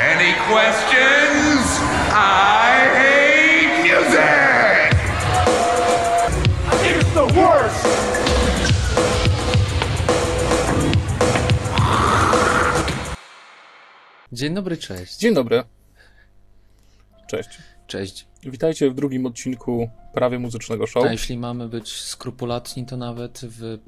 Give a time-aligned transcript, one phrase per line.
[0.00, 1.80] Any questions?
[2.12, 4.94] I hate music!
[6.84, 7.88] It's the worst!
[14.32, 15.16] Dzień dobry, cześć.
[15.16, 15.62] Dzień dobry.
[17.26, 17.48] Cześć.
[17.86, 18.26] Cześć.
[18.42, 21.04] Witajcie w drugim odcinku prawie muzycznego show.
[21.04, 23.78] A jeśli mamy być skrupulatni, to nawet w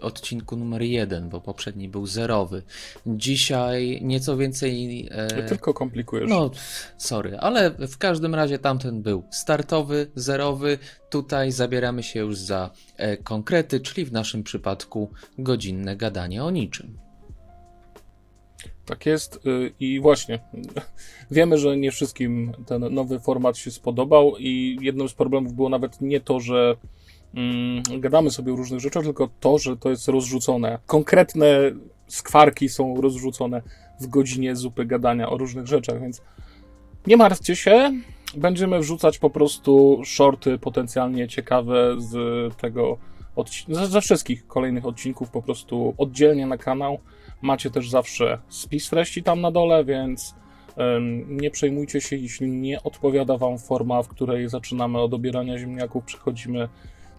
[0.00, 2.62] odcinku numer jeden, bo poprzedni był zerowy.
[3.06, 5.08] Dzisiaj nieco więcej.
[5.10, 5.42] E...
[5.42, 6.30] Tylko komplikujesz.
[6.30, 6.50] No,
[6.98, 10.78] sorry, ale w każdym razie tamten był startowy, zerowy.
[11.10, 16.98] Tutaj zabieramy się już za e, konkrety, czyli w naszym przypadku godzinne gadanie o niczym.
[18.88, 20.38] Tak jest y, i właśnie
[21.30, 26.00] wiemy, że nie wszystkim ten nowy format się spodobał i jednym z problemów było nawet
[26.00, 26.76] nie to, że
[27.34, 30.78] mm, gadamy sobie o różnych rzeczach, tylko to, że to jest rozrzucone.
[30.86, 31.46] Konkretne
[32.06, 33.62] skwarki są rozrzucone
[34.00, 36.22] w godzinie zupy gadania o różnych rzeczach, więc
[37.06, 37.92] nie martwcie się,
[38.36, 42.16] będziemy wrzucać po prostu shorty potencjalnie ciekawe z
[42.56, 42.98] tego
[43.36, 46.98] odcinka, ze wszystkich kolejnych odcinków po prostu oddzielnie na kanał
[47.42, 50.34] Macie też zawsze spis treści tam na dole, więc
[51.28, 56.68] nie przejmujcie się, jeśli nie odpowiada Wam forma, w której zaczynamy od obierania ziemniaków, przechodzimy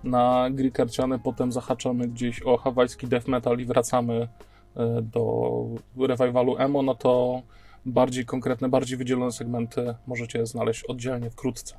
[0.03, 4.28] na gry karciane, potem zahaczamy gdzieś o hawajski death metal i wracamy
[4.75, 5.66] e, do
[6.08, 7.41] revivalu emo, no to
[7.86, 11.78] bardziej konkretne, bardziej wydzielone segmenty możecie znaleźć oddzielnie wkrótce.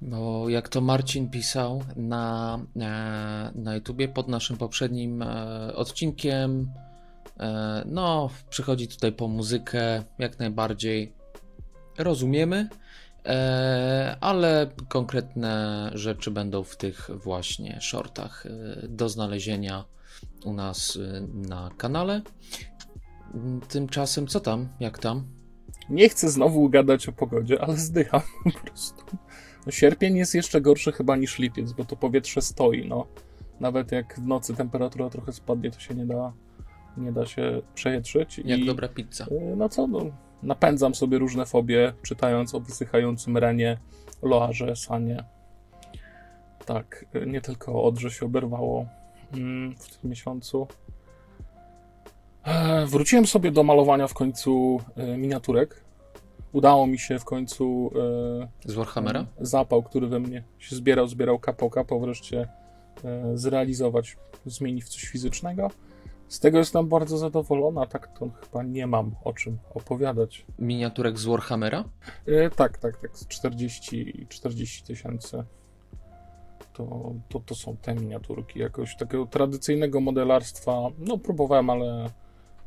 [0.00, 6.72] Bo jak to Marcin pisał na, e, na YouTubie pod naszym poprzednim e, odcinkiem,
[7.86, 11.12] no, przychodzi tutaj po muzykę, jak najbardziej
[11.98, 12.68] rozumiemy,
[14.20, 18.44] ale konkretne rzeczy będą w tych właśnie shortach
[18.88, 19.84] do znalezienia
[20.44, 20.98] u nas
[21.32, 22.22] na kanale.
[23.68, 24.68] Tymczasem co tam?
[24.80, 25.24] Jak tam?
[25.90, 29.16] Nie chcę znowu gadać o pogodzie, ale zdycham po prostu.
[29.66, 33.06] No, sierpień jest jeszcze gorszy chyba niż lipiec, bo to powietrze stoi, no.
[33.60, 36.32] Nawet jak w nocy temperatura trochę spadnie, to się nie da,
[36.96, 38.40] nie da się przejetrzyć.
[38.44, 39.26] Jak I, dobra pizza.
[39.26, 40.00] Y, no co, no,
[40.42, 43.78] napędzam sobie różne fobie, czytając o wysychającym Renie,
[44.22, 45.24] Loarze, Sanie.
[46.66, 48.86] Tak, nie tylko Odrze się oberwało
[49.34, 50.66] mm, w tym miesiącu.
[52.44, 55.88] E, wróciłem sobie do malowania w końcu y, miniaturek
[56.52, 57.90] udało mi się w końcu.
[58.64, 59.26] E, z Warhammera?
[59.40, 62.48] Zapał, który we mnie się zbierał, zbierał, kapał, kapał, wreszcie
[63.04, 64.16] e, zrealizować,
[64.46, 65.70] zmienić w coś fizycznego.
[66.28, 70.46] Z tego jestem bardzo zadowolona, tak to chyba nie mam o czym opowiadać.
[70.58, 71.84] Miniaturek z Warhammera?
[72.26, 75.44] E, tak, tak, tak, 40 40 tysięcy.
[76.72, 78.58] To, to, to są te miniaturki.
[78.58, 82.10] Jakoś takiego tradycyjnego modelarstwa, no próbowałem, ale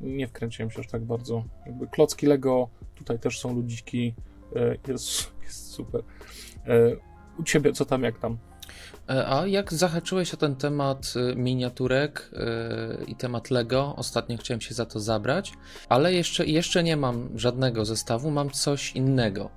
[0.01, 1.43] nie wkręciłem się aż tak bardzo.
[1.65, 4.13] Jakby klocki Lego, tutaj też są ludziki,
[4.55, 6.03] e, jest, jest super.
[6.67, 6.95] E,
[7.39, 8.37] u ciebie co tam, jak tam?
[9.11, 12.31] E, a jak zahaczyłeś o ten temat miniaturek
[13.07, 15.53] i temat Lego, ostatnio chciałem się za to zabrać,
[15.89, 19.49] ale jeszcze, jeszcze nie mam żadnego zestawu, mam coś innego.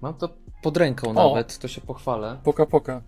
[0.00, 0.28] Mam to
[0.62, 2.38] pod ręką o, nawet, to się pochwalę.
[2.44, 3.02] Poka, poka.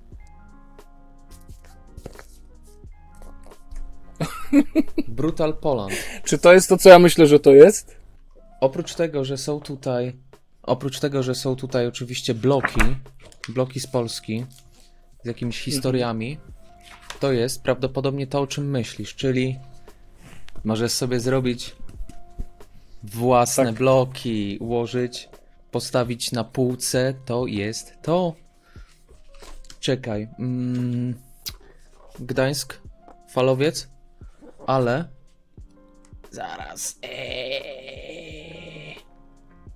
[5.08, 5.92] Brutal Poland.
[6.28, 7.96] Czy to jest to, co ja myślę, że to jest?
[8.60, 10.16] Oprócz tego, że są tutaj.
[10.62, 12.80] Oprócz tego, że są tutaj oczywiście bloki,
[13.48, 14.46] bloki z Polski
[15.26, 16.38] z jakimiś historiami,
[17.20, 19.58] to jest prawdopodobnie to, o czym myślisz, czyli
[20.64, 21.76] możesz sobie zrobić
[23.02, 23.74] własne tak.
[23.74, 25.28] bloki, ułożyć,
[25.70, 28.34] postawić na półce, to jest to.
[29.80, 30.28] Czekaj.
[30.38, 31.14] Mm,
[32.18, 32.80] Gdańsk,
[33.30, 33.88] falowiec?
[34.66, 35.08] ale
[36.30, 36.98] zaraz.
[37.02, 38.96] Eee.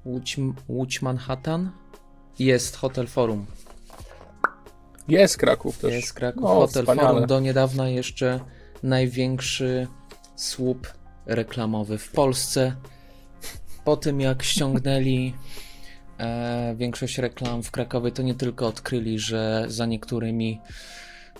[0.04, 0.36] Łódź,
[0.68, 1.70] Łódź Manhattan?
[2.38, 3.46] Jest Hotel Forum.
[5.10, 5.92] Jest Kraków też.
[5.92, 6.42] Jest Kraków.
[6.42, 7.08] No, Hotel wspaniale.
[7.08, 8.40] Forum do niedawna jeszcze
[8.82, 9.86] największy
[10.36, 10.92] słup
[11.26, 12.76] reklamowy w Polsce.
[13.84, 15.34] Po tym jak ściągnęli
[16.18, 20.60] e, większość reklam w Krakowie, to nie tylko odkryli, że za niektórymi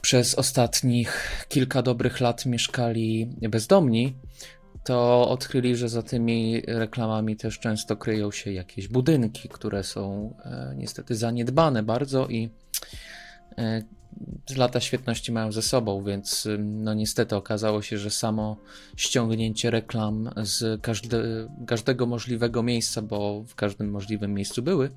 [0.00, 4.16] przez ostatnich kilka dobrych lat mieszkali bezdomni,
[4.84, 10.74] to odkryli, że za tymi reklamami też często kryją się jakieś budynki, które są e,
[10.76, 12.50] niestety zaniedbane bardzo i
[13.60, 13.82] e,
[14.56, 18.56] lata świetności mają ze sobą, więc no niestety okazało się, że samo
[18.96, 21.22] ściągnięcie reklam z każde,
[21.66, 24.90] każdego możliwego miejsca, bo w każdym możliwym miejscu były,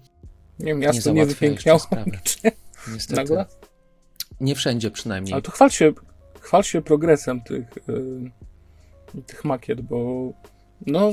[0.60, 1.80] Nie nie miasto nie, załatwia wypiękniało.
[1.80, 2.12] sprawy.
[2.44, 2.52] Nie?
[2.94, 3.16] niestety.
[3.16, 3.46] Nagle?
[4.42, 5.34] Nie wszędzie przynajmniej.
[5.34, 5.94] Ale to chwal się,
[6.42, 10.32] chwal się progresem tych, y, tych makiet, bo
[10.88, 11.12] no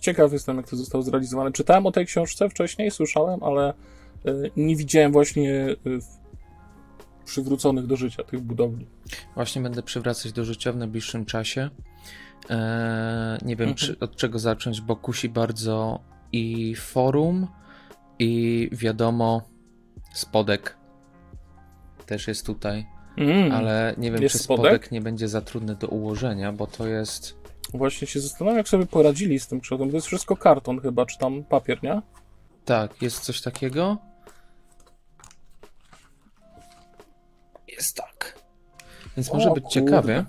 [0.00, 1.52] ciekaw jestem, jak to zostało zrealizowane.
[1.52, 3.74] Czytałem o tej książce wcześniej, słyszałem, ale
[4.26, 6.19] y, nie widziałem właśnie y,
[7.30, 8.86] przywróconych do życia tych budowli.
[9.34, 11.70] Właśnie będę przywracać do życia w najbliższym czasie.
[12.50, 13.74] Eee, nie wiem, Mhm.
[13.76, 16.00] czy, od czego zacząć, bo kusi bardzo
[16.32, 17.46] i forum,
[18.18, 19.42] i wiadomo,
[20.14, 20.76] spodek
[22.06, 22.86] też jest tutaj,
[23.16, 24.64] Mm, ale nie wiem, czy spodek?
[24.66, 27.36] spodek nie będzie za trudny do ułożenia, bo to jest.
[27.74, 29.90] Właśnie się zastanawiam, jak sobie poradzili z tym kształtem.
[29.90, 32.02] To jest wszystko karton chyba, czy tam papier, nie?
[32.64, 33.98] Tak, jest coś takiego.
[37.80, 38.38] Jest tak.
[39.16, 39.70] Więc O, może być kurde.
[39.74, 40.24] ciekawie.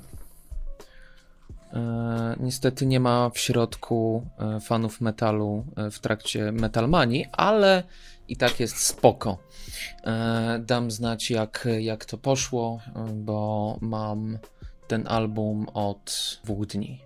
[1.74, 7.84] E, niestety nie ma w środku e, fanów metalu e, w trakcie Metalmanii, ale
[8.28, 9.38] i tak jest spoko.
[10.04, 14.38] E, dam znać, jak, jak to poszło, e, bo mam
[14.88, 17.02] ten album od dwóch dni.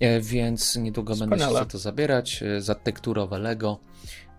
[0.00, 1.64] E, Więc niedługo będę się Wspaniale.
[1.64, 3.78] za to zabierać, za tekturowe Lego,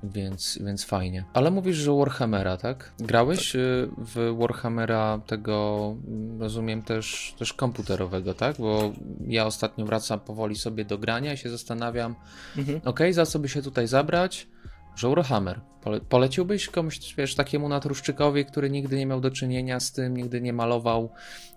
[0.04, 1.26] więc, więc fajnie.
[1.34, 2.92] Ale mówisz, że Warhammera, tak?
[3.00, 8.56] Grałeś y, w Warhammera tego, mm, rozumiem, też, też komputerowego, tak?
[8.60, 8.92] Bo
[9.28, 12.16] ja ostatnio wracam powoli sobie do grania i się zastanawiam,
[12.58, 12.82] Mhm.
[12.86, 14.48] okej, za co by się tutaj zabrać?
[14.96, 15.60] Że Warhammer.
[15.82, 20.42] Pole, poleciłbyś komuś, wiesz, takiemu natruszczykowi, który nigdy nie miał do czynienia z tym, nigdy
[20.42, 21.10] nie malował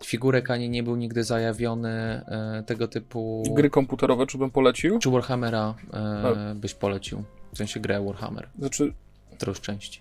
[0.04, 3.42] figurek, ani nie był nigdy zajawiony e, tego typu...
[3.50, 4.98] Gry komputerowe, czy bym polecił?
[4.98, 7.24] Czy Warhammera e, byś polecił?
[7.54, 8.92] W sensie grę Warhammer, Znaczy,
[9.36, 10.00] którąś części.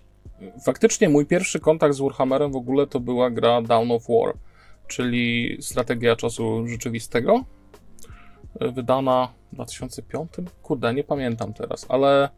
[0.64, 4.34] faktycznie mój pierwszy kontakt z Warhammerem w ogóle to była gra Dawn of War,
[4.88, 7.44] czyli strategia czasu rzeczywistego,
[8.62, 10.30] y, wydana w 2005?
[10.62, 12.28] Kurde, nie pamiętam teraz, ale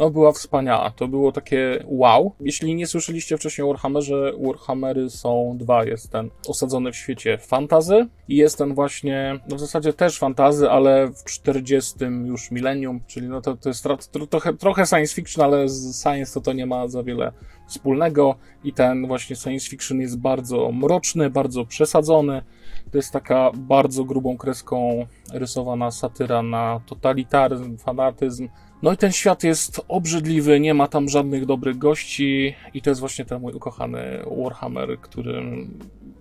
[0.00, 0.90] no była wspaniała.
[0.90, 2.32] To było takie wow.
[2.40, 5.84] Jeśli nie słyszeliście wcześniej o Warhammerze, Warhammery są dwa.
[5.84, 10.70] Jest ten osadzony w świecie fantazy i jest ten właśnie, no w zasadzie też fantazy,
[10.70, 11.94] ale w 40
[12.24, 16.02] już milenium, czyli no to, to jest tro, tro, trochę, trochę science fiction, ale z
[16.02, 17.32] science to to nie ma za wiele
[17.68, 22.42] wspólnego i ten właśnie science fiction jest bardzo mroczny, bardzo przesadzony.
[22.90, 28.48] To jest taka bardzo grubą kreską rysowana satyra na totalitaryzm, fanatyzm.
[28.82, 33.00] No i ten świat jest obrzydliwy, nie ma tam żadnych dobrych gości i to jest
[33.00, 34.00] właśnie ten mój ukochany
[34.42, 35.42] Warhammer, który,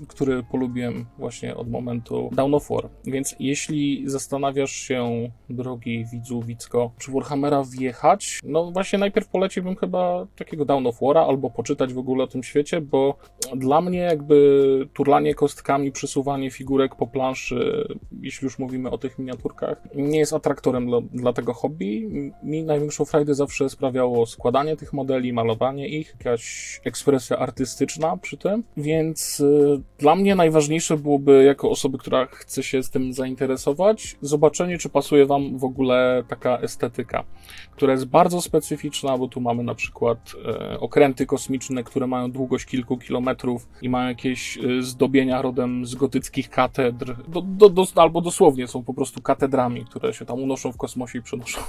[0.07, 2.89] który polubiłem właśnie od momentu Dawn of War.
[3.05, 10.27] Więc jeśli zastanawiasz się, drogi widzu, widzko, czy Warhammera wjechać, no właśnie najpierw poleciłbym chyba
[10.35, 13.17] takiego Dawn of War'a albo poczytać w ogóle o tym świecie, bo
[13.55, 17.87] dla mnie jakby turlanie kostkami, przesuwanie figurek po planszy,
[18.21, 22.09] jeśli już mówimy o tych miniaturkach, nie jest atraktorem dla, dla tego hobby.
[22.49, 28.63] Mi największą frajdę zawsze sprawiało składanie tych modeli, malowanie ich, jakaś ekspresja artystyczna przy tym,
[28.77, 34.77] więc y, dla mnie najważniejsze byłoby, jako osoby, która chce się z tym zainteresować, zobaczenie,
[34.77, 37.23] czy pasuje Wam w ogóle taka estetyka,
[37.71, 42.65] która jest bardzo specyficzna, bo tu mamy na przykład e, okręty kosmiczne, które mają długość
[42.65, 48.21] kilku kilometrów i mają jakieś e, zdobienia rodem z gotyckich katedr, do, do, do, albo
[48.21, 51.61] dosłownie są po prostu katedrami, które się tam unoszą w kosmosie i przenoszą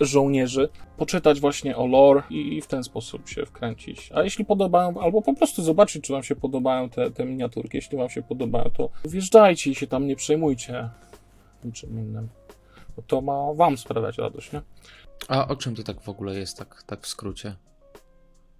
[0.00, 4.10] żołnierzy, poczytać właśnie o lore i, i w ten sposób się wkręcić.
[4.14, 7.98] A jeśli podobają, albo po prostu zobaczyć, czy Wam się podobają te, te miniaturki, jeśli
[7.98, 10.88] Wam się podobają, to wjeżdżajcie i się tam nie przejmujcie
[11.64, 12.28] niczym innym.
[12.96, 14.62] Bo to ma Wam sprawiać radość, nie?
[15.28, 17.56] A o czym to tak w ogóle jest, tak, tak w skrócie?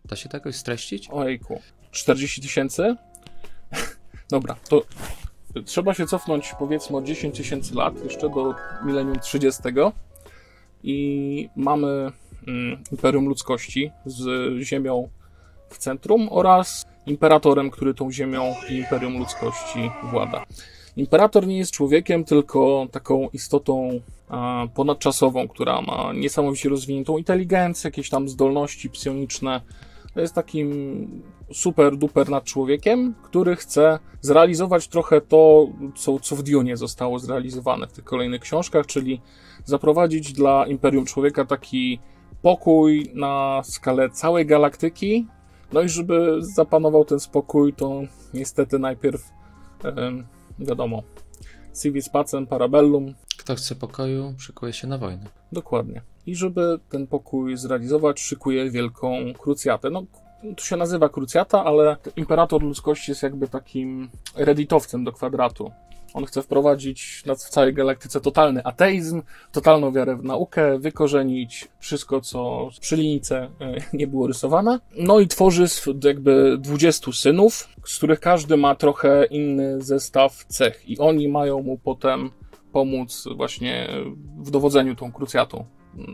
[0.05, 1.09] Da się to jakoś streścić?
[1.11, 1.61] Ojku.
[1.91, 2.97] 40 tysięcy?
[4.31, 4.83] Dobra, to
[5.65, 8.55] trzeba się cofnąć powiedzmy o 10 tysięcy lat, jeszcze do
[8.85, 9.63] milenium 30
[10.83, 12.13] i mamy
[12.47, 15.09] mm, Imperium Ludzkości z Ziemią
[15.69, 20.45] w centrum oraz Imperatorem, który tą Ziemią i Imperium Ludzkości włada.
[20.97, 24.01] Imperator nie jest człowiekiem, tylko taką istotą
[24.75, 29.61] ponadczasową, która ma niesamowicie rozwiniętą inteligencję, jakieś tam zdolności psioniczne.
[30.15, 31.23] To jest takim
[31.53, 37.87] super duper nad człowiekiem, który chce zrealizować trochę to, co, co w Dune zostało zrealizowane
[37.87, 39.21] w tych kolejnych książkach, czyli
[39.65, 41.99] zaprowadzić dla Imperium Człowieka taki
[42.43, 45.27] pokój na skalę całej galaktyki.
[45.73, 48.03] No i żeby zapanował ten spokój, to
[48.35, 49.31] niestety najpierw
[49.85, 50.27] em,
[50.59, 51.03] wiadomo,
[51.83, 55.27] civis pacem parabellum, Kto Kto chce pokoju, szykuje się na wojnę.
[55.53, 56.03] Dokładnie.
[56.27, 59.91] I żeby ten pokój zrealizować, szykuje wielką krucjatę.
[59.91, 60.03] No,
[60.57, 65.71] to się nazywa krucjata, ale imperator ludzkości jest jakby takim redditowcem do kwadratu.
[66.15, 72.69] On chce wprowadzić w całej galaktyce totalny ateizm, totalną wiarę w naukę, wykorzenić wszystko, co
[72.81, 74.81] przy linijce e, nie było rysowane.
[74.97, 75.65] No i tworzy
[76.05, 81.79] jakby 20 synów, z których każdy ma trochę inny zestaw cech i oni mają mu
[81.79, 82.31] potem
[82.73, 83.89] pomóc właśnie
[84.39, 85.65] w dowodzeniu tą krucjatą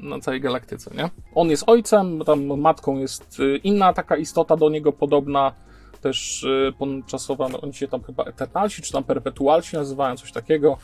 [0.03, 1.11] na całej galaktyce, nie?
[1.35, 5.53] On jest ojcem, tam matką jest y, inna taka istota do niego podobna,
[6.01, 10.79] też y, ponadczasowa, no, oni się tam chyba Eternalsi, czy tam Perpetualsi nazywają, coś takiego,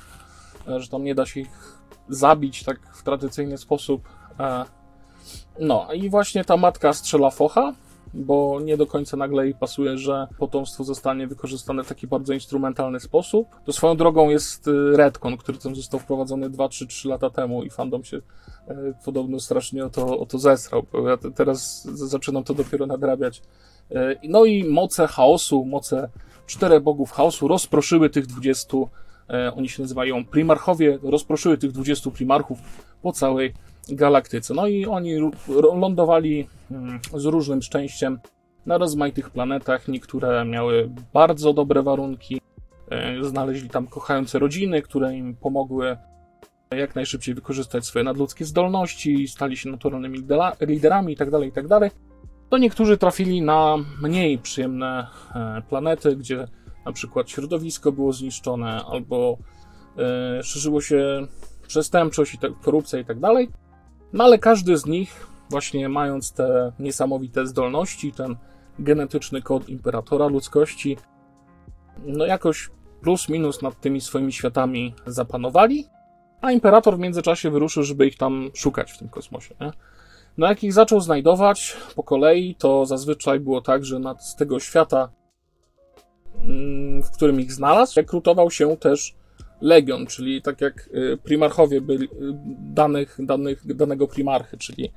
[0.69, 1.79] e, że tam nie da się ich
[2.09, 4.09] zabić tak w tradycyjny sposób.
[4.41, 4.65] E,
[5.61, 7.73] no i właśnie ta matka strzela focha,
[8.15, 13.01] bo nie do końca nagle jej pasuje, że potomstwo zostanie wykorzystane w taki bardzo instrumentalny
[13.01, 13.49] sposób.
[13.65, 18.05] To swoją drogą jest y, Redcon, który tam został wprowadzony 2-3 lata temu i fandom
[18.05, 18.17] się
[18.69, 20.87] e, podobno strasznie o to, o to zesrał.
[21.07, 23.43] Ja teraz zaczynam to dopiero nadrabiać.
[23.91, 26.09] E, no i moce chaosu, moce
[26.47, 28.77] czterech bogów chaosu rozproszyły tych 20,
[29.31, 32.59] e, oni się nazywają primarchowie, rozproszyły tych 20 primarchów
[33.03, 33.55] po całej
[33.89, 34.55] galaktyce.
[34.55, 35.17] No i oni
[35.75, 38.19] lądowali mm, z różnym szczęściem
[38.67, 39.89] na rozmaitych planetach.
[39.89, 42.41] Niektóre miały bardzo dobre warunki.
[42.91, 45.97] E, znaleźli tam kochające rodziny, które im pomogły
[46.71, 50.19] jak najszybciej wykorzystać swoje nadludzkie zdolności, stali się naturalnymi
[50.61, 51.81] liderami itd., tak itd.
[51.81, 51.93] Tak
[52.51, 56.47] to niektórzy trafili na mniej przyjemne e, planety, gdzie
[56.87, 59.39] na przykład środowisko było zniszczone albo
[59.99, 61.27] e, szerzyło się
[61.67, 63.19] przestępczość, korupcja i tak.
[64.13, 68.37] No ale każdy z nich, właśnie mając te niesamowite zdolności, ten
[68.79, 70.97] genetyczny kod imperatora ludzkości,
[72.05, 75.87] no jakoś plus minus nad tymi swoimi światami zapanowali,
[76.41, 79.55] a imperator w międzyczasie wyruszył, żeby ich tam szukać w tym kosmosie.
[79.61, 79.73] Nie?
[80.39, 84.61] No jak ich zaczął znajdować po kolei, to zazwyczaj było tak, że nad, z tego
[84.61, 85.09] świata,
[86.45, 89.15] mm, w którym ich znalazł, rekrutował się też
[89.63, 92.09] legion, czyli tak jak y, primarchowie byli y,
[92.59, 94.93] danych, danych, danego primarchy, czyli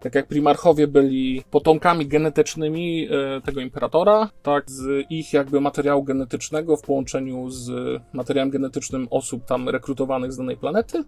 [0.00, 6.76] tak jak primarchowie byli potomkami genetycznymi y, tego imperatora, tak z ich jakby materiału genetycznego
[6.76, 7.70] w połączeniu z
[8.12, 11.04] materiałem genetycznym osób tam rekrutowanych z danej planety,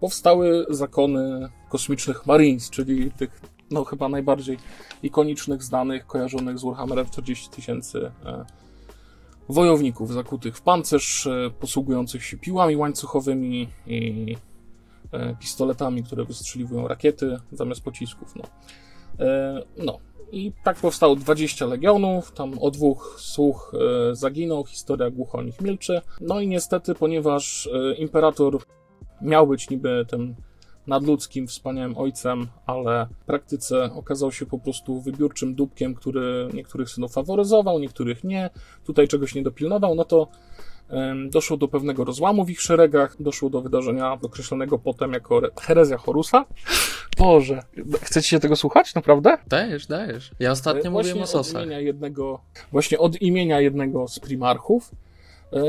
[0.00, 4.58] powstały zakony kosmicznych Marines, czyli tych no chyba najbardziej
[5.02, 8.10] ikonicznych, znanych, kojarzonych z Warhammerem 40 tysięcy
[9.48, 14.36] wojowników zakutych w pancerz, e, posługujących się piłami łańcuchowymi i
[15.12, 18.34] e, pistoletami, które wystrzeliwują rakiety zamiast pocisków.
[18.36, 18.44] No.
[19.26, 19.98] E, no.
[20.32, 23.72] I tak powstało 20 legionów, tam o dwóch słuch
[24.12, 26.00] zaginął, historia głucho o nich milczy.
[26.20, 28.58] No i niestety, ponieważ imperator
[29.22, 30.34] miał być niby tym
[30.86, 37.12] nadludzkim, wspaniałym ojcem, ale w praktyce okazał się po prostu wybiórczym dupkiem, który niektórych synów
[37.12, 38.50] faworyzował, niektórych nie,
[38.84, 40.28] tutaj czegoś nie dopilnował, no to
[41.30, 46.44] doszło do pewnego rozłamu w ich szeregach, doszło do wydarzenia określonego potem jako herezja Horusa.
[47.18, 47.62] Boże,
[48.00, 49.38] chcecie się tego słuchać, naprawdę?
[49.46, 50.30] Dajesz, dajesz.
[50.38, 51.62] Ja ostatnio właśnie mówiłem o sosach.
[51.62, 52.40] Od imienia jednego,
[52.72, 54.90] właśnie od imienia jednego z primarchów.
[55.52, 55.62] E,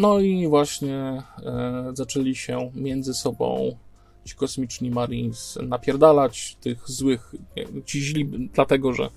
[0.00, 3.76] no i właśnie e, zaczęli się między sobą
[4.24, 7.34] ci kosmiczni Marines napierdalać tych złych,
[7.84, 9.10] ci źli, dlatego że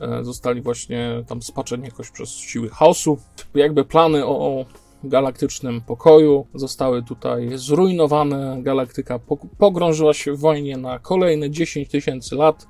[0.00, 3.18] e, zostali właśnie tam spaczeni jakoś przez siły chaosu.
[3.54, 4.64] Jakby plany o
[5.04, 8.62] galaktycznym pokoju zostały tutaj zrujnowane.
[8.62, 9.20] Galaktyka
[9.58, 12.66] pogrążyła się w wojnie na kolejne 10 tysięcy lat.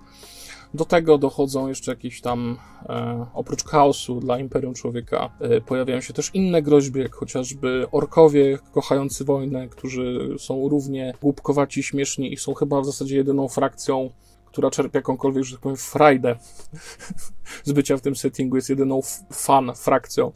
[0.75, 2.59] Do tego dochodzą jeszcze jakieś tam,
[2.89, 8.59] e, oprócz chaosu dla Imperium Człowieka, e, pojawiają się też inne groźby, jak chociażby orkowie
[8.73, 14.11] kochający wojnę, którzy są równie głupkowaci, śmieszni i są chyba w zasadzie jedyną frakcją,
[14.47, 16.37] która czerpie jakąkolwiek, że tak powiem, frajdę
[17.65, 19.01] z bycia w tym settingu, jest jedyną
[19.33, 20.33] fan frakcją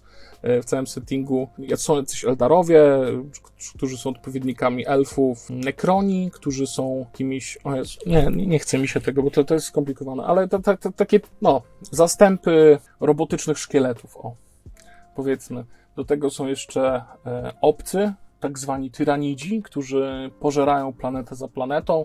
[0.63, 1.49] w całym settingu.
[1.77, 2.83] Są jacyś Eldarowie,
[3.75, 7.59] którzy są odpowiednikami elfów, Nekroni, którzy są kimś.
[7.65, 10.59] O Jezu, nie, nie chce mi się tego, bo to, to jest skomplikowane, ale to,
[10.59, 14.35] to, to, takie, no, zastępy robotycznych szkieletów, o,
[15.17, 15.65] powiedzmy.
[15.97, 22.05] Do tego są jeszcze e, obcy, tak zwani tyranidzi, którzy pożerają planetę za planetą.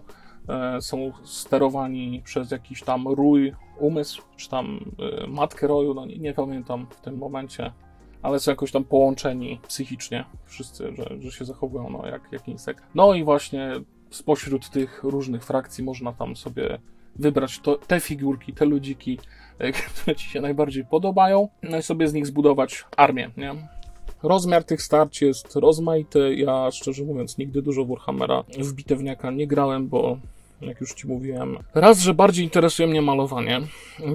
[0.49, 4.79] E, są sterowani przez jakiś tam rój, umysł, czy tam
[5.23, 7.71] e, matkę roju, no nie, nie pamiętam w tym momencie
[8.21, 12.83] ale są jakoś tam połączeni psychicznie wszyscy, że, że się zachowują no, jak, jak insekt.
[12.95, 13.71] No i właśnie
[14.09, 16.79] spośród tych różnych frakcji można tam sobie
[17.15, 19.19] wybrać to, te figurki, te ludziki,
[19.59, 19.71] e,
[20.01, 23.55] które ci się najbardziej podobają, no i sobie z nich zbudować armię, nie?
[24.23, 26.35] rozmiar tych starć jest rozmaity.
[26.35, 30.17] Ja szczerze mówiąc nigdy dużo Warhammera w bitewniaka nie grałem, bo
[30.61, 31.57] jak już ci mówiłem.
[31.73, 33.61] Raz, że bardziej interesuje mnie malowanie.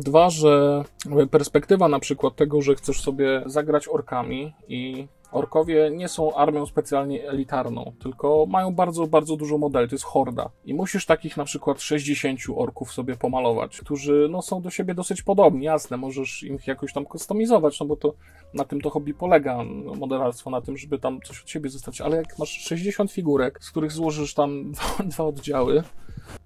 [0.01, 0.85] Dwa, że
[1.31, 7.29] perspektywa na przykład tego, że chcesz sobie zagrać orkami i Orkowie nie są armią specjalnie
[7.29, 10.51] elitarną, tylko mają bardzo, bardzo dużo modeli, to jest horda.
[10.65, 15.23] I musisz takich na przykład 60 orków sobie pomalować, którzy no, są do siebie dosyć
[15.23, 18.15] podobni, jasne, możesz im jakoś tam kustomizować, no bo to
[18.55, 19.65] na tym to hobby polega,
[19.97, 23.71] modelarstwo, na tym, żeby tam coś od siebie zostać, ale jak masz 60 figurek, z
[23.71, 25.83] których złożysz tam dwa, dwa oddziały,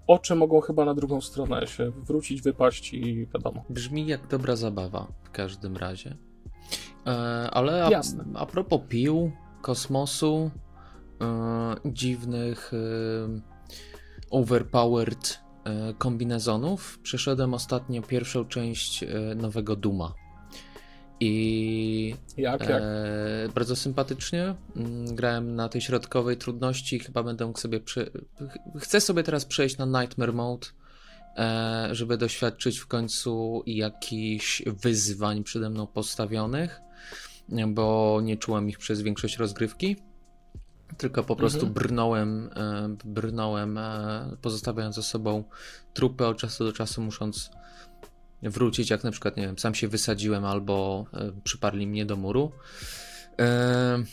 [0.07, 3.63] oczy mogą chyba na drugą stronę się wrócić, wypaść i wiadomo.
[3.69, 6.17] Brzmi jak dobra zabawa w każdym razie.
[7.07, 7.11] E,
[7.51, 8.25] ale a, Jasne.
[8.35, 9.31] a propos pił,
[9.61, 10.51] kosmosu,
[11.21, 12.79] e, dziwnych, e,
[14.29, 20.13] overpowered e, kombinezonów, przeszedłem ostatnio pierwszą część e, nowego Duma.
[21.19, 22.81] I Jak, jak?
[22.81, 24.55] E, bardzo sympatycznie.
[24.75, 26.99] Mm, Grałem na tej środkowej trudności.
[26.99, 27.79] Chyba będę mógł sobie.
[27.79, 28.05] Prze...
[28.05, 30.67] ch- Chcę sobie teraz przejść na Nightmare Mode,
[31.37, 36.81] e, żeby doświadczyć w końcu jakichś wyzwań przede mną postawionych,
[37.67, 39.95] bo nie czułem ich przez większość rozgrywki.
[40.97, 41.73] Tylko po prostu Mhm.
[41.73, 45.43] brnąłem, e, brnąłem, e, pozostawiając za sobą
[45.93, 47.51] trupy od czasu do czasu, musząc
[48.43, 52.51] wrócić, jak na przykład, nie wiem, sam się wysadziłem albo e, przyparli mnie do muru.
[53.39, 54.03] E,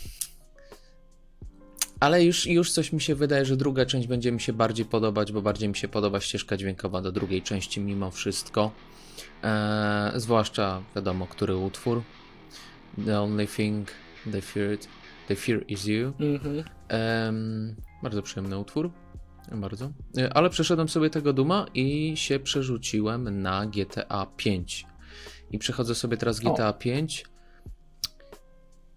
[2.00, 5.32] ale już, już coś mi się wydaje, że druga część będzie mi się bardziej podobać,
[5.32, 8.70] bo bardziej mi się podoba ścieżka dźwiękowa do drugiej części mimo wszystko.
[9.44, 12.02] E, zwłaszcza wiadomo, który utwór.
[13.06, 13.88] The only thing
[14.32, 14.88] they feared,
[15.28, 16.12] they fear is you.
[16.20, 16.64] Mhm.
[16.88, 18.90] Em, bardzo przyjemny utwór.
[19.52, 19.92] Bardzo.
[20.18, 24.86] E, Ale przeszedłem sobie tego Duma i się przerzuciłem na GTA 5.
[25.50, 27.24] I przechodzę sobie teraz GTA 5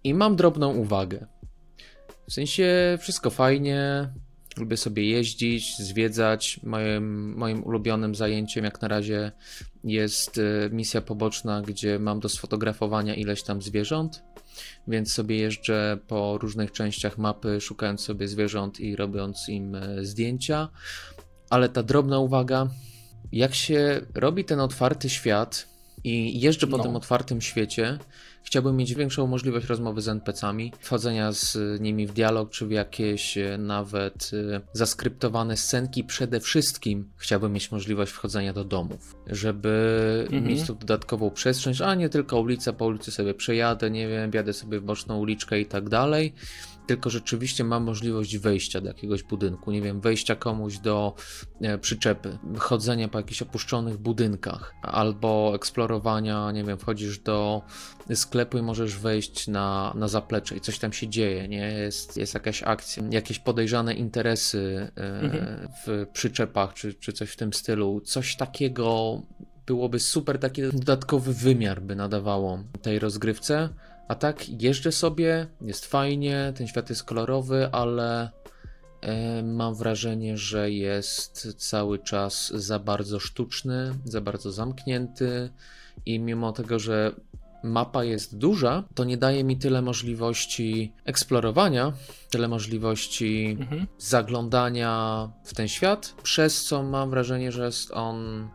[0.04, 1.26] i mam drobną uwagę.
[2.28, 4.08] W sensie wszystko fajnie,
[4.56, 6.60] lubię sobie jeździć, zwiedzać.
[6.62, 9.32] Moim, moim ulubionym zajęciem jak na razie
[9.84, 14.22] jest e, misja poboczna, gdzie mam do sfotografowania ileś tam zwierząt
[14.88, 20.68] więc sobie jeżdżę po różnych częściach mapy, szukając sobie zwierząt i robiąc im e, zdjęcia.
[21.50, 22.68] Ale ta drobna uwaga,
[23.32, 25.68] jak się robi ten otwarty świat
[26.04, 26.82] i jeżdżę po No.
[26.82, 27.98] tym otwartym świecie,
[28.42, 33.38] chciałbym mieć większą możliwość rozmowy z NPC-ami, wchodzenia z nimi w dialog, czy w jakieś
[33.38, 36.04] e, nawet e, zaskryptowane scenki.
[36.04, 39.70] Przede wszystkim chciałbym mieć możliwość wchodzenia do domów, żeby
[40.32, 40.44] Mhm.
[40.44, 44.52] mieć tu dodatkową przestrzeń, a nie tylko ulica, po ulicy sobie przejadę, nie wiem, jadę
[44.52, 46.32] sobie w boczną uliczkę i tak dalej,
[46.90, 51.14] tylko rzeczywiście mam możliwość wejścia do jakiegoś budynku, nie wiem, wejścia komuś do
[51.60, 57.62] e, przyczepy, chodzenia po jakichś opuszczonych budynkach, albo eksplorowania, nie wiem, wchodzisz do
[58.14, 61.72] sklepu i możesz wejść na, na zaplecze i coś tam się dzieje, nie?
[61.72, 65.68] Jest, jest jakaś akcja, jakieś podejrzane interesy e, Mhm.
[65.86, 68.00] w przyczepach, czy, czy coś w tym stylu.
[68.00, 69.20] Coś takiego
[69.66, 73.68] byłoby super, taki dodatkowy wymiar by nadawało tej rozgrywce.
[74.10, 78.30] A tak jeżdżę sobie, jest fajnie, ten świat jest kolorowy, ale
[79.00, 85.50] e, mam wrażenie, że jest cały czas za bardzo sztuczny, za bardzo zamknięty
[86.06, 87.12] i mimo tego, że
[87.62, 91.92] mapa jest duża, to nie daje mi tyle możliwości eksplorowania,
[92.30, 93.86] tyle możliwości Mhm.
[93.98, 98.48] zaglądania w ten świat, przez co mam wrażenie, że jest on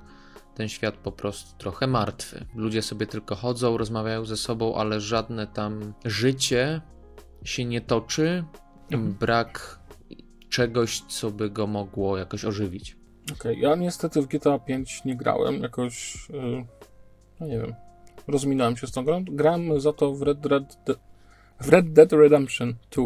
[0.55, 2.45] ten świat po prostu trochę martwy.
[2.55, 6.81] Ludzie sobie tylko chodzą, rozmawiają ze sobą, ale żadne tam życie
[7.43, 8.43] się nie toczy.
[8.91, 9.13] Mhm.
[9.13, 9.79] Brak
[10.49, 12.97] czegoś, co by go mogło jakoś ożywić.
[13.33, 16.65] Okej, ja niestety w GTA 5 nie grałem, jakoś, yy,
[17.39, 17.73] no nie wiem,
[18.27, 19.25] rozminąłem się z tą grą.
[19.25, 20.77] Grałem za to w Red, Red,
[21.61, 23.03] w Red Dead Redemption 2.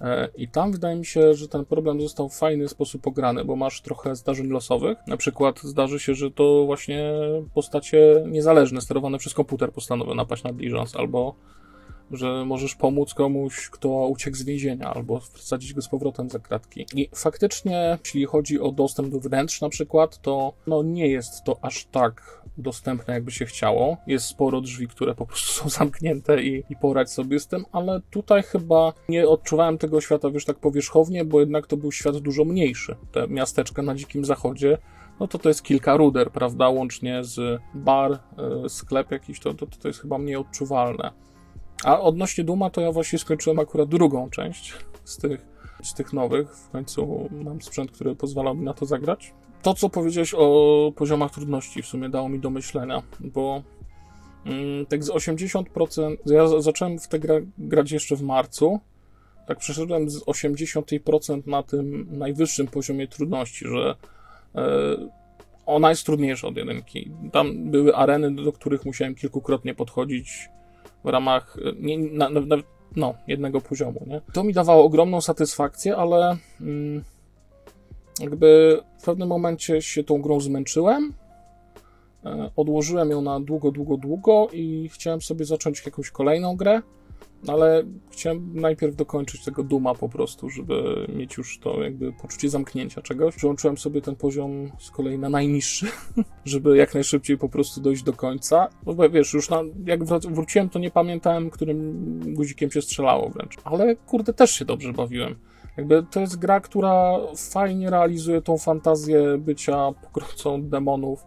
[0.00, 3.56] E, I tam wydaje mi się, że ten problem został w fajny sposób ograny, bo
[3.56, 4.98] masz trochę zdarzeń losowych.
[5.06, 7.12] Na przykład zdarzy się, że to właśnie
[7.54, 11.34] postacie niezależne, sterowane przez komputer postanowią napaść na Diligence, albo
[12.10, 16.86] że możesz pomóc komuś, kto uciekł z więzienia, albo wsadzić go z powrotem za kratki.
[16.94, 21.58] I faktycznie, jeśli chodzi o dostęp do wnętrz na przykład, to no, nie jest to
[21.62, 23.96] aż tak dostępne, jakby się chciało.
[24.06, 28.00] Jest sporo drzwi, które po prostu są zamknięte i, i poradź sobie z tym, ale
[28.10, 32.44] tutaj chyba nie odczuwałem tego świata, wiesz, tak powierzchownie, bo jednak to był świat dużo
[32.44, 32.96] mniejszy.
[33.12, 34.78] Te miasteczka na dzikim zachodzie,
[35.20, 38.18] no to to jest kilka ruder, prawda, łącznie z bar,
[38.64, 41.12] y, sklep jakiś, to, to, to jest chyba mniej odczuwalne.
[41.84, 45.46] A odnośnie Duma, to ja właśnie skończyłem akurat drugą część z tych,
[45.82, 46.56] z tych nowych.
[46.56, 49.34] W końcu mam sprzęt, który pozwalał mi na to zagrać.
[49.66, 53.62] To, co powiedziałeś o poziomach trudności, w sumie dało mi do myślenia, bo
[54.44, 57.18] Mm, tak z 80%, ja zacząłem w tę
[57.58, 58.80] grać jeszcze w marcu,
[59.46, 63.94] tak przeszedłem z 80% na tym najwyższym poziomie trudności, że
[64.54, 64.96] e,
[65.66, 67.10] ona jest trudniejsza od jedynki.
[67.32, 70.48] Tam były areny, do których musiałem kilkukrotnie podchodzić
[71.04, 72.56] w ramach e, nie, na, na,
[72.96, 74.04] no, jednego poziomu.
[74.06, 74.20] Nie?
[74.32, 77.04] To mi dawało ogromną satysfakcję, ale mm,
[78.20, 81.14] jakby w pewnym momencie się tą grą zmęczyłem.
[82.24, 86.82] E, odłożyłem ją na długo, długo, długo i chciałem sobie zacząć jakąś kolejną grę
[87.48, 93.02] ale chciałem najpierw dokończyć tego Duma po prostu, żeby mieć już to jakby poczucie zamknięcia
[93.02, 93.36] czegoś.
[93.36, 95.86] Przyłączyłem sobie ten poziom z kolei na najniższy,
[96.44, 98.68] żeby jak najszybciej po prostu dojść do końca.
[98.86, 103.56] No bo wiesz, już na, jak wróciłem, to nie pamiętałem, którym guzikiem się strzelało wręcz.
[103.64, 105.34] Ale kurde, też się dobrze bawiłem.
[105.76, 111.26] Jakby to jest gra, która fajnie realizuje tą fantazję bycia pokrovcą demonów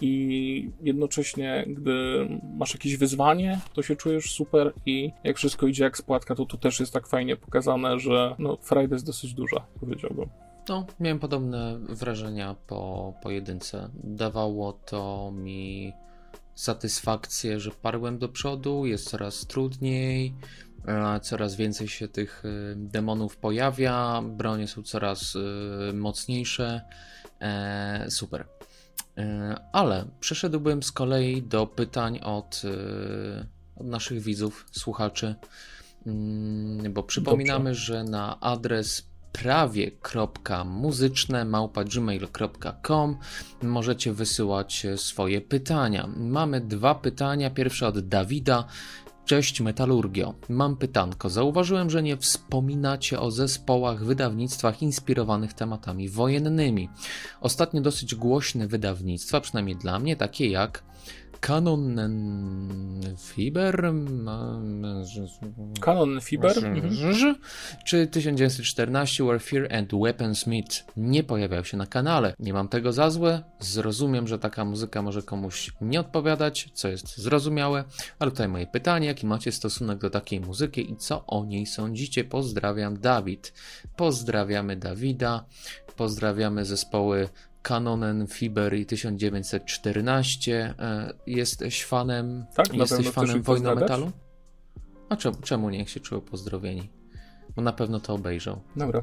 [0.00, 5.96] i jednocześnie, gdy masz jakieś wyzwanie, to się czujesz super i jak wszystko idzie jak
[5.96, 10.28] spłatka, to tu też jest tak fajnie pokazane, że no, frajda jest dosyć duża, powiedziałbym.
[10.68, 13.88] No, miałem podobne wrażenia po pojedynce.
[13.94, 15.92] Dawało to mi
[16.54, 20.34] satysfakcję, że parłem do przodu, jest coraz trudniej,
[21.22, 25.40] coraz więcej się tych y, demonów pojawia, bronie są coraz y,
[25.94, 26.80] mocniejsze.
[27.40, 28.46] E, super.
[29.18, 32.68] E, ale przeszedłbym z kolei do pytań od, e,
[33.76, 35.34] od naszych widzów, słuchaczy,
[36.06, 37.84] mm, bo przypominamy, Dobrze.
[37.84, 43.18] że na adres prawie.muzyczne małpa.gmail.com
[43.62, 46.08] możecie wysyłać swoje pytania.
[46.16, 47.50] Mamy dwa pytania.
[47.50, 48.64] Pierwsze od Dawida.
[49.24, 50.34] Cześć Metalurgio.
[50.48, 51.30] Mam pytanko.
[51.30, 56.88] Zauważyłem, że nie wspominacie o zespołach, wydawnictwach inspirowanych tematami wojennymi.
[57.40, 60.82] Ostatnio dosyć głośne wydawnictwa, przynajmniej dla mnie, takie jak
[61.44, 63.92] Kanonenfiber
[65.80, 67.36] Kanonenfiber mhm.
[67.84, 72.34] czy 1914 Where Fear and Weapons Meet nie pojawiają się na kanale.
[72.38, 77.18] Nie mam tego za złe, zrozumiem, że taka muzyka może komuś nie odpowiadać, co jest
[77.18, 77.84] zrozumiałe,
[78.18, 82.24] ale tutaj moje pytanie, jaki macie stosunek do takiej muzyki i co o niej sądzicie?
[82.24, 83.52] Pozdrawiam Dawid.
[83.96, 85.44] Pozdrawiamy Dawida,
[85.96, 87.28] pozdrawiamy zespoły
[87.64, 90.74] Kanonen Fiber i 1914.
[90.78, 94.12] E, jesteś fanem, tak, jesteś fanem Wojny Metalu?
[95.08, 96.90] A czemu, czemu niech się czują pozdrowieni?
[97.56, 98.60] Bo na pewno to obejrzał.
[98.76, 99.02] Dobra.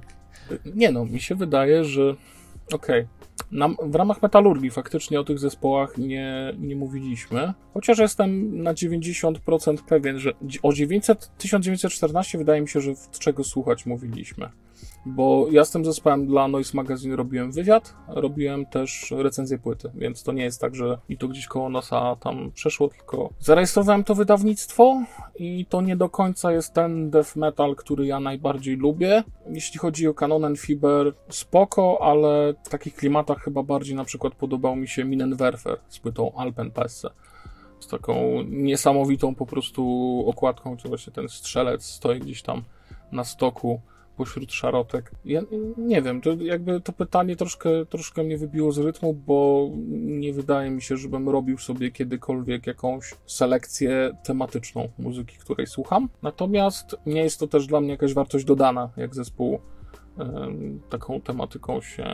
[0.65, 2.15] Nie no, mi się wydaje, że
[2.73, 3.07] okej.
[3.51, 3.89] Okay.
[3.89, 7.53] w ramach metalurgii faktycznie o tych zespołach nie, nie mówiliśmy.
[7.73, 10.31] Chociaż jestem na 90% pewien, że
[10.63, 14.49] o 900, 1914 wydaje mi się, że w czego słuchać mówiliśmy
[15.05, 20.23] bo ja z tym zespołem dla Noise Magazine robiłem wywiad, robiłem też recenzję płyty, więc
[20.23, 24.15] to nie jest tak, że mi to gdzieś koło nosa tam przeszło, tylko zarejestrowałem to
[24.15, 25.01] wydawnictwo
[25.35, 29.23] i to nie do końca jest ten death metal, który ja najbardziej lubię.
[29.49, 34.75] Jeśli chodzi o Canon Fiber, spoko, ale w takich klimatach chyba bardziej na przykład podobał
[34.75, 37.09] mi się Minenwerfer z płytą Alpenpesse
[37.79, 42.63] z taką niesamowitą po prostu okładką, czy właśnie ten strzelec stoi gdzieś tam
[43.11, 43.81] na stoku
[44.21, 45.11] pośród szarotek.
[45.25, 45.41] Ja
[45.77, 50.69] nie wiem, to jakby to pytanie troszkę, troszkę mnie wybiło z rytmu, bo nie wydaje
[50.71, 56.09] mi się, żebym robił sobie kiedykolwiek jakąś selekcję tematyczną muzyki, której słucham.
[56.21, 59.59] Natomiast nie jest to też dla mnie jakaś wartość dodana, jak zespół
[60.89, 62.05] taką tematyką się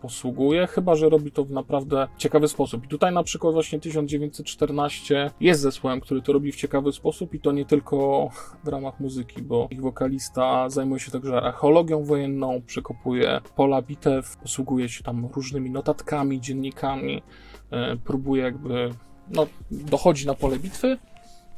[0.00, 2.84] posługuje, chyba że robi to w naprawdę ciekawy sposób.
[2.84, 7.40] I tutaj na przykład właśnie 1914 jest zespołem, który to robi w ciekawy sposób i
[7.40, 8.28] to nie tylko
[8.64, 14.88] w ramach muzyki, bo ich wokalista zajmuje się także archeologią wojenną, przekopuje pola bitew, posługuje
[14.88, 17.22] się tam różnymi notatkami, dziennikami,
[17.70, 18.90] e, próbuje jakby,
[19.30, 20.98] no, dochodzi na pole bitwy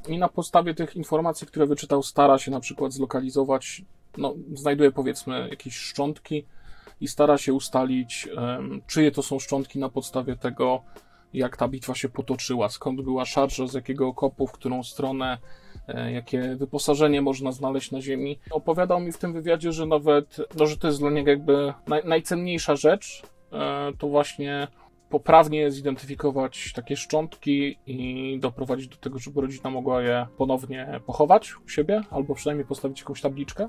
[0.09, 3.83] i na podstawie tych informacji, które wyczytał, stara się na przykład zlokalizować
[4.16, 6.44] no, znajduje powiedzmy jakieś szczątki
[7.01, 10.83] i stara się ustalić, um, czyje to są szczątki na podstawie tego,
[11.33, 15.38] jak ta bitwa się potoczyła, skąd była szarża, z jakiego okopu, w którą stronę,
[15.88, 18.38] e, jakie wyposażenie można znaleźć na ziemi.
[18.51, 22.03] Opowiadał mi w tym wywiadzie, że nawet, no, że to jest dla niego jakby naj,
[22.05, 24.68] najcenniejsza rzecz, e, to właśnie
[25.11, 31.68] poprawnie zidentyfikować takie szczątki i doprowadzić do tego, żeby rodzina mogła je ponownie pochować u
[31.68, 33.68] siebie, albo przynajmniej postawić jakąś tabliczkę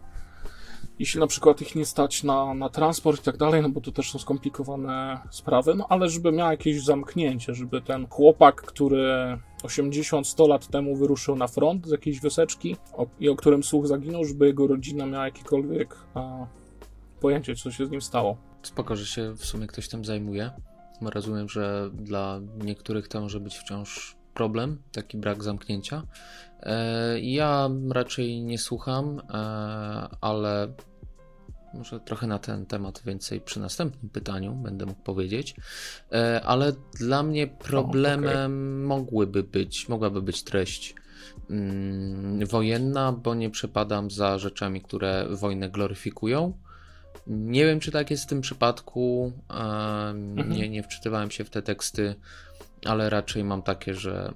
[0.99, 3.91] jeśli na przykład ich nie stać na, na transport i tak dalej, no bo to
[3.91, 10.47] też są skomplikowane sprawy, no ale żeby miał jakieś zamknięcie, żeby ten chłopak, który 80-100
[10.47, 14.47] lat temu wyruszył na front z jakiejś wioseczki o, i o którym słuch zaginął, żeby
[14.47, 16.47] jego rodzina miała jakiekolwiek a,
[17.19, 18.37] pojęcie, co się z nim stało.
[18.61, 20.51] Spoko, że się w sumie ktoś tym zajmuje.
[21.01, 26.03] Rozumiem, że dla niektórych to może być wciąż problem, taki brak zamknięcia.
[26.63, 29.33] E, ja raczej nie słucham, e,
[30.21, 30.73] ale
[31.73, 35.55] może trochę na ten temat więcej przy następnym pytaniu będę mógł powiedzieć.
[36.11, 40.95] E, ale dla mnie problemem mogłyby być, mogłaby być treść
[41.49, 46.53] mm, wojenna, bo nie przepadam za rzeczami, które wojnę gloryfikują.
[47.27, 49.31] Nie wiem, czy tak jest w tym przypadku.
[49.49, 50.13] e,
[50.45, 52.15] Nie, nie wczytywałem się w te teksty,
[52.85, 54.33] ale raczej mam takie, że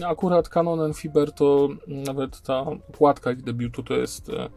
[0.00, 4.50] No, Akurat Canon Fiber to nawet ta okładka ich debiutu to jest e,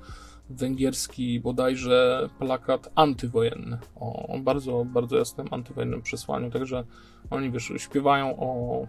[0.50, 6.84] węgierski bodajże plakat antywojenny o o bardzo, bardzo jasnym antywojennym przesłaniu, także
[7.30, 8.82] oni wiesz, śpiewają o,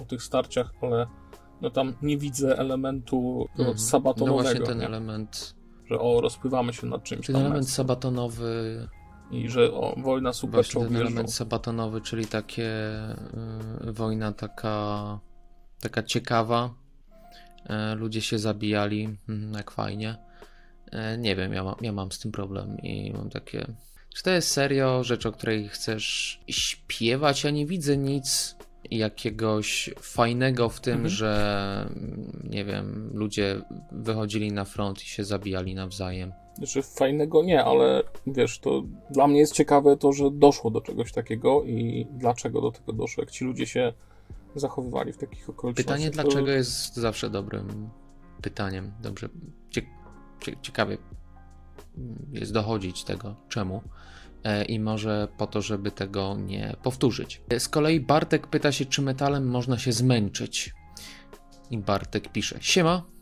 [0.00, 1.06] o tych starciach, ale
[1.60, 3.76] no tam nie widzę elementu tego mhm.
[3.76, 4.86] no sabatonowego, właśnie ten nie?
[4.86, 5.56] element,
[5.90, 8.88] że o, rozpływamy się nad czymś ten element sabatonowy
[9.30, 12.70] i że o, wojna super Właśnie czołg ten element sabatonowy, czyli takie
[13.88, 15.18] y, wojna taka,
[15.80, 16.74] taka ciekawa.
[17.66, 20.16] E, ludzie się zabijali, mm, jak fajnie.
[20.92, 23.66] E, nie wiem, ja, ma, ja mam z tym problem i mam takie.
[24.14, 27.44] Czy to jest serio rzecz, o której chcesz śpiewać?
[27.44, 28.56] Ja nie widzę nic
[28.90, 31.08] jakiegoś fajnego w tym, Mhm.
[31.08, 33.60] że mm, nie wiem, ludzie
[33.92, 36.32] wychodzili na front i się zabijali nawzajem.
[36.56, 41.12] Znaczy fajnego nie, ale wiesz, to dla mnie jest ciekawe to, że doszło do czegoś
[41.12, 43.92] takiego i dlaczego do tego doszło, jak ci ludzie się
[44.54, 45.96] zachowywali w takich okolicznościach.
[45.96, 46.22] Pytanie to...
[46.22, 47.90] dlaczego jest zawsze dobrym
[48.42, 48.92] pytaniem.
[49.02, 49.28] Dobrze,
[49.70, 49.82] cie,
[50.40, 50.98] cie, ciekawie
[52.32, 53.82] jest dochodzić tego, czemu.
[54.44, 57.42] E, I może po to, żeby tego nie powtórzyć.
[57.58, 60.74] Z kolei Bartek pyta się, czy metalem można się zmęczyć.
[61.70, 63.15] I Bartek pisze: Siema.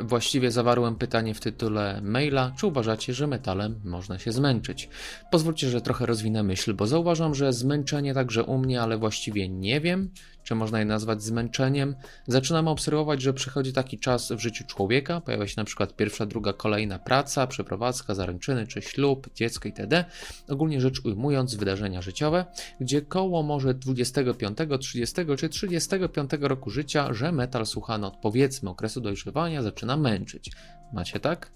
[0.00, 4.88] Właściwie zawarłem pytanie w tytule maila, czy uważacie, że metalem można się zmęczyć?
[5.30, 9.80] Pozwólcie, że trochę rozwinę myśl, bo zauważam, że zmęczenie także u mnie, ale właściwie nie
[9.80, 10.10] wiem,
[10.46, 11.94] czy można je nazwać zmęczeniem.
[12.26, 16.52] Zaczynam obserwować, że przychodzi taki czas w życiu człowieka, pojawia się na przykład pierwsza, druga,
[16.52, 20.04] kolejna praca, przeprowadzka, zaręczyny czy ślub, dziecko itd.
[20.48, 22.44] Ogólnie rzecz ujmując, wydarzenia życiowe,
[22.80, 29.00] gdzie koło może 25, 30 czy 35 roku życia, że metal słuchany od powiedzmy okresu
[29.00, 30.50] dojrzewania zaczyna męczyć.
[30.92, 31.52] Macie tak?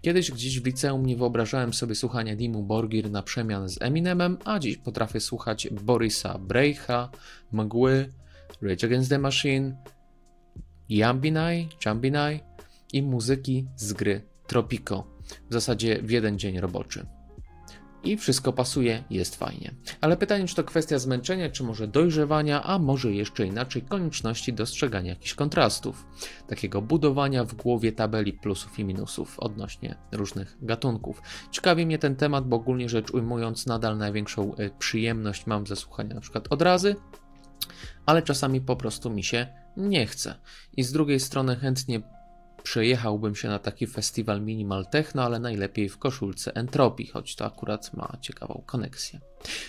[0.00, 4.58] Kiedyś gdzieś w liceum nie wyobrażałem sobie słuchania Dimu Borgir na przemian z Eminemem, a
[4.58, 7.10] dziś potrafię słuchać Borisa Brejcha,
[7.52, 8.12] Mgły,
[8.62, 9.76] Rage Against the Machine,
[10.88, 12.40] Jambinai, Jambinai
[12.92, 15.06] i muzyki z gry Tropico.
[15.50, 17.06] W zasadzie w jeden dzień roboczy.
[18.04, 19.74] I wszystko pasuje, jest fajnie.
[20.00, 25.10] Ale pytanie, czy to kwestia zmęczenia, czy może dojrzewania, a może jeszcze inaczej konieczności dostrzegania
[25.10, 26.06] jakichś kontrastów.
[26.46, 31.22] Takiego budowania w głowie tabeli plusów i minusów odnośnie różnych gatunków.
[31.50, 36.14] Ciekawi mnie ten temat, bo ogólnie rzecz ujmując, nadal największą y, przyjemność mam ze słuchania
[36.14, 36.96] na przykład odrazy,
[38.08, 40.34] ale czasami po prostu mi się nie chce.
[40.76, 42.00] I z drugiej strony chętnie
[42.62, 47.94] przejechałbym się na taki festiwal Minimal Techno, ale najlepiej w koszulce Entropii, choć to akurat
[47.94, 49.20] ma ciekawą koneksję.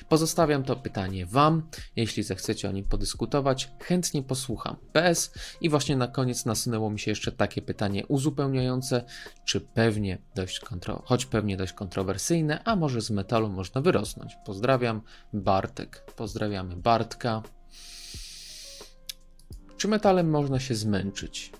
[0.10, 1.70] Pozostawiam to pytanie Wam.
[1.96, 4.76] Jeśli zechcecie o nim podyskutować, chętnie posłucham.
[4.94, 9.04] PS i właśnie na koniec nasunęło mi się jeszcze takie pytanie uzupełniające,
[9.46, 14.38] czy pewnie dość kontro- choć pewnie dość kontrowersyjne, a może z metalu można wyrosnąć.
[14.46, 15.02] Pozdrawiam,
[15.34, 16.04] Bartek.
[16.16, 17.44] Pozdrawiamy Bartka.
[19.80, 21.52] Czy metalem można się zmęczyć?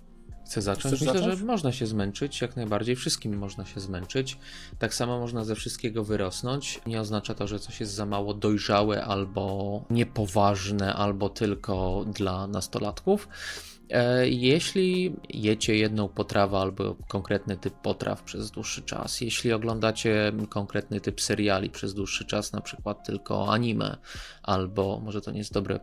[0.46, 0.96] Chcę zacząć?
[0.96, 1.40] Chcesz Myślę, zacząć?
[1.40, 2.96] że można się zmęczyć, jak najbardziej.
[2.96, 4.38] Wszystkim można się zmęczyć.
[4.80, 6.82] Tak samo można ze wszystkiego wyrosnąć.
[6.88, 13.28] Nie oznacza to, że coś jest za mało dojrzałe albo niepoważne, albo tylko dla nastolatków.
[13.90, 21.02] E, Jeśli jecie jedną potrawę albo konkretny typ potraw przez dłuższy czas, jeśli oglądacie konkretny
[21.02, 23.98] typ seriali przez dłuższy czas, na przykład tylko anime,
[24.44, 25.80] albo może to nie jest dobre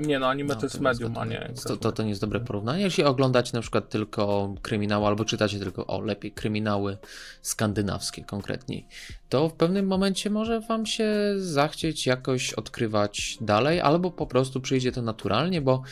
[0.00, 1.52] Nie no, anime no, to jest medium, jest a nie...
[1.66, 2.82] To, to, to nie jest dobre porównanie.
[2.82, 6.98] Jeśli oglądacie na przykład tylko kryminały, albo czytacie tylko, o lepiej, kryminały
[7.42, 8.86] skandynawskie konkretniej,
[9.28, 14.92] to w pewnym momencie może wam się zachcieć jakoś odkrywać dalej, albo po prostu przyjdzie
[14.92, 15.82] to naturalnie, bo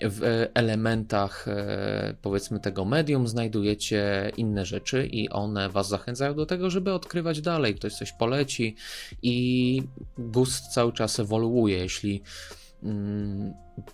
[0.00, 6.46] w e, elementach e, powiedzmy tego medium znajdujecie inne rzeczy i one was zachęcają do
[6.46, 7.74] tego, żeby odkrywać dalej.
[7.74, 8.76] Ktoś coś poleci
[9.22, 9.82] i
[10.18, 11.78] gust cały czas ewoluuje.
[11.78, 12.22] Jeśli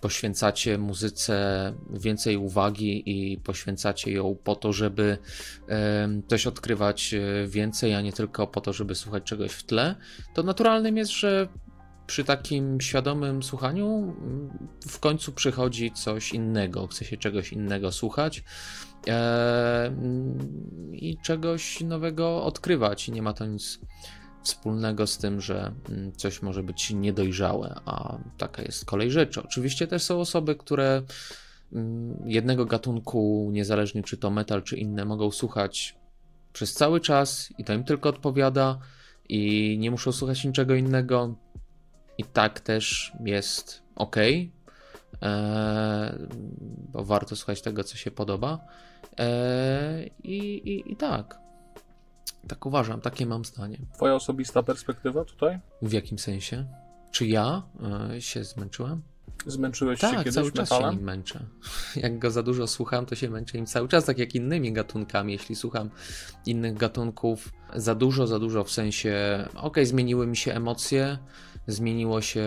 [0.01, 5.17] poświęcacie muzyce więcej uwagi i poświęcacie ją po to, żeby
[6.27, 9.95] coś odkrywać e, więcej, a nie tylko po to, żeby słuchać czegoś w tle,
[10.33, 11.47] to naturalnym jest, że
[12.07, 18.43] przy takim świadomym słuchaniu mm, w końcu przychodzi coś innego, chce się czegoś innego słuchać
[19.07, 20.37] e, mm,
[20.93, 23.07] i czegoś nowego odkrywać.
[23.07, 23.79] Nie ma to nic
[24.43, 29.43] wspólnego z tym, że mm, coś może być niedojrzałe, a taka jest kolej rzeczy.
[29.43, 31.01] Oczywiście też są osoby, które
[31.73, 35.95] mm, jednego gatunku, niezależnie czy to metal, czy inne, mogą słuchać
[36.53, 38.79] przez cały czas i to im tylko odpowiada
[39.29, 41.35] i nie muszą słuchać niczego innego.
[42.17, 44.15] I tak też jest ok,
[46.91, 48.59] bo warto słuchać tego, co się podoba.
[49.19, 51.42] E, I, i, I tak.
[52.47, 53.77] Tak uważam, takie mam zdanie.
[53.95, 55.59] Twoja osobista perspektywa tutaj?
[55.81, 56.65] W jakim sensie?
[57.11, 57.63] Czy ja
[58.13, 59.01] e, się zmęczyłem?
[59.45, 60.91] Zmęczyłeś tak, się kiedyś cały czas metalem?
[60.91, 61.39] się nim męczę.
[61.95, 65.33] Jak go za dużo słucham, to się męczę nim cały czas, tak jak innymi gatunkami.
[65.33, 65.89] Jeśli słucham
[66.45, 69.15] innych gatunków za dużo, za dużo w sensie,
[69.55, 71.17] ok, zmieniły mi się emocje,
[71.67, 72.45] zmieniło się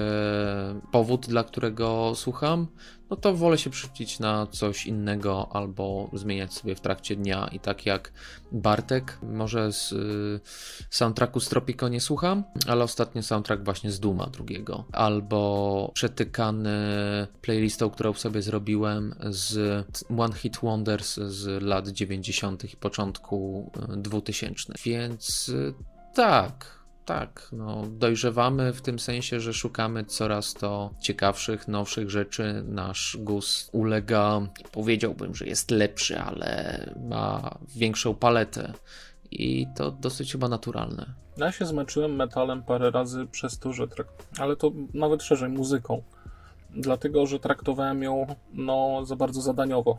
[0.93, 2.67] powód, dla którego słucham,
[3.11, 7.49] no to wolę się przerzucić na coś innego albo zmieniać sobie w trakcie dnia.
[7.53, 8.13] I tak jak
[8.53, 10.41] Bartek, może z y,
[10.91, 14.85] soundtracku z Tropico nie słucham, ale ostatnio soundtrack właśnie z Duma drugiego.
[14.93, 16.77] Albo przetykany
[17.41, 19.87] playlistą, którą sobie zrobiłem z
[20.19, 22.65] One Hit Wonders z lat 90.
[22.65, 24.73] i początku 2000.
[24.85, 25.75] Więc y,
[26.15, 26.76] tak,
[27.07, 32.65] tak, no, dojrzewamy w tym sensie, że szukamy coraz to ciekawszych, nowszych rzeczy.
[32.69, 34.41] Nasz gust ulega,
[34.73, 38.73] powiedziałbym, że jest lepszy, ale ma większą paletę
[39.31, 41.07] i to dosyć chyba naturalne.
[41.37, 44.29] Ja się zmęczyłem metalem parę razy przez to, że trakt...
[44.39, 46.03] ale to nawet szerzej muzyką.
[46.71, 49.99] Dlatego, że traktowałem ją no, za bardzo zadaniowo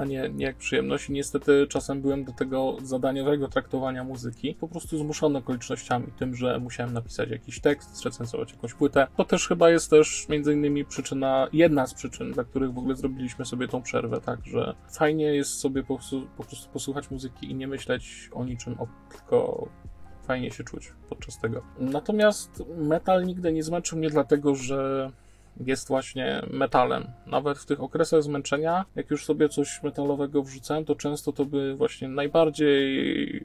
[0.00, 1.08] a nie, nie jak przyjemność.
[1.08, 6.58] I niestety czasem byłem do tego zadaniowego traktowania muzyki po prostu zmuszony okolicznościami, tym, że
[6.58, 9.06] musiałem napisać jakiś tekst, zrecenzować jakąś płytę.
[9.16, 12.96] To też chyba jest też między innymi przyczyna, jedna z przyczyn, dla których w ogóle
[12.96, 17.50] zrobiliśmy sobie tą przerwę, tak, że fajnie jest sobie po prostu, po prostu posłuchać muzyki
[17.50, 19.68] i nie myśleć o niczym, o, tylko
[20.26, 21.62] fajnie się czuć podczas tego.
[21.78, 25.10] Natomiast metal nigdy nie zmęczył mnie dlatego, że
[25.66, 27.06] jest właśnie metalem.
[27.26, 31.76] Nawet w tych okresach zmęczenia, jak już sobie coś metalowego wrzucałem, to często to były
[31.76, 33.44] właśnie najbardziej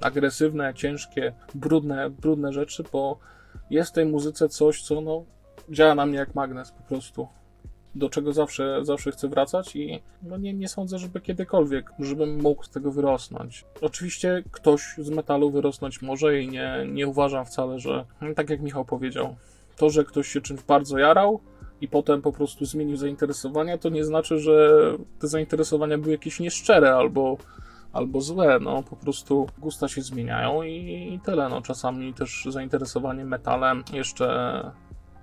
[0.00, 3.18] agresywne, ciężkie, brudne, brudne rzeczy, bo
[3.70, 5.24] jest w tej muzyce coś, co no,
[5.70, 7.28] działa na mnie jak magnes po prostu.
[7.94, 12.64] Do czego zawsze, zawsze chcę wracać i no nie, nie sądzę, żeby kiedykolwiek, żebym mógł
[12.64, 13.64] z tego wyrosnąć.
[13.80, 18.04] Oczywiście ktoś z metalu wyrosnąć może i nie, nie uważam wcale, że
[18.36, 19.36] tak jak Michał powiedział,
[19.78, 21.40] to, że ktoś się czymś bardzo jarał
[21.80, 24.70] i potem po prostu zmienił zainteresowania, to nie znaczy, że
[25.18, 27.36] te zainteresowania były jakieś nieszczere albo,
[27.92, 28.58] albo złe.
[28.60, 31.48] No, po prostu gusta się zmieniają i, tyle.
[31.48, 34.70] No, czasami też zainteresowanie metalem jeszcze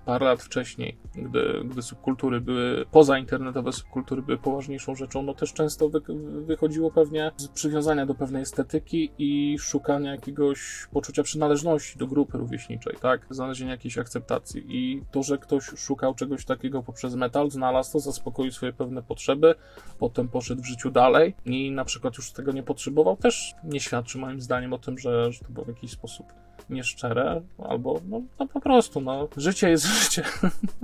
[0.05, 5.89] parę lat wcześniej, gdy, gdy subkultury były, pozainternetowe subkultury były poważniejszą rzeczą, no też często
[5.89, 6.01] wy,
[6.45, 12.95] wychodziło pewnie z przywiązania do pewnej estetyki i szukania jakiegoś poczucia przynależności do grupy rówieśniczej,
[13.01, 13.27] tak?
[13.29, 14.65] Znalezienia jakiejś akceptacji.
[14.67, 19.55] I to, że ktoś szukał czegoś takiego poprzez metal, znalazł to, zaspokoił swoje pewne potrzeby,
[19.99, 24.17] potem poszedł w życiu dalej i na przykład już tego nie potrzebował, też nie świadczy
[24.17, 28.47] moim zdaniem o tym, że, że to było w jakiś sposób nieszczere, albo no, no
[28.47, 30.23] po prostu, no, życie jest życie.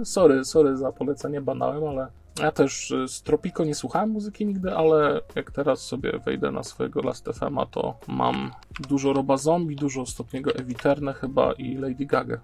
[0.04, 2.08] sorry, sorry za polecenie banałem, ale
[2.40, 6.64] ja też y, z Tropico nie słuchałem muzyki nigdy, ale jak teraz sobie wejdę na
[6.64, 8.52] swojego Last FM'a, to mam
[8.90, 12.38] dużo Roba Zombie, dużo ostatniego Eviterne chyba i Lady Gaga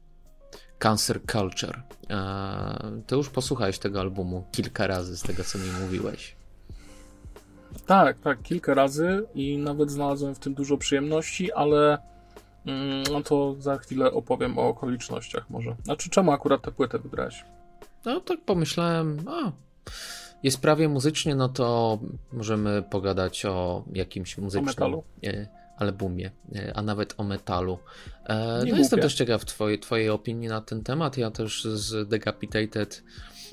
[0.80, 1.84] Cancer Culture.
[2.10, 6.36] E, to już posłuchałeś tego albumu kilka razy z tego, co mi mówiłeś.
[7.86, 11.98] Tak, tak, kilka razy i nawet znalazłem w tym dużo przyjemności, ale
[13.12, 15.76] no to za chwilę opowiem o okolicznościach może.
[15.84, 17.46] Znaczy, czemu akurat tę płytę wybrałeś?
[18.06, 19.52] No tak pomyślałem, a
[20.44, 22.00] jest prawie muzycznie, no to
[22.34, 24.94] możemy pogadać o jakimś muzycznym...
[24.94, 25.04] O?
[25.24, 25.48] E,
[25.78, 27.80] albumie, e, a nawet o metalu.
[28.26, 31.18] E, no jestem też ciekaw twojej, twojej opinii na ten temat.
[31.18, 33.04] Ja też z Decapitated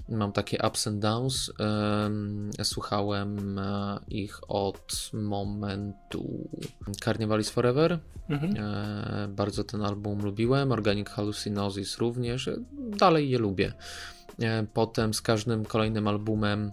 [0.09, 1.53] mam takie ups and downs.
[1.59, 6.49] Em, Słuchałem e, ich od momentu
[7.05, 7.99] Carnival is Forever.
[8.29, 8.57] Mhm.
[8.57, 10.73] E, Bardzo ten album lubiłem.
[10.73, 12.49] Organic Hallucinosis również.
[12.49, 13.73] E, Dalej je lubię.
[14.75, 16.73] Potem z każdym kolejnym albumem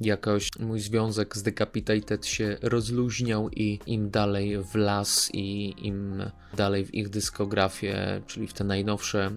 [0.00, 6.22] jakoś mój związek z Decapitated się rozluźniał i im dalej w las i im
[6.56, 9.30] dalej w ich dyskografię, czyli w te najnowsze,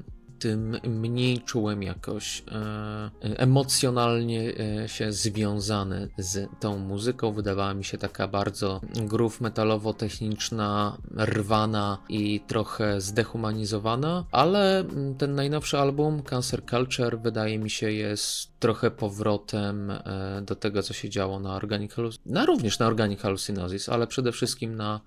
[0.43, 7.31] tym mniej czułem jakoś e, emocjonalnie e, się związany z tą muzyką.
[7.31, 14.85] Wydawała mi się taka bardzo groove metalowo-techniczna, rwana i trochę zdehumanizowana, ale
[15.17, 20.93] ten najnowszy album, Cancer Culture, wydaje mi się jest trochę powrotem e, do tego, co
[20.93, 25.01] się działo na Organic Halluc- na również na Organic Hallucinosis, ale przede wszystkim na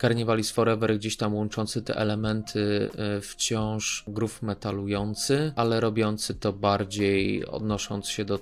[0.00, 7.46] Carnivalis Forever, gdzieś tam łączący te elementy e, wciąż groove metalujący, ale robiący to bardziej
[7.46, 8.38] odnosząc się do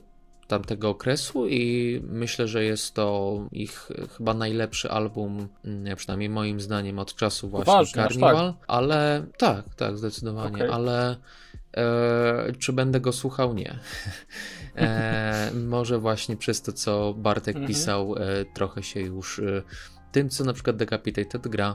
[0.49, 6.61] tamtego okresu i myślę, że jest to ich e, chyba najlepszy album, mm, przynajmniej moim
[6.61, 10.71] zdaniem od czasu właśnie Poważnie, aż Carnival, ale tak, tak, zdecydowanie, Okej.
[10.71, 11.17] ale
[11.77, 13.55] e, czy będę go słuchał?
[13.55, 13.79] Nie.
[14.77, 17.69] E, może właśnie przez to, co Bartek Mhm.
[17.69, 19.63] pisał, e, trochę się już e,
[20.13, 21.75] tym, co na przykład Decapitated gra,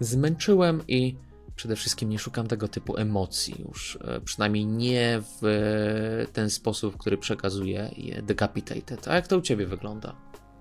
[0.00, 1.16] zmęczyłem i
[1.56, 3.98] przede wszystkim nie szukam tego typu emocji już.
[4.04, 9.08] E, przynajmniej nie w ten sposób, w który przekazuje je Decapitated.
[9.08, 10.16] A jak to u ciebie wygląda?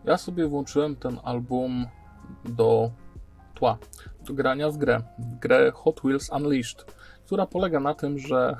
[0.05, 1.87] Ja sobie włączyłem ten album
[2.45, 2.91] do
[3.53, 3.77] tła,
[4.27, 6.95] do grania w grę, w grę Hot Wheels Unleashed,
[7.25, 8.57] która polega na tym, że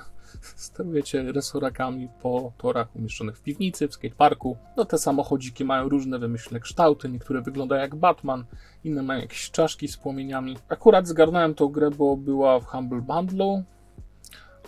[0.56, 4.58] sterujecie resorakami po torach umieszczonych w piwnicy, w skateparku.
[4.78, 8.46] No te samochodziki mają różne wymyślne kształty, niektóre wyglądają jak Batman,
[8.84, 10.58] inne mają jakieś czaszki z płomieniami.
[10.70, 13.64] Akurat zgarnąłem tą grę, bo była w Humble Bundle,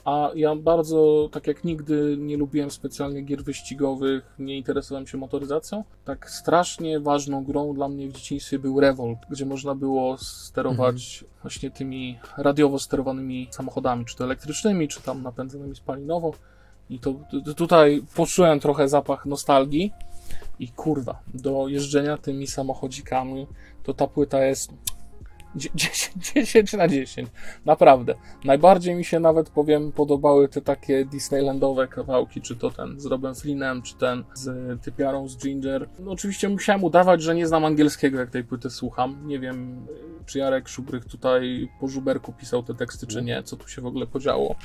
[0.08, 5.84] a ja bardzo, tak jak nigdy, nie lubiłem specjalnie gier wyścigowych, nie interesowałem się motoryzacją.
[6.06, 11.72] Tak strasznie ważną grą dla mnie w dzieciństwie był Revolt, gdzie można było sterować właśnie
[11.72, 16.34] tymi radiowo sterowanymi samochodami, czy to elektrycznymi, czy tam napędzanymi spalinowo.
[16.90, 19.92] I to t- tutaj poczułem trochę zapach nostalgii.
[20.60, 23.48] I kurwa, do jeżdżenia tymi samochodzikami,
[23.84, 24.74] to ta płyta jest
[25.58, 27.30] 10, 10 na 10.
[27.66, 28.16] Naprawdę.
[28.46, 33.36] Najbardziej mi się nawet, powiem, podobały te takie Disneylandowe kawałki, czy to ten z Robem
[33.36, 35.90] Flynnem, czy ten z typiarą z Ginger.
[36.00, 39.28] No oczywiście musiałem udawać, że nie znam angielskiego, jak tej płyty słucham.
[39.28, 39.88] Nie wiem,
[40.26, 43.86] czy Jarek Szubrych tutaj po żuberku pisał te teksty, czy nie, co tu się w
[43.86, 44.56] ogóle podziało,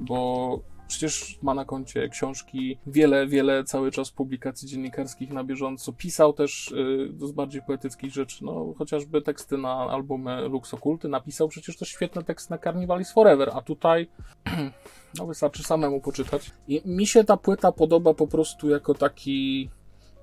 [0.00, 5.92] bo przecież ma na koncie książki, wiele, wiele cały czas publikacji dziennikarskich na bieżąco.
[5.92, 11.48] Pisał też y, z bardziej poetyckich rzeczy, no chociażby teksty na albumy Lux Okulty, napisał
[11.48, 14.08] przecież też świetne teksty na Carnivalis Forever, a tutaj
[15.18, 16.50] no wystarczy samemu poczytać.
[16.68, 19.70] I mi się ta płyta podoba po prostu jako taki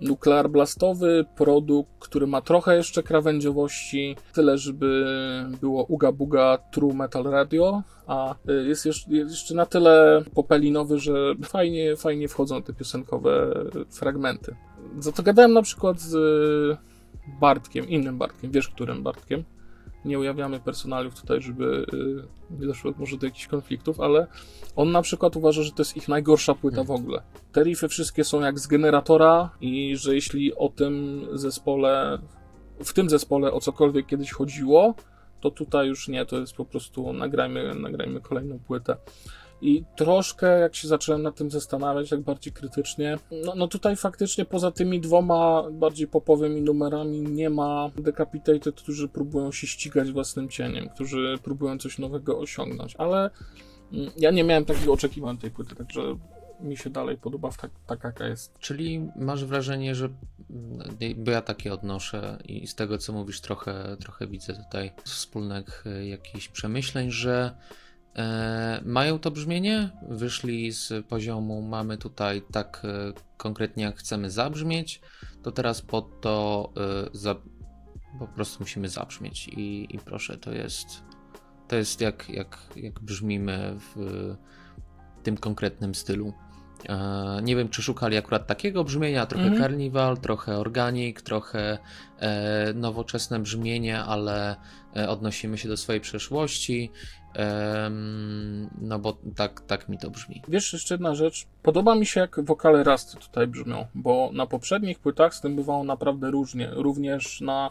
[0.01, 5.05] nuklear blastowy, produkt, który ma trochę jeszcze krawędziowości, tyle żeby
[5.61, 10.99] było uga buga true metal radio, a y, jest jeszcze, jest jeszcze na tyle popelinowy,
[10.99, 11.13] że
[11.43, 13.53] fajnie, fajnie wchodzą te piosenkowe
[13.91, 14.55] fragmenty.
[14.99, 16.13] Za to gadałem na przykład z
[17.39, 19.43] Bartkiem, innym Bartkiem, wiesz którym Bartkiem?
[20.05, 24.27] Nie ujawniamy personaliów tutaj, żeby y, nie doszło może do jakichś konfliktów, ale
[24.75, 27.21] on na przykład uważa, że to jest ich najgorsza płyta w ogóle.
[27.51, 32.19] Te riffy wszystkie są jak z generatora i że jeśli o tym zespole,
[32.83, 34.95] w tym zespole o cokolwiek kiedyś chodziło,
[35.41, 38.97] to tutaj już nie, to jest po prostu nagrajmy, nagrajmy kolejną płytę.
[39.63, 44.45] I troszkę, jak się zacząłem nad tym zastanawiać, tak bardziej krytycznie, no, no tutaj faktycznie
[44.45, 50.89] poza tymi dwoma bardziej popowymi numerami nie ma Decapitated, którzy próbują się ścigać własnym cieniem,
[50.89, 53.29] którzy próbują coś nowego osiągnąć, ale
[53.93, 56.01] mm, ja nie miałem takich oczekiwań tej płyty, także
[56.59, 58.59] mi się dalej podoba tak, tak jaka jest.
[58.59, 60.09] Czyli masz wrażenie, że
[61.15, 66.07] bo ja takie odnoszę i z tego co mówisz trochę, trochę widzę tutaj wspólnych e,
[66.07, 67.55] jakichś przemyśleń, że
[68.15, 75.01] e, mają to brzmienie, wyszli z poziomu mamy tutaj tak e, konkretnie jak chcemy zabrzmieć,
[75.43, 77.35] to teraz pod to e, za,
[78.19, 81.03] po prostu musimy zabrzmieć i, i proszę, to jest
[81.67, 84.35] to jest jak, jak, jak brzmimy w
[85.23, 86.33] tym konkretnym stylu.
[86.89, 89.61] E, Nie wiem, czy szukali akurat takiego brzmienia, trochę Mhm.
[89.61, 91.77] Carnival, trochę Organic, trochę
[92.19, 94.55] e, nowoczesne brzmienie, ale
[94.95, 96.91] e, odnosimy się do swojej przeszłości.
[98.81, 100.41] No bo tak, tak mi to brzmi.
[100.47, 101.47] Wiesz, jeszcze jedna rzecz.
[101.63, 105.83] Podoba mi się, jak wokale Rasty tutaj brzmią, bo na poprzednich płytach z tym bywało
[105.83, 106.69] naprawdę różnie.
[106.73, 107.69] Również na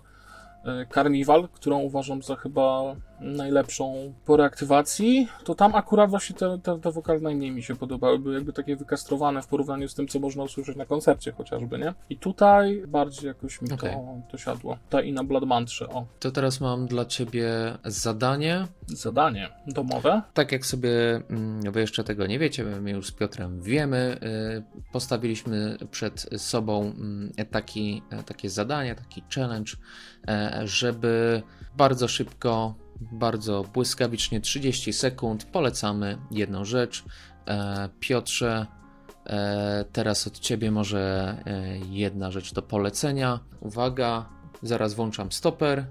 [0.95, 6.93] Carnival, którą uważam za chyba najlepszą po reaktywacji, to tam akurat właśnie te, te, te
[6.93, 10.43] wokale najmniej mi się podobały, były jakby takie wykastrowane w porównaniu z tym, co można
[10.43, 11.95] usłyszeć na koncercie chociażby, nie?
[12.11, 13.77] I tutaj bardziej jakoś mi to,
[14.31, 14.79] to siadło.
[14.91, 16.07] Ta i na Blood Mantrze, o.
[16.21, 17.51] To teraz mam dla ciebie
[17.85, 18.67] zadanie.
[18.87, 20.23] Zadanie domowe.
[20.35, 24.93] Tak jak sobie mm, wy jeszcze tego nie wiecie, my już z Piotrem wiemy, y,
[24.93, 29.73] postawiliśmy przed sobą mm, taki, e, takie zadanie, taki challenge,
[30.29, 31.43] e, żeby
[31.77, 32.75] bardzo szybko,
[33.13, 37.05] bardzo błyskawicznie, 30 sekund polecamy jedną rzecz.
[37.49, 38.67] E, Piotrze,
[39.27, 43.41] e, teraz od ciebie może e, jedna rzecz do polecenia.
[43.61, 44.29] Uwaga,
[44.63, 45.87] zaraz włączam stoper.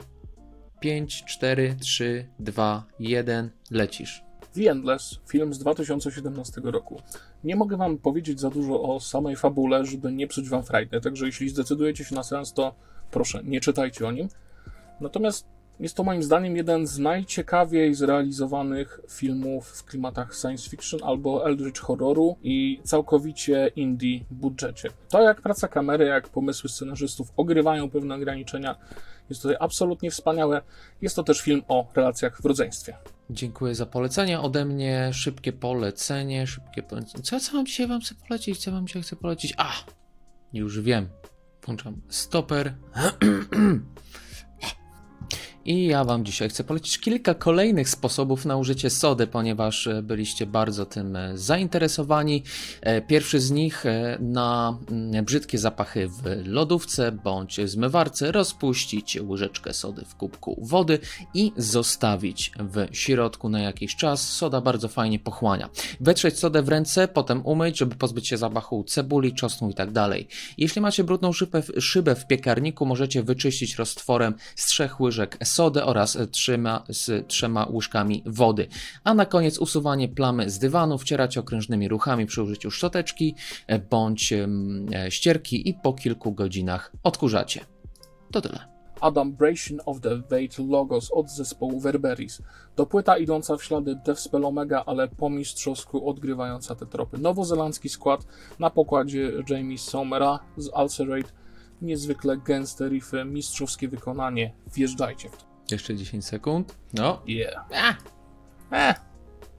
[0.79, 4.23] 5, 4, 3, 2, 1, lecisz.
[4.53, 7.01] The Endless, film z 2017 roku.
[7.43, 11.25] Nie mogę wam powiedzieć za dużo o samej fabule, żeby nie psuć wam frajdy, także
[11.25, 12.75] jeśli zdecydujecie się na seans, to
[13.11, 14.27] proszę, nie czytajcie o nim.
[15.01, 15.47] Natomiast
[15.79, 21.81] jest to moim zdaniem jeden z najciekawiej zrealizowanych filmów w klimatach science fiction albo eldritch
[21.81, 24.89] horroru i całkowicie indie budżecie.
[25.09, 28.75] To jak praca kamery, jak pomysły scenarzystów ogrywają pewne ograniczenia
[29.29, 30.61] jest tutaj absolutnie wspaniałe.
[31.01, 32.97] Jest to też film o relacjach w rodzeństwie.
[33.29, 34.39] Dziękuję za polecenie.
[34.39, 37.23] Ode mnie szybkie polecenie, szybkie polecenie.
[37.23, 38.63] Co, co mam dzisiaj wam chcę polecić?
[38.63, 39.53] Co wam dzisiaj chcę polecić?
[39.57, 39.71] A!
[40.53, 41.09] Już wiem.
[41.65, 42.73] Włączam stoper.
[45.65, 50.45] I ja Wam dzisiaj chcę polecić kilka kolejnych sposobów na użycie sody, ponieważ e, byliście
[50.45, 52.43] bardzo tym e, zainteresowani.
[52.81, 53.83] E, Pierwszy z nich
[54.19, 60.99] na mm, brzydkie zapachy w lodówce bądź zmywarce rozpuścić łyżeczkę sody w kubku wody
[61.33, 64.29] i zostawić w środku na jakiś czas.
[64.29, 65.69] Soda bardzo fajnie pochłania.
[65.99, 69.89] Wetrzeć sodę w ręce, potem umyć, żeby pozbyć się zapachu cebuli, czosnu i tak.
[70.57, 76.17] Jeśli macie brudną szybę, szybę w piekarniku, możecie wyczyścić roztworem z trzech łyżek sody oraz
[76.31, 78.67] trzema, z trzema łyżkami wody.
[79.03, 83.35] A na koniec usuwanie plamy z dywanu, wcierać okrężnymi ruchami przy użyciu szczoteczki
[83.67, 84.47] e, bądź e,
[85.09, 87.65] ścierki i po kilku godzinach odkurzacie.
[88.31, 88.71] To tyle.
[89.01, 92.41] Adumbration of the Vate Logos od zespołu Verberis.
[92.75, 97.17] To płyta idąca w ślady Deathspell Omega, ale po mistrzowsku odgrywająca te tropy.
[97.17, 98.25] Nowozelandzki skład
[98.59, 101.40] na pokładzie Jamie Somera z Ulcerate.
[101.81, 104.53] Niezwykle gęste riffy, mistrzowskie wykonanie.
[104.75, 105.43] Wjeżdżajcie w to.
[105.71, 106.75] Jeszcze 10 sekund.
[106.93, 107.65] No, Yeah.
[107.75, 107.93] a,
[108.75, 108.95] Eh,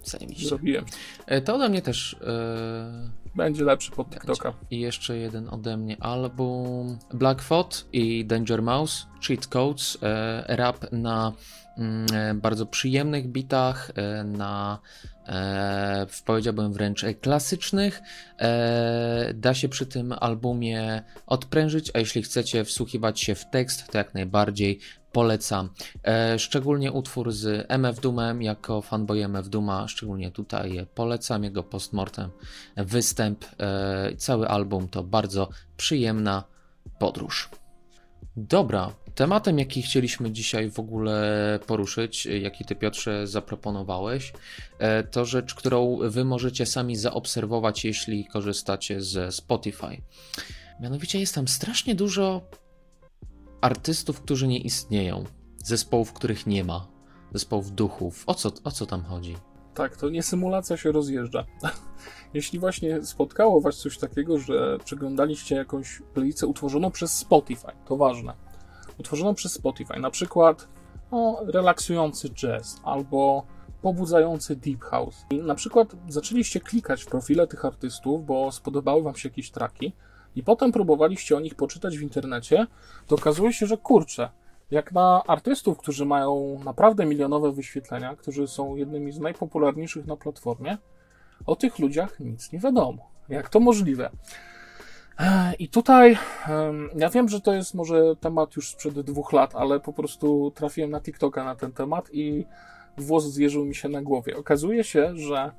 [0.02, 0.48] zajebiście.
[0.48, 0.84] zrobiłem.
[1.26, 2.16] E, To ode mnie też.
[2.26, 4.52] e, Będzie lepszy pod TikToka.
[4.70, 11.32] I jeszcze jeden ode mnie album Blackfoot i Danger Mouse, Cheat Codes, e, rap na
[12.12, 13.92] e, bardzo przyjemnych bitach,
[14.24, 14.78] na
[15.26, 18.02] e, powiedziałbym wręcz e, klasycznych.
[18.38, 23.98] E, da się przy tym albumie odprężyć, a jeśli chcecie wsłuchiwać się w tekst, to
[23.98, 24.78] jak najbardziej
[25.12, 25.68] polecam.
[26.04, 32.30] E, szczególnie utwór z MF Doomem, jako fanboy MF Dooma, szczególnie tutaj polecam jego postmortem
[32.76, 33.44] występ.
[33.60, 36.44] E, cały album to bardzo przyjemna
[36.98, 37.48] podróż.
[38.36, 44.32] Dobra, tematem, jaki chcieliśmy dzisiaj w ogóle poruszyć, jaki ty Piotrze zaproponowałeś,
[44.78, 50.02] e, to rzecz, którą wy możecie sami zaobserwować, jeśli korzystacie ze Spotify.
[50.80, 52.42] Mianowicie jest tam strasznie dużo
[53.60, 55.24] artystów, którzy nie istnieją,
[55.64, 56.88] zespołów, których nie ma,
[57.32, 58.24] zespołów duchów.
[58.26, 59.36] O co, o co tam chodzi?
[59.74, 61.44] Tak, to nie symulacja się rozjeżdża.
[62.34, 68.34] Jeśli właśnie spotkało Was coś takiego, że przeglądaliście jakąś playlistę utworzoną przez Spotify, to ważne.
[68.98, 70.68] Utworzoną przez Spotify, na przykład
[71.10, 73.46] o, relaksujący jazz albo
[73.82, 75.26] pobudzający deep house.
[75.30, 79.92] I na przykład zaczęliście klikać w profile tych artystów, bo spodobały Wam się jakieś traki
[80.36, 82.66] i potem próbowaliście o nich poczytać w internecie,
[83.06, 84.30] to okazuje się, że kurczę,
[84.70, 90.78] jak na artystów, którzy mają naprawdę milionowe wyświetlenia, którzy są jednymi z najpopularniejszych na platformie,
[91.46, 93.10] o tych ludziach nic nie wiadomo.
[93.28, 94.10] Jak to możliwe?
[95.18, 96.18] Ech, I tutaj
[96.96, 100.90] ja wiem, że to jest może temat już sprzed dwóch lat, ale po prostu trafiłem
[100.90, 102.44] na TikToka na ten temat i
[102.98, 104.36] włos zjeżył mi się na głowie.
[104.36, 105.52] Okazuje się, że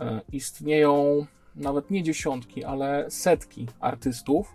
[0.00, 1.26] e, istnieją
[1.56, 4.54] nawet nie dziesiątki, ale setki artystów,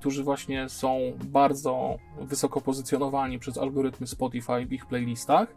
[0.00, 5.48] którzy właśnie są bardzo wysoko pozycjonowani przez algorytmy Spotify w ich playlistach,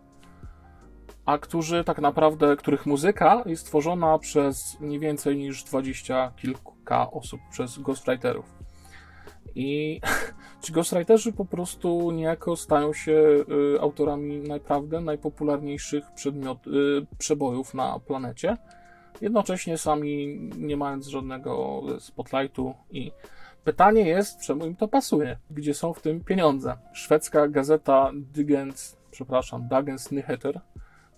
[1.26, 7.42] a którzy tak naprawdę, których muzyka jest tworzona przez nie więcej niż 20 kilka osób,
[7.52, 8.46] przez ghostwriterów.
[9.56, 10.02] I
[10.62, 13.12] ci ghostwriterzy po prostu niejako stają się
[13.76, 16.72] y, autorami naprawdę najpopularniejszych przedmiot, y,
[17.18, 18.58] przebojów na planecie,
[19.22, 23.12] jednocześnie sami nie mając żadnego spotlightu i
[23.64, 25.38] Pytanie jest, czemu im to pasuje?
[25.52, 26.78] Gdzie są w tym pieniądze?
[26.94, 30.62] Szwedzka gazeta Dagens, przepraszam, Dagens Nyheter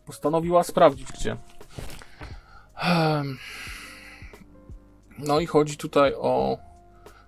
[0.06, 1.38] postanowiła sprawdzić, gdzie.
[5.20, 6.58] No i chodzi tutaj o,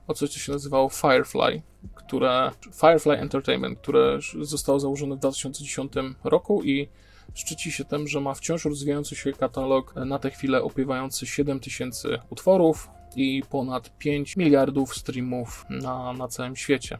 [0.07, 1.61] o coś, co się nazywało Firefly,
[1.95, 6.89] które, Firefly Entertainment, które zostało założone w 2010 roku i
[7.33, 12.89] szczyci się tym, że ma wciąż rozwijający się katalog, na tę chwilę opiewający 7000 utworów
[13.15, 16.97] i ponad 5 miliardów streamów na, na całym świecie.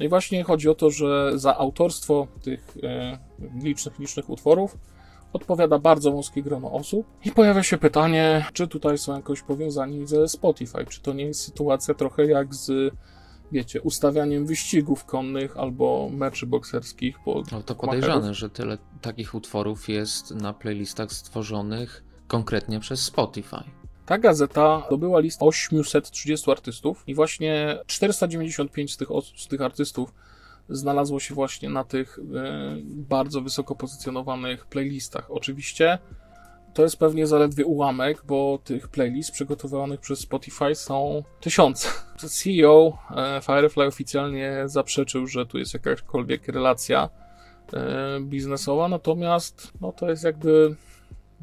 [0.00, 3.18] No i właśnie chodzi o to, że za autorstwo tych e,
[3.62, 4.78] licznych, licznych utworów
[5.32, 10.28] odpowiada bardzo wąskie grono osób i pojawia się pytanie, czy tutaj są jakoś powiązani ze
[10.28, 12.94] Spotify, czy to nie jest sytuacja trochę jak z
[13.52, 17.16] wiecie, ustawianiem wyścigów konnych albo meczy bokserskich.
[17.24, 23.62] Po no to podejrzane, że tyle takich utworów jest na playlistach stworzonych konkretnie przez Spotify.
[24.06, 30.14] Ta gazeta dobyła list 830 artystów i właśnie 495 z tych, z tych artystów
[30.72, 35.30] znalazło się właśnie na tych e, bardzo wysoko pozycjonowanych playlistach.
[35.30, 35.98] Oczywiście
[36.74, 41.88] to jest pewnie zaledwie ułamek, bo tych playlist przygotowanych przez Spotify są tysiące.
[42.16, 47.08] CEO e, Firefly oficjalnie zaprzeczył, że tu jest jakakolwiek relacja
[47.72, 50.76] e, biznesowa, natomiast no to jest jakby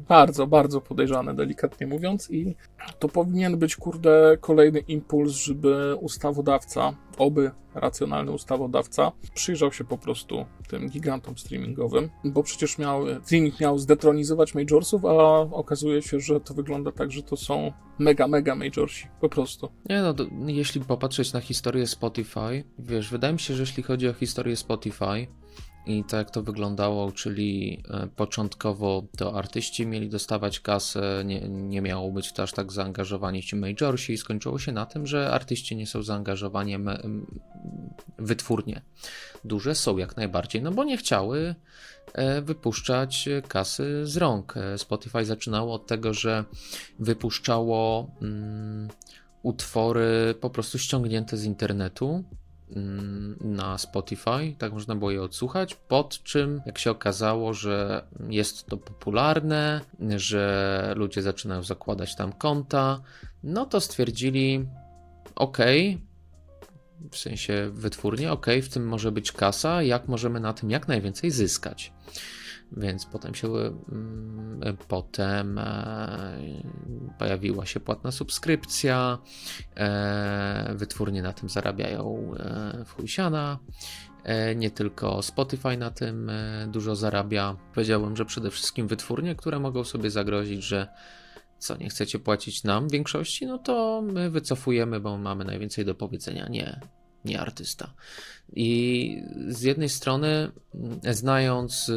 [0.08, 2.54] bardzo, bardzo podejrzane, delikatnie mówiąc, i
[2.98, 10.46] to powinien być, kurde, kolejny impuls, żeby ustawodawca, oby racjonalny ustawodawca, przyjrzał się po prostu
[10.68, 16.54] tym gigantom streamingowym, bo przecież miał, streaming miał zdetronizować majorsów, a okazuje się, że to
[16.54, 19.68] wygląda tak, że to są mega, mega majorsi, po prostu.
[19.88, 24.08] Nie no, to, jeśli popatrzeć na historię Spotify, wiesz, wydaje mi się, że jeśli chodzi
[24.08, 25.26] o historię Spotify,
[25.86, 32.12] i tak to wyglądało, czyli e, początkowo to artyści mieli dostawać kasę, nie, nie miało
[32.12, 35.86] być to aż tak zaangażowani ci majorsi i skończyło się na tym, że artyści nie
[35.86, 36.76] są zaangażowani
[38.18, 38.82] wytwórnie.
[39.44, 41.54] Duże są jak najbardziej, no bo nie chciały
[42.12, 44.56] e, wypuszczać kasy z rąk.
[44.56, 46.44] E, Spotify zaczynało od tego, że
[46.98, 48.88] wypuszczało mm,
[49.42, 52.24] utwory po prostu ściągnięte z internetu,
[53.40, 58.76] na Spotify, tak można było je odsłuchać, pod czym jak się okazało, że jest to
[58.76, 59.80] popularne,
[60.16, 63.00] że ludzie zaczynają zakładać tam konta,
[63.42, 64.66] no to stwierdzili
[65.34, 65.58] ok,
[67.10, 71.30] w sensie wytwórnie, ok, w tym może być kasa, jak możemy na tym jak najwięcej
[71.30, 71.92] zyskać.
[72.76, 76.28] Więc potem się mm, potem e,
[77.18, 79.18] pojawiła się płatna subskrypcja.
[79.76, 83.58] E, wytwórnie na tym zarabiają e, w chujsiana.
[84.56, 86.30] Nie tylko Spotify na tym
[86.68, 87.56] dużo zarabia.
[87.74, 90.88] Powiedziałbym, że przede wszystkim wytwórnie, które mogą sobie zagrozić, że
[91.58, 95.94] co nie chcecie płacić nam w większości, no to my wycofujemy, bo mamy najwięcej do
[95.94, 96.48] powiedzenia.
[96.48, 96.80] Nie,
[97.24, 97.94] nie artysta.
[98.52, 100.52] I z jednej strony,
[101.10, 101.92] znając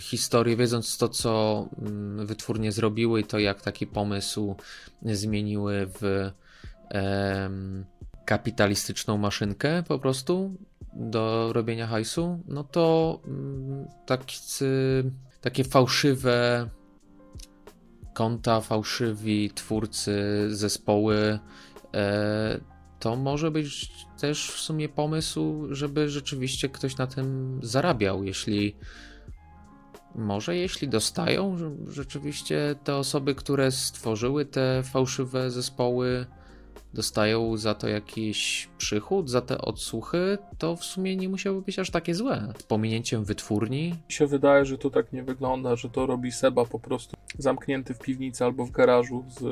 [0.00, 4.56] historię, wiedząc to, co mm, wytwórnie zrobiły i to, jak taki pomysł
[5.02, 6.30] zmieniły w
[8.24, 10.56] kapitalistyczną maszynkę po prostu
[10.92, 13.86] do robienia hajsu, no to mm,
[15.40, 16.68] takie fałszywe
[18.14, 21.38] konta, fałszywi twórcy, zespoły,
[21.94, 22.60] e,
[23.00, 23.90] to może być
[24.20, 28.76] też w sumie pomysł, żeby rzeczywiście ktoś na tym zarabiał, jeśli
[30.16, 31.56] może jeśli dostają
[31.88, 36.26] rzeczywiście te osoby, które stworzyły te fałszywe zespoły,
[36.94, 41.90] dostają za to jakiś przychód, za te odsłuchy, to w sumie nie musiały być aż
[41.90, 42.52] takie złe.
[42.58, 43.88] Z pominięciem wytwórni.
[43.88, 47.94] Mi się wydaje, że to tak nie wygląda, że to robi Seba po prostu zamknięty
[47.94, 49.42] w piwnicy albo w garażu z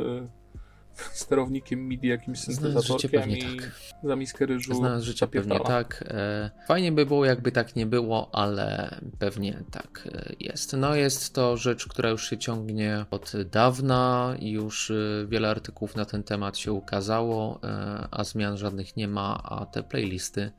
[1.13, 3.71] sterownikiem MIDI, jakimś syntezatorkiem i tak.
[4.05, 6.05] za miskę ryżu Znając życie pewnie tak.
[6.09, 10.73] E, fajnie by było, jakby tak nie było, ale pewnie tak e, jest.
[10.73, 15.97] No jest to rzecz, która już się ciągnie od dawna i już e, wiele artykułów
[15.97, 17.61] na ten temat się ukazało,
[18.11, 20.53] a zmian żadnych nie ma, a te playlisty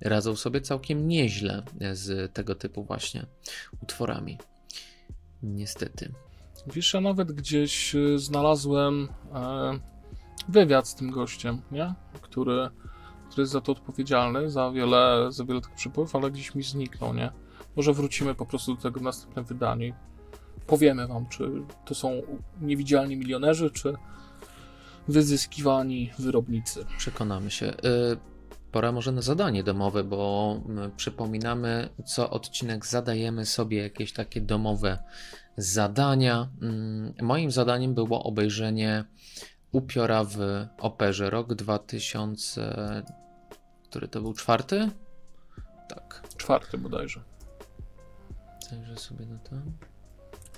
[0.00, 1.62] radzą sobie całkiem nieźle
[1.92, 3.26] z tego typu właśnie
[3.82, 4.38] utworami.
[5.42, 6.12] Niestety.
[6.66, 9.78] Wiesz, ja nawet gdzieś y, znalazłem e,
[10.48, 11.94] wywiad z tym gościem, nie?
[12.20, 12.70] Który,
[13.30, 17.14] który jest za to odpowiedzialny, za wiele, za wiele tych przypływów, ale gdzieś mi zniknął,
[17.14, 17.30] nie?
[17.76, 19.94] Może wrócimy po prostu do tego w następnym wydaniu
[20.66, 21.50] powiemy wam, czy
[21.84, 22.22] to są
[22.60, 23.94] niewidzialni milionerzy, czy
[25.08, 26.86] wyzyskiwani wyrobnicy.
[26.98, 27.66] Przekonamy się.
[27.66, 28.16] Y,
[28.72, 30.60] pora może na zadanie domowe, bo
[30.96, 34.98] przypominamy, co odcinek zadajemy sobie jakieś takie domowe
[35.56, 36.48] zadania.
[36.62, 39.04] Mm, moim zadaniem było obejrzenie
[39.72, 40.38] Upiora w
[40.78, 43.02] operze, rok 2000,
[43.84, 44.90] który to był czwarty?
[45.88, 46.22] Tak.
[46.36, 47.22] Czwarty bodajże.
[48.70, 49.56] Zajrzę sobie na to.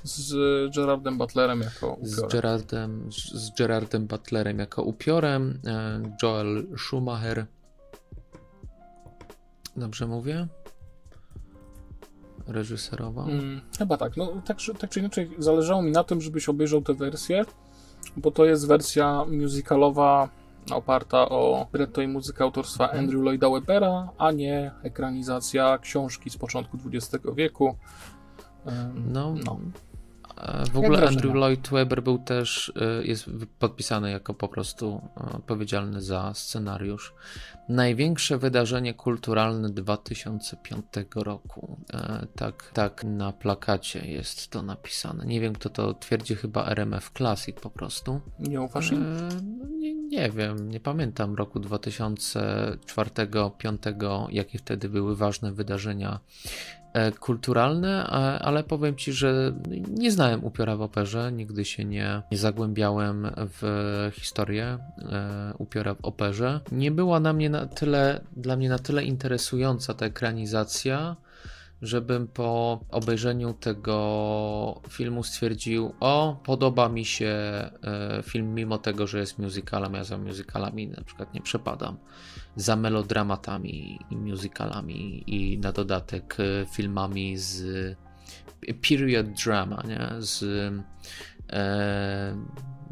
[0.05, 0.35] Z
[0.77, 2.31] Gerardem Butlerem jako Z upiorem.
[2.31, 5.61] Gerardem, z Gerardem Butlerem jako upiorem.
[5.67, 7.47] e, Joel Schumacher.
[9.77, 10.47] Dobrze mówię?
[12.49, 13.29] Reżyserował.
[13.29, 14.17] Mm, chyba tak.
[14.17, 17.45] No, tak, czy- tak czy inaczej, zależało mi na tym, żebyś obejrzał tę wersję,
[18.17, 20.29] bo to jest wersja musicalowa
[20.73, 23.05] oparta o libretto i muzykę autorstwa Mhm.
[23.05, 27.77] Andrew Lloyda Webbera, a nie ekranizacja książki z początku XX wieku.
[29.13, 29.59] No, no.
[30.37, 31.09] E, w ogóle wrażenia?
[31.09, 37.15] Andrew Lloyd Webber był też, e, jest podpisany jako po prostu e, odpowiedzialny za scenariusz.
[37.69, 40.85] Największe wydarzenie kulturalne 2005
[41.15, 41.77] roku.
[42.37, 45.27] Tak, tak na plakacie jest to napisane.
[45.27, 48.21] Nie wiem kto to twierdzi, chyba RMF Classic po prostu.
[48.39, 49.17] Nie ufasz im?
[49.79, 56.21] Nie, nie wiem, nie pamiętam roku 2004-2005, jakie wtedy były ważne wydarzenia
[57.21, 59.53] kulturalne, a- ale powiem Ci, że
[59.91, 63.63] nie znałem upiora w operze, nigdy się nie, nie zagłębiałem w
[64.15, 66.61] historię e, upiora w operze.
[66.73, 71.17] Nie była na mnie na tyle, dla mnie na tyle interesująca ta ekranizacja,
[71.83, 77.71] żebym po obejrzeniu tego filmu stwierdził, o, podoba mi się e,
[78.23, 81.97] film, mimo tego, że jest musicalem, ja za musicalami na przykład nie przepadam,
[82.57, 87.65] za melodramatami i musicalami i na dodatek e, filmami z
[88.89, 90.23] period drama, nie?
[90.23, 90.43] z
[91.53, 92.37] e,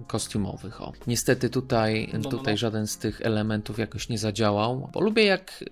[0.07, 0.83] kostiumowych.
[0.83, 0.93] O.
[1.07, 2.59] Niestety tutaj, tutaj no.
[2.59, 5.65] żaden z tych elementów jakoś nie zadziałał, bo lubię jak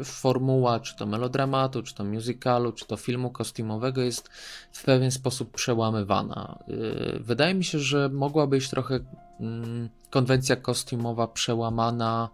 [0.00, 4.28] e, formuła, czy to melodramatu, czy to musicalu, czy to filmu kostiumowego jest
[4.72, 6.58] w pewien sposób przełamywana.
[6.68, 9.00] E, Wydaje mi się, że mogła być trochę
[9.40, 12.28] mm, konwencja kostiumowa przełamana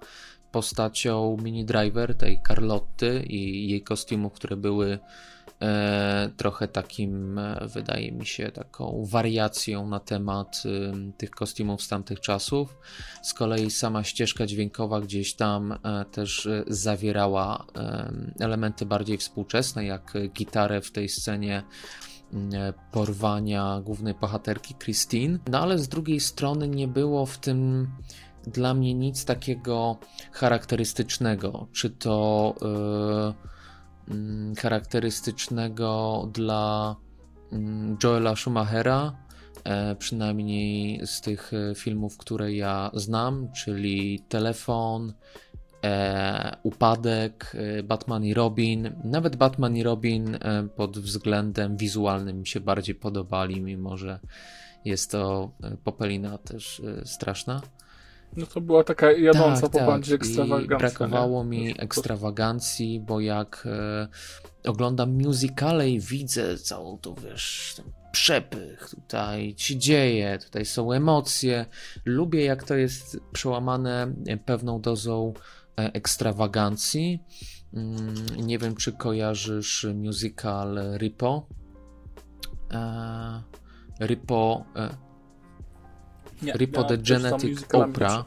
[0.53, 4.99] postacią Mini Driver, tej Carlotty i jej kostiumów, które były
[5.63, 11.89] e, trochę takim, e, wydaje mi się, taką wariacją na temat ym, tych kostiumów z
[11.89, 12.79] tamtych czasów.
[13.23, 19.85] Z kolei sama ścieżka dźwiękowa gdzieś tam e, też e, zawierała em, elementy bardziej współczesne,
[19.85, 21.63] jak e, gitarę w tej scenie
[22.33, 25.39] e, porwania głównej bohaterki Christine.
[25.51, 27.89] No ale z drugiej strony nie było w tym
[28.47, 29.97] dla mnie nic takiego
[30.33, 32.55] charakterystycznego, czy to
[34.09, 36.97] e, mm, charakterystycznego dla
[37.53, 39.17] mm, Joela Schumachera,
[39.65, 45.13] e, przynajmniej z tych e, filmów, które ja znam, czyli Telefon,
[45.85, 48.93] e, Upadek, Batman i Robin.
[49.05, 50.39] Nawet Batman i Robin
[50.77, 54.21] pod względem wizualnym mi się bardziej podobali, mimo że
[54.85, 55.51] jest to
[55.85, 57.61] popelina też straszna.
[58.37, 60.79] No to była taka jadąca po bandzie I ekstrawagancja.
[60.79, 61.51] brakowało nie?
[61.51, 63.69] mi ekstrawagancji, bo jak
[64.65, 70.93] e, oglądam musicale i widzę całą to, wiesz, ten przepych, tutaj się dzieje, tutaj są
[70.93, 71.67] emocje.
[72.05, 75.33] Lubię, jak to jest przełamane e, pewną dozą
[75.81, 77.23] e, ekstrawagancji.
[77.75, 78.15] Mm,
[78.47, 81.47] Nie wiem, czy kojarzysz musical Ripo.
[82.73, 83.43] E,
[84.01, 84.65] Ripo.
[86.43, 88.25] Nie, Ripo ja the Genetic Opera.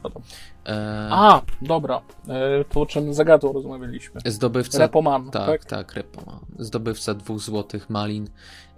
[0.66, 2.00] e, A, dobra.
[2.28, 4.20] E, to o czym z Agatą rozmawialiśmy.
[4.24, 4.78] Zdobywca.
[4.78, 5.64] Repoman, Tak, tak?
[5.64, 6.40] tak, Repo.
[6.58, 8.28] Zdobywca dwóch złotych malin,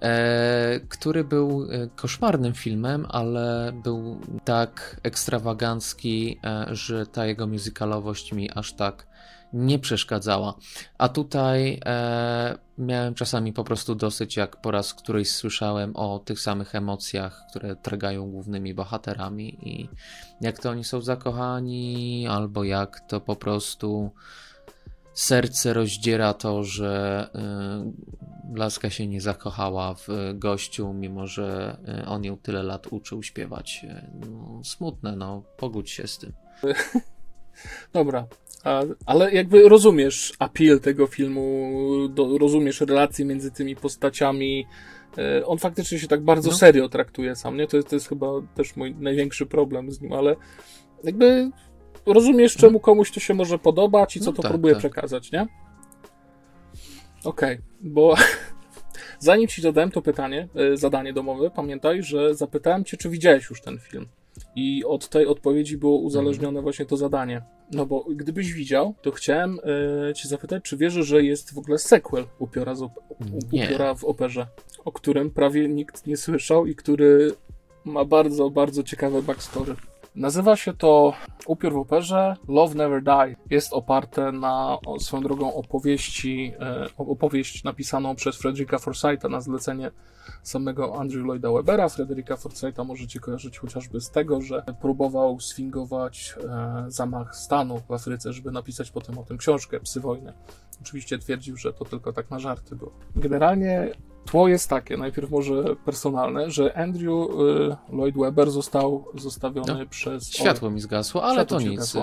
[0.01, 8.32] e, który był e, koszmarnym filmem, ale był tak ekstrawagancki, e, że ta jego muzykalowość
[8.32, 9.07] mi aż tak
[9.53, 10.55] nie przeszkadzała.
[10.99, 16.40] A tutaj e, miałem czasami po prostu dosyć, jak po raz któryś słyszałem o tych
[16.40, 19.88] samych emocjach, które tragają głównymi bohaterami i
[20.40, 24.12] jak to oni są zakochani, albo jak to po prostu
[25.18, 32.24] serce rozdziera to, że y, Laska się nie zakochała w gościu, mimo że y, on
[32.24, 33.84] ją tyle lat uczył śpiewać.
[33.84, 36.32] Y, No, smutne, no, pogódź się z tym.
[37.92, 38.26] Dobra.
[38.64, 41.72] A, ale jakby rozumiesz appeal tego filmu,
[42.09, 44.66] do, rozumiesz relacje między tymi postaciami.
[45.18, 46.56] E, On faktycznie się tak bardzo No.
[46.56, 47.66] serio traktuje sam, nie?
[47.66, 50.36] To jest, to jest chyba też mój największy problem z nim, ale
[51.04, 51.50] jakby
[52.06, 54.78] rozumiesz, czemu komuś to się może podobać i co No to tak, próbuje tak.
[54.78, 55.46] przekazać, nie?
[57.24, 58.14] Okej, bo
[59.18, 63.61] zanim ci zadałem to pytanie, e, zadanie domowe, pamiętaj, że zapytałem cię, czy widziałeś już
[63.61, 64.06] ten film.
[64.57, 67.43] I od tej odpowiedzi było uzależnione właśnie to zadanie.
[67.72, 69.59] No bo gdybyś widział, to chciałem
[70.11, 73.57] e, cię zapytać, czy wierzysz, że jest w ogóle sequel Upiora, op- u-.
[73.57, 74.47] Upiora w operze,
[74.84, 77.34] o którym prawie nikt nie słyszał i który
[77.84, 79.74] ma bardzo, bardzo ciekawe backstory.
[80.14, 81.12] Nazywa się to
[81.46, 83.36] Upiór w operze Love Never Die.
[83.50, 89.90] Jest oparte na swoją drogą opowieści, e, opowieść napisaną przez Frederica Forsytha na zlecenie
[90.42, 91.88] samego Andrew Lloyda Webera.
[91.88, 98.32] Frederica Forsytha możecie kojarzyć chociażby z tego, że próbował sfingować e, zamach stanu w Afryce,
[98.32, 100.32] żeby napisać potem o tym książkę Psy Wojny.
[100.80, 102.92] Oczywiście twierdził, że to tylko tak na żarty było.
[103.16, 103.90] Generalnie
[104.25, 110.31] tło jest takie, najpierw może personalne, że Andrew y, Lloyd Webber został zostawiony No, przez...
[110.33, 111.95] Światło mi zgasło, ale Światło to nic.
[111.95, 111.99] y,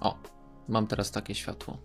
[0.00, 0.14] O,
[0.68, 1.76] mam teraz takie światło.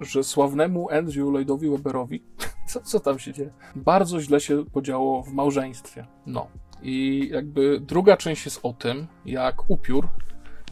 [0.00, 2.22] że sławnemu Andrew Lloydowi Webberowi,
[2.68, 6.06] co, co tam się dzieje, bardzo źle się podziało w małżeństwie.
[6.26, 6.46] No.
[6.82, 10.08] I jakby druga część jest o tym, jak upiór,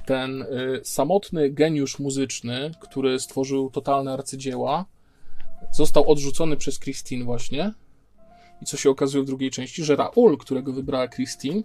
[0.07, 0.47] ten y,
[0.85, 4.85] samotny geniusz muzyczny, który stworzył totalne arcydzieła,
[5.73, 7.73] został odrzucony przez Christine właśnie.
[8.63, 11.63] I co się okazuje w drugiej części, że Raul, którego wybrała Christine,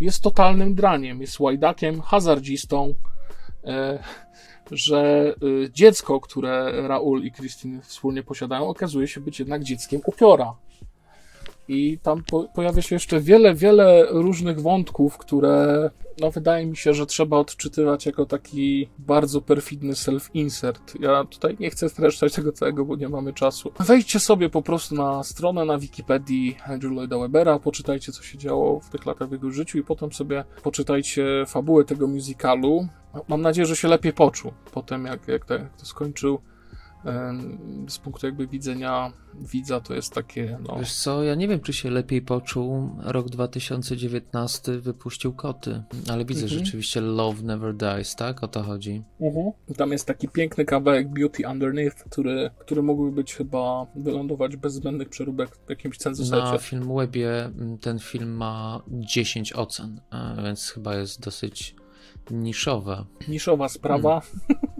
[0.00, 2.94] jest totalnym draniem, jest łajdakiem, hazardzistą,
[3.64, 3.98] e,
[4.70, 10.54] że y, dziecko, które Raul i Christine wspólnie posiadają, okazuje się być jednak dzieckiem upiora.
[11.68, 15.90] I tam po, pojawia się jeszcze wiele, wiele różnych wątków, które
[16.20, 21.00] no, wydaje mi się, że trzeba odczytywać jako taki bardzo perfidny self-insert.
[21.00, 23.72] Ja tutaj nie chcę streszczać tego całego, bo nie mamy czasu.
[23.80, 28.80] Wejdźcie sobie po prostu na stronę na Wikipedii Andrew Lloyda Webbera, poczytajcie, co się działo
[28.80, 32.88] w tych latach w jego życiu i potem sobie poczytajcie fabułę tego musicalu.
[33.28, 36.38] Mam nadzieję, że się lepiej poczuł potem, jak, jak, to, jak to skończył.
[37.88, 40.78] Z punktu jakby widzenia widza to jest takie, no...
[40.78, 42.90] Wiesz co, ja nie wiem, czy się lepiej poczuł.
[43.02, 46.64] Rok 2019 wypuścił koty, ale widzę Mhm.
[46.64, 48.44] rzeczywiście Love Never Dies, tak?
[48.44, 49.02] O to chodzi.
[49.76, 55.08] Tam jest taki piękny kawałek Beauty Underneath, który, który mógłby być chyba wylądować bez zbędnych
[55.08, 56.58] przeróbek w jakimś Na cenzusecie.
[56.58, 61.76] Filmwebie mm, ten film ma 10 ocen, e, więc chyba jest dosyć
[62.30, 63.04] niszowe.
[63.28, 64.22] Niszowa sprawa.
[64.50, 64.54] Y,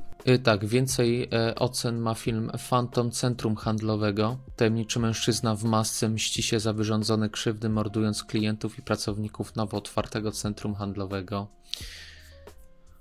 [0.42, 4.36] Tak, więcej e, ocen ma film Phantom Centrum Handlowego.
[4.56, 10.32] Tajemniczy mężczyzna w masce mści się za wyrządzone krzywdy, mordując klientów i pracowników nowo otwartego
[10.32, 11.46] centrum handlowego.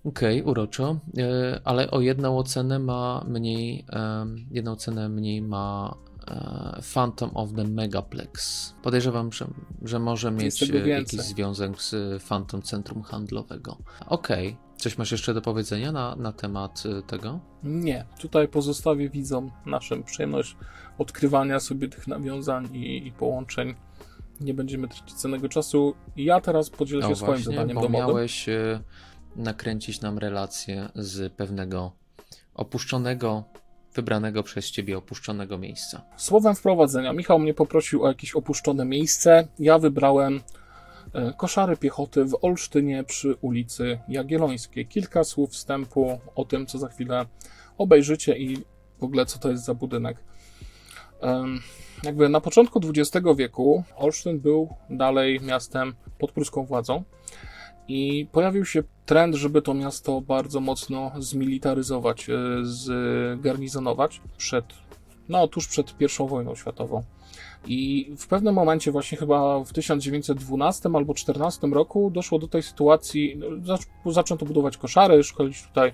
[0.03, 5.95] Okej, uroczo, E, ale o jedną ocenę ma mniej, em, jedną cenę mniej ma
[6.27, 8.73] e, Phantom of the Megaplex.
[8.83, 9.47] Podejrzewam, że,
[9.81, 13.77] że może mieć e, jakiś związek z e, Phantom Centrum Handlowego.
[14.07, 17.39] Okej, coś masz jeszcze do powiedzenia na, na temat e, tego?
[17.63, 18.05] Nie.
[18.19, 20.55] Tutaj pozostawię widzom naszym przyjemność
[20.97, 23.75] odkrywania sobie tych nawiązań i, i połączeń.
[24.41, 25.93] Nie będziemy tracić cennego czasu.
[26.17, 28.07] Ja teraz podzielę się No swoim właśnie, zadaniem bo domowym.
[28.07, 28.79] miałeś e,
[29.35, 31.91] nakręcić nam relację z pewnego
[32.53, 33.43] opuszczonego,
[33.93, 36.01] wybranego przez ciebie opuszczonego miejsca.
[36.17, 39.47] Słowem wprowadzenia, Michał mnie poprosił o jakieś opuszczone miejsce.
[39.59, 40.41] Ja wybrałem
[41.37, 44.87] koszary piechoty w Olsztynie przy ulicy Jagiellońskiej.
[44.87, 47.25] Kilka słów wstępu o tym, co za chwilę
[47.77, 48.57] obejrzycie i
[48.99, 50.17] w ogóle co to jest za budynek.
[52.03, 57.03] Jakby na początku XX wieku Olsztyn był dalej miastem pod pruską władzą
[57.87, 62.33] i pojawił się trend, żeby to miasto bardzo mocno zmilitaryzować, e,
[62.63, 64.65] zgarnizonować przed
[65.29, 67.03] no, tuż przed I wojną światową.
[67.67, 73.37] I w pewnym momencie, właśnie chyba w 1912 albo 14 roku, doszło do tej sytuacji,
[73.37, 75.91] no, zac- zaczęto budować koszary, szkolić tutaj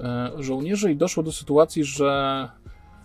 [0.00, 2.48] e, żołnierzy, i doszło do sytuacji, że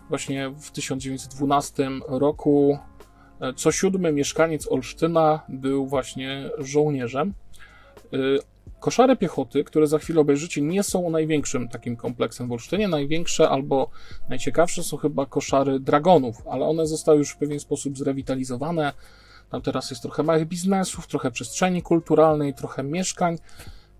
[0.09, 2.77] właśnie w 1912 roku
[3.41, 7.33] e, co siódmy mieszkaniec Olsztyna był właśnie żołnierzem.
[8.79, 12.87] Koszary piechoty, które za chwilę obejrzycie, nie są największym takim kompleksem w Olsztynie.
[12.87, 13.89] Największe albo
[14.29, 18.93] najciekawsze są chyba koszary dragonów, ale one zostały już w pewien sposób zrewitalizowane.
[19.49, 23.37] Tam teraz jest trochę małych biznesów, trochę przestrzeni kulturalnej, trochę mieszkań.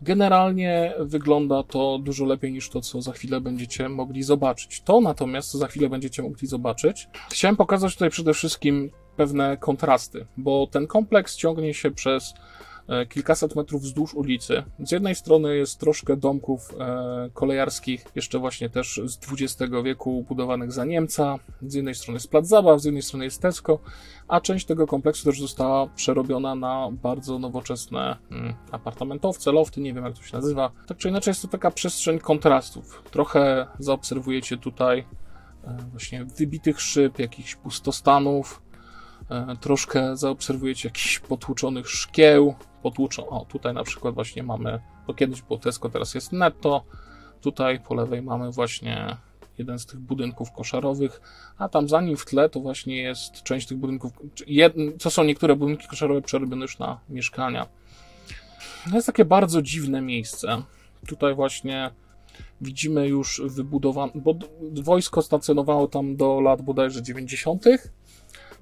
[0.01, 4.81] Generalnie wygląda to dużo lepiej niż to, co za chwilę będziecie mogli zobaczyć.
[4.81, 10.25] To natomiast, co za chwilę będziecie mogli zobaczyć, chciałem pokazać tutaj przede wszystkim pewne kontrasty,
[10.37, 12.33] bo ten kompleks ciągnie się przez
[13.09, 14.63] kilkaset metrów wzdłuż ulicy.
[14.79, 20.71] Z jednej strony jest troszkę domków e, kolejarskich, jeszcze właśnie też z XX wieku budowanych
[20.71, 21.39] za Niemca.
[21.61, 23.79] Z jednej strony jest plac zabaw, z jednej strony jest Tesco,
[24.27, 30.05] a część tego kompleksu też została przerobiona na bardzo nowoczesne mm, apartamentowce, lofty, nie wiem
[30.05, 30.71] jak to się nazywa.
[30.87, 33.03] Tak czy inaczej jest to taka przestrzeń kontrastów.
[33.11, 34.99] Trochę zaobserwujecie tutaj
[35.63, 38.66] e, właśnie wybitych szyb, jakichś pustostanów, E,
[39.61, 45.59] troszkę zaobserwujecie jakichś potłuczonych szkieł, potłuczą, o tutaj na przykład właśnie mamy, to kiedyś było
[45.59, 46.83] Tesco, teraz jest Netto,
[47.41, 49.17] tutaj po lewej mamy właśnie
[49.57, 51.21] jeden z tych budynków koszarowych,
[51.57, 54.11] a tam za nim w tle to właśnie jest część tych budynków,
[55.03, 57.67] to są niektóre budynki koszarowe przerobione już na mieszkania.
[58.89, 60.61] To jest takie bardzo dziwne miejsce.
[61.07, 61.91] Tutaj właśnie
[62.61, 64.35] widzimy już wybudowane, bo
[64.81, 67.65] wojsko stacjonowało tam do lat bodajże 90.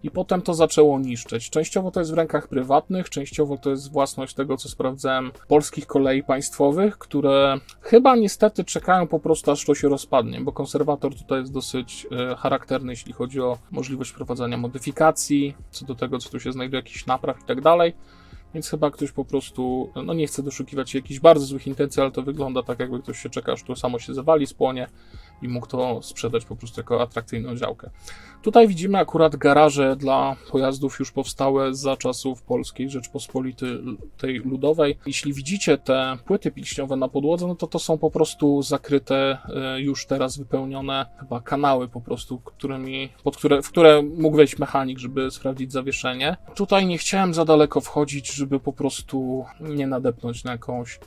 [0.05, 1.49] i potem to zaczęło niszczyć.
[1.49, 6.23] Częściowo to jest w rękach prywatnych, częściowo to jest własność tego, co sprawdzałem, polskich kolei
[6.23, 11.53] państwowych, które chyba niestety czekają po prostu, aż to się rozpadnie, bo konserwator tutaj jest
[11.53, 16.51] dosyć e, charakterny, jeśli chodzi o możliwość prowadzenia modyfikacji, co do tego, co tu się
[16.51, 17.93] znajduje, jakichś napraw i tak dalej.
[18.53, 22.11] Więc chyba ktoś po prostu, no nie chce doszukiwać się jakichś bardzo złych intencji, ale
[22.11, 24.87] to wygląda tak, jakby ktoś się czeka, aż to samo się zawali, spłonie
[25.41, 27.89] i mógł to sprzedać po prostu jako atrakcyjną działkę.
[28.41, 33.69] Tutaj widzimy akurat garaże dla pojazdów już powstałe za czasów Polskiej Rzeczpospolitej
[34.17, 34.97] tej Ludowej.
[35.05, 39.81] Jeśli widzicie te płyty pilśniowe na podłodze, no to to są po prostu zakryte, e,
[39.81, 44.99] już teraz wypełnione chyba kanały po prostu, którymi, pod które, w które mógł wejść mechanik,
[44.99, 46.37] żeby sprawdzić zawieszenie.
[46.55, 50.99] Tutaj nie chciałem za daleko wchodzić, żeby po prostu nie nadepnąć na jakąś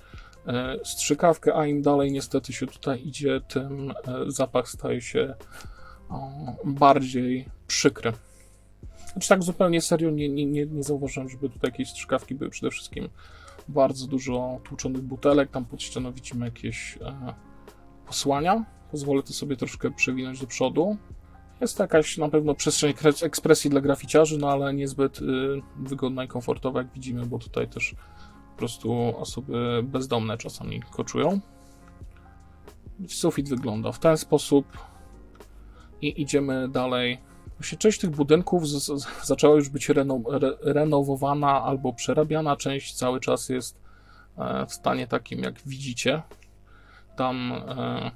[0.85, 3.95] strzykawkę, a im dalej niestety się tutaj idzie, tym e,
[4.27, 5.35] zapach staje się
[6.65, 8.13] bardziej przykry.
[9.13, 12.51] Znaczy tak zupełnie serio nie, nie, nie, nie zauważyłem, żeby tutaj jakieś strzykawki były.
[12.51, 13.09] Przede wszystkim
[13.69, 17.35] bardzo dużo tłuczonych butelek, tam pod ścianą widzimy jakieś e,
[18.07, 18.65] posłania.
[18.91, 20.97] Pozwolę to sobie troszkę przewinąć do przodu.
[21.61, 25.25] Jest to jakaś na pewno przestrzeń ekspresji dla graficiarzy, no ale niezbyt y,
[25.77, 27.95] wygodna i komfortowa, jak widzimy, bo tutaj też
[28.59, 31.41] prostu osoby bezdomne czasami koczują.
[33.09, 34.67] Sufit wygląda w ten sposób
[36.03, 37.19] i idziemy dalej.
[37.59, 42.57] Właśnie część tych budynków z, z, zaczęła już być reno, re, renowowana albo przerabiana.
[42.57, 43.81] Część cały czas jest
[44.39, 46.23] e, w stanie takim, jak widzicie.
[47.17, 48.11] Tam e,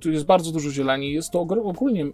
[0.00, 1.12] tu jest bardzo dużo zieleni.
[1.12, 2.06] Jest to ogólnie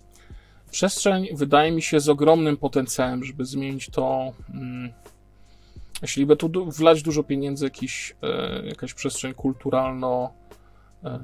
[0.70, 4.32] przestrzeń, wydaje mi się, z ogromnym potencjałem, żeby zmienić to.
[4.54, 4.92] Mm,
[6.02, 10.32] jeśli by tu wlać dużo pieniędzy, jakiś, e, jakaś przestrzeń kulturalno
[11.04, 11.20] e,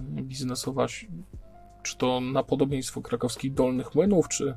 [1.83, 4.57] czy to na podobieństwo krakowskich Dolnych Młynów, czy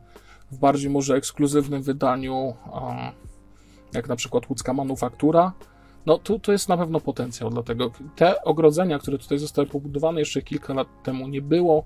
[0.51, 2.55] w bardziej może ekskluzywnym wydaniu,
[3.93, 5.53] jak na przykład łódzka manufaktura,
[6.05, 10.41] no tu, tu jest na pewno potencjał, dlatego te ogrodzenia, które tutaj zostały pobudowane jeszcze
[10.41, 11.85] kilka lat temu nie było,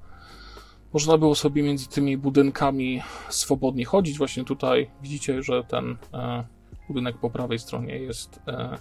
[0.93, 4.17] można było sobie między tymi budynkami swobodnie chodzić.
[4.17, 6.43] Właśnie tutaj widzicie, że ten e,
[6.91, 8.77] budynek po prawej stronie jest e,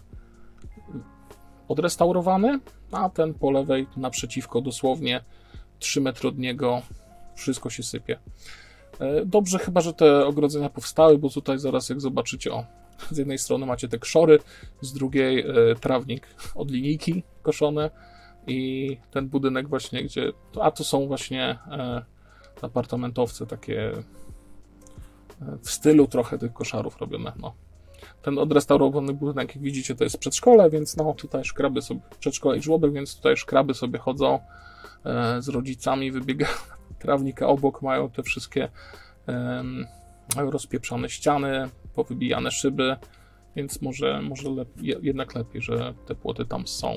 [1.69, 2.61] odrestaurowany,
[2.93, 5.25] a ten po lewej naprzeciwko dosłownie
[5.79, 6.83] 3 metry od niego
[7.35, 8.19] wszystko się sypie.
[9.01, 12.65] E, Dobrze chyba, że te ogrodzenia powstały, bo tutaj zaraz jak zobaczycie, o,
[13.11, 14.39] z jednej strony macie te krzory,
[14.81, 17.91] z drugiej e, trawnik od linijki koszone
[18.47, 21.59] i ten budynek właśnie, gdzie, a to są właśnie
[22.63, 23.93] apartamentowce takie
[25.63, 27.55] w stylu trochę tych koszarów robione, no.
[28.23, 32.63] Ten odrestaurowany budynek, jak widzicie, to jest przedszkole, więc no tutaj szkraby sobie, przedszkole i
[32.63, 34.39] żłobek, więc tutaj szkraby sobie chodzą
[35.05, 36.55] e, z rodzicami, wybiegają
[37.03, 38.69] trawnika obok, mają te wszystkie
[39.27, 39.87] em,
[40.37, 42.97] rozpieprzone ściany, powybijane szyby,
[43.57, 46.95] więc może, może lep, je- jednak lepiej, że te płoty tam są.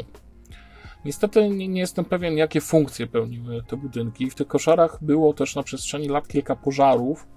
[1.05, 4.29] Niestety nie, nie jestem pewien, jakie funkcje pełniły te budynki.
[4.29, 7.27] W tych koszarach było też na przestrzeni lat kilka pożarów.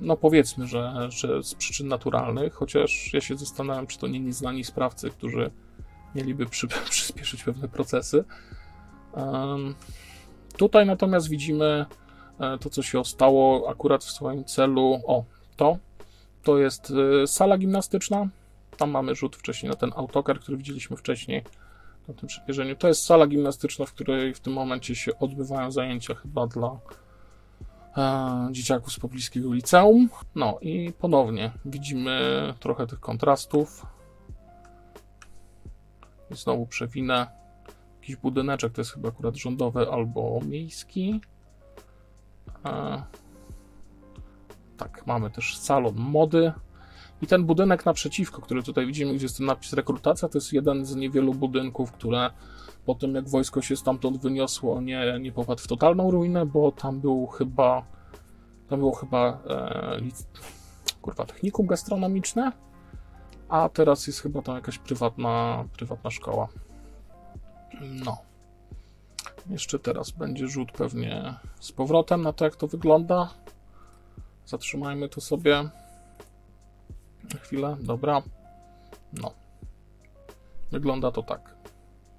[0.00, 4.64] No powiedzmy, że, że z przyczyn naturalnych, chociaż ja się zastanawiam, czy to nie nieznani
[4.64, 5.50] sprawcy, którzy
[6.14, 8.24] mieliby przy, przyspieszyć pewne procesy.
[10.56, 11.86] Tutaj natomiast widzimy
[12.40, 15.00] e, to, co się stało akurat w swoim celu.
[15.06, 15.24] O,
[15.56, 15.78] to.
[16.42, 18.28] To jest e, sala gimnastyczna.
[18.76, 21.42] Tam mamy rzut wcześniej na ten autokar, który widzieliśmy wcześniej
[22.08, 22.76] na tym przepierzeniu.
[22.76, 26.78] To jest sala gimnastyczna, w której w tym momencie się odbywają zajęcia chyba dla
[27.96, 30.08] e, dzieciaków z pobliskiego liceum.
[30.34, 32.20] No i ponownie widzimy
[32.60, 33.86] trochę tych kontrastów.
[36.30, 37.26] I znowu przewinę.
[38.00, 41.20] Jakiś budyneczek, to jest chyba akurat rządowy albo miejski.
[42.64, 43.02] E,
[44.76, 46.52] tak, mamy też salon mody.
[47.22, 50.86] I ten budynek naprzeciwko, który tutaj widzimy, gdzie jest ten napis rekrutacja, to jest jeden
[50.86, 52.30] z niewielu budynków, które
[52.86, 57.00] po tym jak wojsko się stamtąd wyniosło, nie, nie popadł w totalną ruinę, bo tam
[57.00, 57.94] był chyba
[58.68, 60.26] tam było chyba e, lic...
[61.02, 62.52] kurwa, technikum gastronomiczne,
[63.48, 66.48] a teraz jest chyba tam jakaś prywatna, prywatna szkoła.
[67.80, 68.16] No.
[69.50, 73.30] Jeszcze teraz będzie rzut pewnie z powrotem na to, jak to wygląda.
[74.46, 75.68] Zatrzymajmy to sobie.
[77.34, 78.22] Na chwilę, dobra.
[79.12, 79.32] No.
[80.72, 81.54] Wygląda to tak.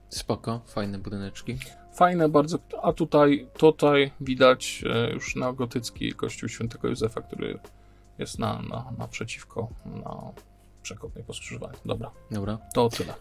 [0.10, 1.58] Spoko, fajne budyneczki.
[1.94, 7.60] Fajne bardzo, a tutaj, tutaj widać e, już neogotycki kościół świętego Józefa, który
[8.18, 10.32] jest na, na, naprzeciwko, na
[10.82, 11.78] przekopnej po skrzyżowaniu.
[11.86, 12.58] Dobra, Dobra.
[12.74, 13.14] to tyle.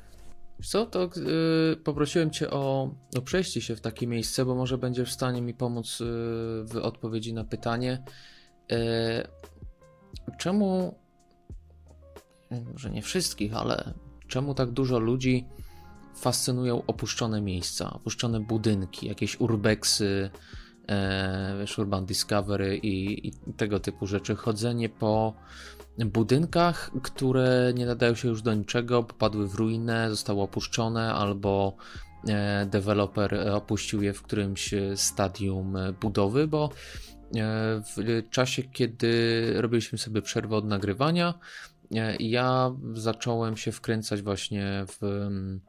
[0.62, 5.10] Co, to yy, poprosiłem Cię o, o przejście się w takie miejsce, bo może będziesz
[5.10, 6.06] w stanie mi pomóc yy,
[6.64, 8.02] w odpowiedzi na pytanie.
[8.70, 8.76] Yy,
[10.38, 10.98] czemu,
[12.72, 13.94] może nie wszystkich, ale
[14.28, 15.44] czemu tak dużo ludzi
[16.16, 20.30] fascynują opuszczone miejsca, opuszczone budynki, jakieś urbexy,
[20.88, 24.36] e, wiesz, Urban Discovery i, i tego typu rzeczy.
[24.36, 25.34] Chodzenie po
[25.98, 31.76] budynkach, które nie nadają się już do niczego, popadły w ruinę, zostały opuszczone albo
[32.28, 36.70] e, deweloper opuścił je w którymś stadium budowy, bo e,
[37.96, 41.73] w czasie, kiedy robiliśmy sobie przerwę od nagrywania, e,
[42.20, 45.60] ja zacząłem się wkręcać właśnie w mm,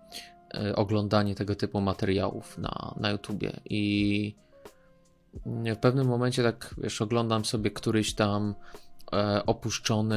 [0.54, 4.36] e, oglądanie tego typu materiałów na, na YouTubie i
[5.46, 8.56] w pewnym momencie tak, wiesz, oglądam sobie któryś tam
[9.14, 10.16] e, opuszczony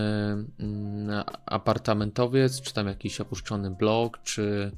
[0.60, 4.72] mm, apartamentowiec, czy tam jakiś opuszczony blok, czy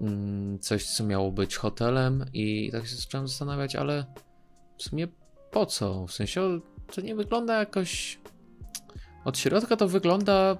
[0.00, 4.04] mm, coś, co miało być hotelem i tak się zacząłem zastanawiać, ale
[4.78, 5.08] w sumie
[5.50, 6.06] po co?
[6.06, 6.60] W sensie
[6.94, 8.18] to nie wygląda jakoś...
[9.26, 10.56] Od środka to wygląda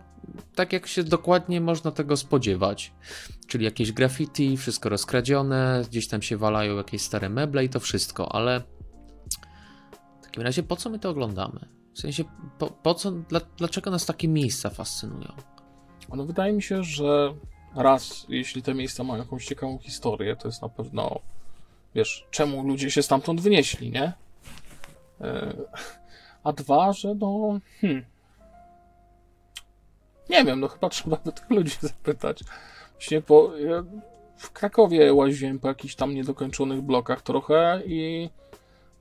[0.55, 2.93] tak, jak się dokładnie można tego spodziewać.
[3.47, 8.35] Czyli jakieś graffiti, wszystko rozkradzione, gdzieś tam się walają jakieś stare meble i to wszystko,
[8.35, 8.63] ale
[10.21, 11.61] w takim razie po co my to oglądamy?
[11.95, 12.25] W sensie,
[12.59, 15.33] po, po co, dla, dlaczego nas takie miejsca fascynują?
[16.15, 17.35] No wydaje mi się, że
[17.77, 21.21] raz, jeśli te miejsca mają jakąś ciekawą historię, to jest na pewno,
[21.95, 24.13] wiesz, czemu ludzie się stamtąd wynieśli, nie?
[25.21, 25.55] E,
[26.45, 28.05] A dwa, że no, hmm,
[30.31, 32.41] nie wiem, no chyba trzeba by tych ludzi zapytać.
[32.93, 33.85] Właśnie po, ja
[34.37, 38.31] w Krakowie łaziłem po jakichś tam niedokończonych blokach trochę i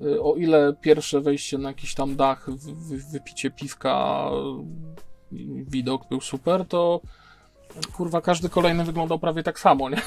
[0.02, 4.30] y, o ile pierwsze wejście na jakiś tam dach, wy- wy- wypicie piwka,
[5.32, 5.36] y,
[5.68, 7.02] widok był super, to
[7.94, 10.02] kurwa każdy kolejny wyglądał prawie tak samo, nie?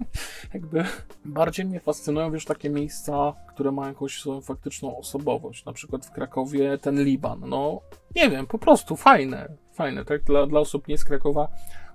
[0.54, 0.84] Jakby
[1.24, 5.64] bardziej mnie fascynują, wiesz, takie miejsca, które mają jakąś swoją faktyczną osobowość.
[5.64, 7.80] Na przykład w Krakowie ten Liban, no
[8.16, 10.24] nie wiem, po prostu fajne, fajne, tak?
[10.24, 11.48] Dla, dla osób nie z Krakowa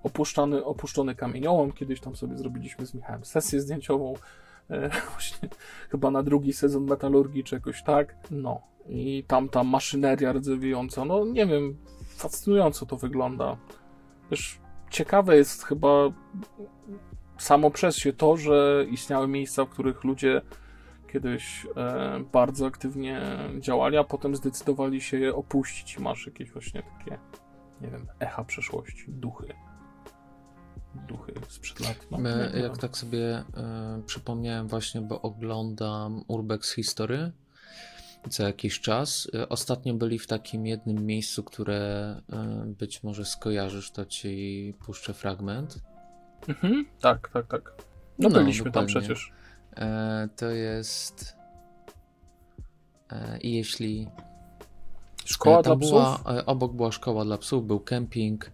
[0.04, 1.72] opuszczony, opuszczony kamieniołom.
[1.72, 4.14] Kiedyś tam sobie zrobiliśmy z Michałem sesję zdjęciową,
[4.70, 5.50] e, właśnie
[5.90, 8.16] chyba na drugi sezon metalurgii czy jakoś tak.
[8.32, 11.78] No i tam ta maszyneria rdzewiejąca, no nie wiem,
[12.08, 13.58] fascynująco to wygląda.
[14.30, 15.90] Też ciekawe jest chyba
[17.42, 20.42] samo przez się to, że istniały miejsca, w których ludzie
[21.14, 23.22] kiedyś e, bardzo aktywnie
[23.60, 27.18] działali, a potem zdecydowali się je opuścić masz jakieś właśnie takie,
[27.82, 29.54] nie wiem, echa przeszłości, duchy.
[31.08, 32.08] Duchy sprzed lat.
[32.12, 37.32] No, My, jak tak sobie e, przypomniałem właśnie, bo oglądam Urbex History
[38.30, 39.28] co jakiś czas.
[39.34, 41.82] E, Ostatnio byli w takim jednym miejscu, które
[42.30, 45.80] e, być może skojarzysz, to ci puszczę fragment.
[46.48, 47.74] Mhm, tak, tak, tak.
[48.20, 48.96] No, No, byliśmy tam dokładnie.
[49.02, 49.32] przecież.
[49.78, 51.36] E, to jest.
[53.12, 54.08] E, I jeśli.
[55.26, 56.28] Szkoła e, tam dla była, psów?
[56.46, 58.52] Obok była szkoła dla psów, był kemping,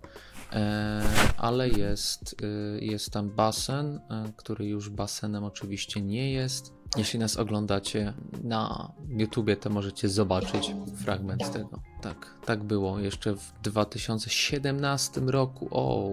[0.53, 1.01] e,
[1.37, 6.73] ale jest, e, jest tam basen, e, który już basenem oczywiście nie jest.
[6.97, 8.13] Jeśli nas oglądacie
[8.43, 11.79] na YouTubie, to możecie zobaczyć fragment tego.
[12.01, 15.67] Tak, tak było jeszcze w 2017 roku.
[15.71, 16.09] O,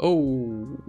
[0.00, 0.16] o,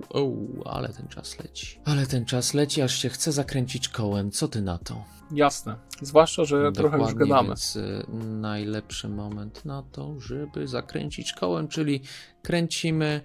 [0.10, 0.32] o,
[0.66, 1.80] ale ten czas leci.
[1.86, 4.32] Ale ten czas leci, aż się chce zakręcić kołem.
[4.32, 5.04] Co ty na to?
[5.32, 5.76] Jasne.
[6.02, 7.48] Zwłaszcza, że trochę już Dokładnie, gadamy.
[7.48, 12.02] Więc y, najlepszy moment na to, żeby zakręcić kołem, czyli
[12.42, 13.22] kręcimy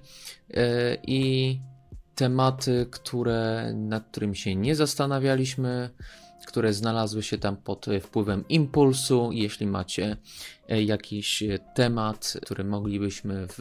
[0.50, 0.54] y,
[1.02, 1.60] i
[2.14, 5.90] tematy, które, nad którymi się nie zastanawialiśmy,
[6.56, 9.30] które znalazły się tam pod y, wpływem impulsu.
[9.32, 10.16] Jeśli macie
[10.70, 13.60] y, jakiś y, temat, który moglibyśmy w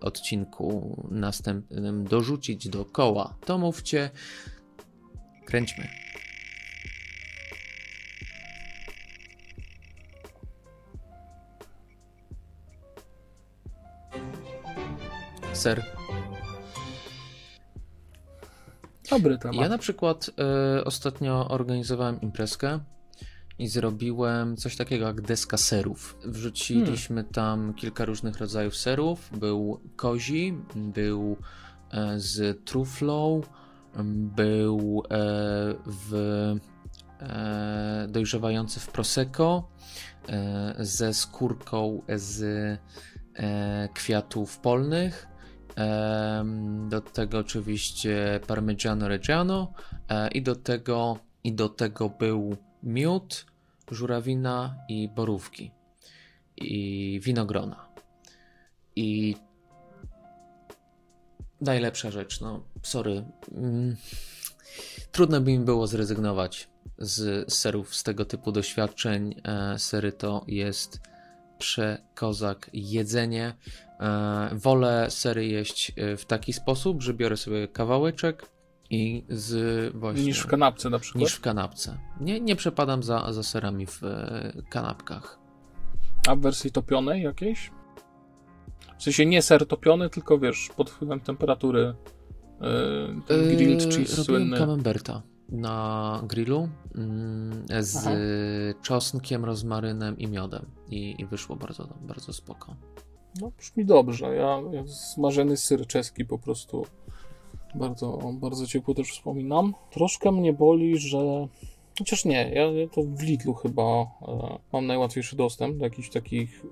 [0.00, 4.10] odcinku następnym dorzucić do koła, to mówcie.
[5.44, 5.88] Kręćmy.
[15.52, 15.99] Ser.
[19.10, 19.56] Dobry temat.
[19.56, 20.30] Ja na przykład
[20.78, 22.78] e, ostatnio organizowałem imprezkę
[23.58, 26.18] i zrobiłem coś takiego jak deska serów.
[26.24, 29.30] Wrzuciliśmy tam kilka różnych rodzajów serów.
[29.38, 31.36] Był kozi, był
[31.90, 33.40] e, z truflą,
[34.36, 35.16] był e,
[35.86, 36.14] w
[37.20, 39.68] e, dojrzewający w prosecco
[40.28, 42.42] e, ze skórką z
[43.36, 45.29] e, kwiatów polnych.
[46.88, 49.72] Do tego oczywiście Parmigiano Reggiano
[50.08, 53.46] e, i do tego i do tego był miód,
[53.90, 55.70] żurawina i borówki
[56.56, 57.88] i winogrona.
[58.96, 59.36] I
[61.60, 63.24] najlepsza rzecz, no sorry.
[63.52, 63.96] Mm,
[65.12, 66.68] trudno by mi było zrezygnować
[66.98, 69.40] z serów z tego typu doświadczeń.
[69.44, 71.00] E, sery to jest
[71.58, 73.54] przekozak jedzenie.
[74.00, 78.50] E, wolę sery jeść e, w taki sposób, że biorę sobie kawałeczek
[78.90, 80.24] i z właśnie...
[80.24, 81.20] Niż w kanapce na przykład?
[81.20, 81.98] Niż w kanapce.
[82.20, 85.38] Nie, nie przepadam za, za serami w e, kanapkach.
[86.28, 87.70] A w wersji topionej jakiejś?
[88.98, 91.94] W sensie nie ser topiony, tylko wiesz, pod wpływem temperatury
[92.60, 92.66] yy,
[93.26, 94.58] ten grilled cheese Robiłem słynny.
[94.58, 98.10] camemberta na grillu mm, z Aha.
[98.82, 100.66] czosnkiem, rozmarynem i miodem.
[100.88, 102.76] I, i wyszło bardzo, bardzo spoko.
[103.40, 104.34] No, brzmi dobrze.
[104.36, 106.86] Ja, ja smażony syr czeski po prostu
[107.74, 109.74] bardzo, bardzo ciepło też wspominam.
[109.90, 111.48] Troszkę mnie boli, że.
[111.98, 114.06] Chociaż nie, ja, to w Lidlu chyba e,
[114.72, 116.64] mam najłatwiejszy dostęp do jakichś takich.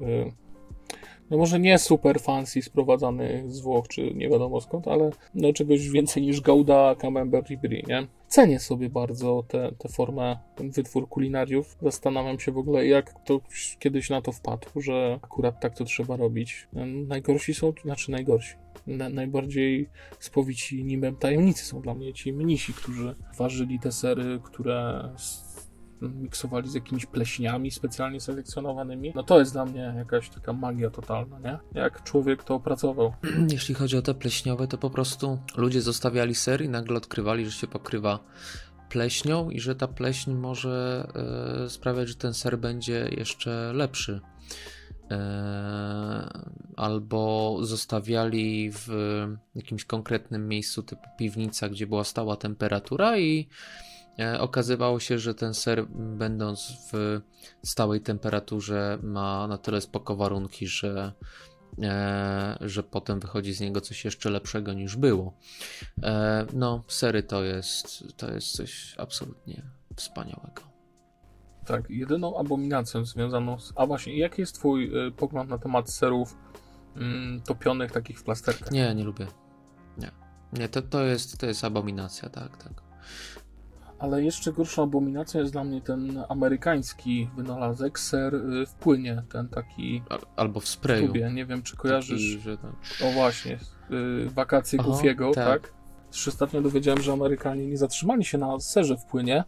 [1.31, 5.89] No może nie super fancy sprowadzanych z Włoch, czy nie wiadomo skąd, ale no czegoś
[5.89, 8.07] więcej niż Gouda, Camembert i Brie, nie?
[8.29, 11.77] Cenię sobie bardzo tę te, formę, ten wytwór kulinariów.
[11.83, 16.17] Zastanawiam się w ogóle, jak ktoś kiedyś na to wpadł, że akurat tak to trzeba
[16.17, 16.69] robić.
[17.09, 18.55] Najgorsi są, znaczy najgorsi.
[18.87, 19.89] Na, najbardziej
[20.21, 25.09] spowici nimem tajemnicy są dla mnie ci mnisi, którzy ważyli te sery, które
[26.01, 29.13] miksowali z jakimiś pleśniami specjalnie selekcjonowanymi.
[29.15, 31.59] No to jest dla mnie jakaś taka magia totalna, nie?
[31.81, 33.13] Jak człowiek to opracował.
[33.49, 37.53] Jeśli chodzi o te pleśniowe, to po prostu ludzie zostawiali ser i nagle odkrywali, że
[37.53, 38.19] się pokrywa
[38.89, 41.09] pleśnią i że ta pleśń może
[41.65, 44.21] e, sprawiać, że ten ser będzie jeszcze lepszy.
[45.11, 45.19] E,
[46.77, 48.89] albo zostawiali w
[49.55, 53.49] jakimś konkretnym miejscu typu piwnica, gdzie była stała temperatura i
[54.39, 57.21] okazywało się, że ten ser będąc w
[57.63, 61.13] stałej temperaturze ma na tyle spoko warunki, że
[61.83, 65.35] e, że potem wychodzi z niego coś jeszcze lepszego niż było.
[66.03, 69.63] E, no, sery to jest, to jest coś absolutnie
[69.97, 70.63] wspaniałego.
[71.67, 73.73] Tak, jedyną abominacją związaną z...
[73.77, 76.37] A właśnie, jaki jest twój pogląd na temat serów
[76.97, 78.71] mm, topionych takich w plasterkach?
[78.71, 79.27] Nie, nie lubię.
[79.99, 80.11] Nie.
[80.53, 82.83] Nie, to, to, jest, to jest abominacja, tak, tak.
[83.99, 89.49] Ale jeszcze gorszą abominacją jest dla mnie ten amerykański wynalazek, ser y, w płynie, ten
[89.49, 91.07] taki Al- Albo w sprayu.
[91.07, 91.31] tubie.
[91.35, 92.39] Nie wiem, czy kojarzysz...
[92.45, 93.05] Taki.
[93.05, 93.59] O właśnie,
[93.91, 95.63] y, wakacje Aha, Goofiego, tak.
[95.63, 95.73] tak.
[96.11, 99.45] Też ostatnio dowiedziałem, że Amerykanie nie zatrzymali się na serze w płynie,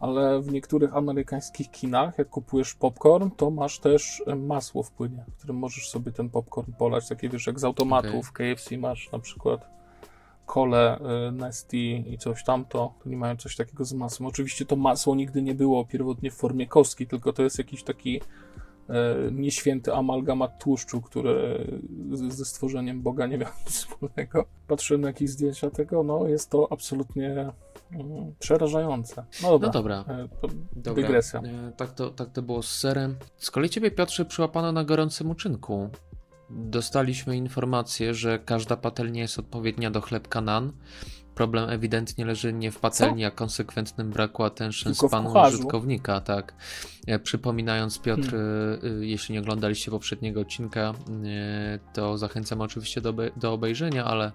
[0.00, 5.38] ale w niektórych amerykańskich kinach, jak kupujesz popcorn, to masz też masło w płynie, w
[5.38, 7.08] którym możesz sobie ten popcorn polać.
[7.08, 8.22] Takie wiesz, jak z automatu Okej.
[8.22, 9.75] w KFC masz na przykład
[10.46, 10.98] kole,
[11.28, 14.26] y, Nesty i coś tamto, to nie mają coś takiego z masłem.
[14.26, 18.20] Oczywiście to masło nigdy nie było pierwotnie w formie kostki, tylko to jest jakiś taki
[18.88, 21.66] e, nieświęty amalgamat tłuszczu, który
[22.28, 24.44] ze stworzeniem Boga nie miał nic wspólnego.
[24.68, 27.52] Patrzyłem na jakieś zdjęcia tego, no jest to absolutnie
[27.92, 29.24] mm, przerażające.
[29.42, 30.04] No dobra, No dobra.
[30.40, 31.42] to Dobra, dygresja.
[31.76, 33.16] Tak to, tak to było z serem.
[33.36, 35.88] Z kolei ciebie, Piotrze, przyłapano na gorącym uczynku.
[36.50, 40.72] Dostaliśmy informację, że każda patelnia jest odpowiednia do chlebka nan.
[41.34, 46.54] Problem ewidentnie leży nie w patelni, a konsekwentnym braku attention Tylko spanu użytkownika, tak.
[47.06, 48.78] E, Przypominając, Piotr, Hmm.
[48.82, 50.94] e, e, jeśli nie oglądaliście poprzedniego odcinka,
[51.92, 54.32] to zachęcam oczywiście do, do obejrzenia, ale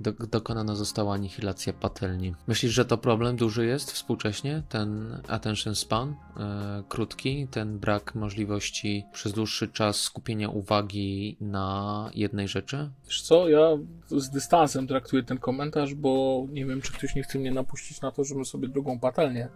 [0.00, 2.34] do, dokonana została anihilacja patelni.
[2.46, 4.62] Myślisz, że to problem duży jest współcześnie?
[4.68, 12.48] Ten attention span e, krótki, ten brak możliwości przez dłuższy czas skupienia uwagi na jednej
[12.48, 12.90] rzeczy?
[13.04, 17.38] Wiesz co, ja z dystansem traktuję ten komentarz, bo nie wiem, czy ktoś nie chce
[17.38, 19.48] mnie napuścić na to, żebym sobie drugą patelnię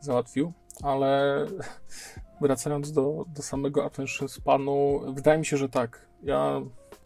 [0.00, 0.52] załatwił,
[0.82, 1.44] ale
[2.40, 6.08] wracając do, do samego attention spanu, wydaje mi się, że tak.
[6.22, 6.62] Ja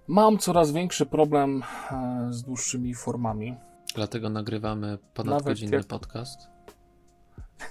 [0.08, 3.56] mam coraz większy problem e, z dłuższymi formami.
[3.94, 6.38] Dlatego nagrywamy ponad Nawet godzinny jak- podcast.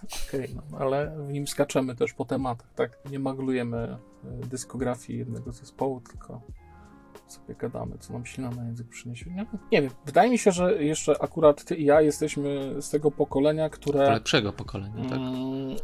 [0.28, 2.98] Okej, no, ale w nim skaczemy też po tematach, tak?
[3.12, 3.98] Nie maglujemy e,
[4.48, 6.42] dyskografii jednego zespołu, tylko
[7.28, 9.30] sobie gadamy, co nam silna na język przyniesie.
[9.32, 13.12] Nie, nie wiem, wydaje mi się, że jeszcze akurat ty i ja jesteśmy z tego
[13.12, 14.10] pokolenia, które...
[14.10, 15.18] Lepszego pokolenia, tak?
[15.18, 15.76] Mm,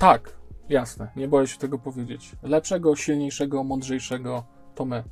[0.00, 0.32] tak,
[0.68, 2.32] jasne, nie boję się tego powiedzieć.
[2.42, 4.44] Lepszego, silniejszego, mądrzejszego
[4.74, 5.04] to my.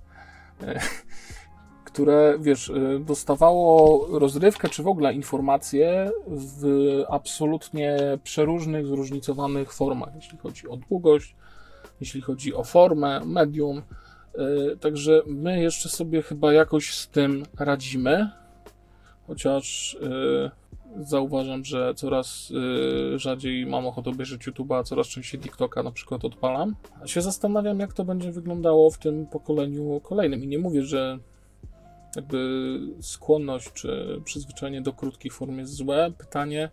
[1.84, 10.38] Które, wiesz, e, dostawało rozrywkę, czy w ogóle informacje w absolutnie przeróżnych, zróżnicowanych formach, jeśli
[10.38, 11.36] chodzi o długość,
[12.00, 13.82] jeśli chodzi o formę, medium.
[14.34, 18.30] E, Także my jeszcze sobie chyba jakoś z tym radzimy,
[19.26, 20.50] chociaż e,
[21.00, 26.76] zauważam, że coraz y, rzadziej mam ochotę obejrzeć YouTube'a, coraz częściej TikToka na przykład odpalam.
[27.02, 30.44] A się zastanawiam, jak to będzie wyglądało w tym pokoleniu kolejnym.
[30.44, 31.18] I nie mówię, że
[32.16, 36.12] jakby skłonność czy przyzwyczajenie do krótkich form jest złe.
[36.18, 36.70] Pytanie,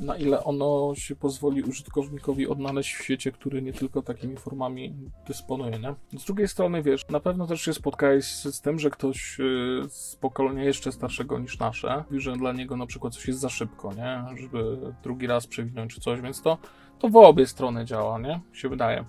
[0.00, 4.94] na ile ono się pozwoli użytkownikowi odnaleźć w świecie, który nie tylko takimi formami
[5.26, 6.18] dysponuje, nie?
[6.18, 10.16] Z drugiej strony, wiesz, na pewno też się spotkałeś z tym, że ktoś y, z
[10.16, 13.92] pokolenia jeszcze starszego niż nasze mówi, że dla niego na przykład coś jest za szybko,
[13.94, 14.24] nie?
[14.36, 16.58] Żeby drugi raz przewinąć czy coś, więc to,
[16.98, 18.40] to w obie strony działa, nie?
[18.52, 19.04] Się wydaje.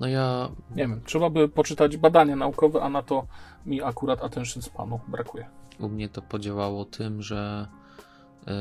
[0.00, 3.26] No ja Nie wiem, trzeba by poczytać badania naukowe, a na to
[3.66, 5.48] mi akurat attention spanu brakuje.
[5.80, 7.68] u mnie to podziałało tym, że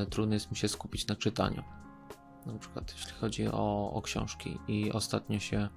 [0.10, 1.64] trudno jest mi się skupić na czytaniu.
[2.46, 5.70] Na przykład jeśli chodzi o, o książki i ostatnio się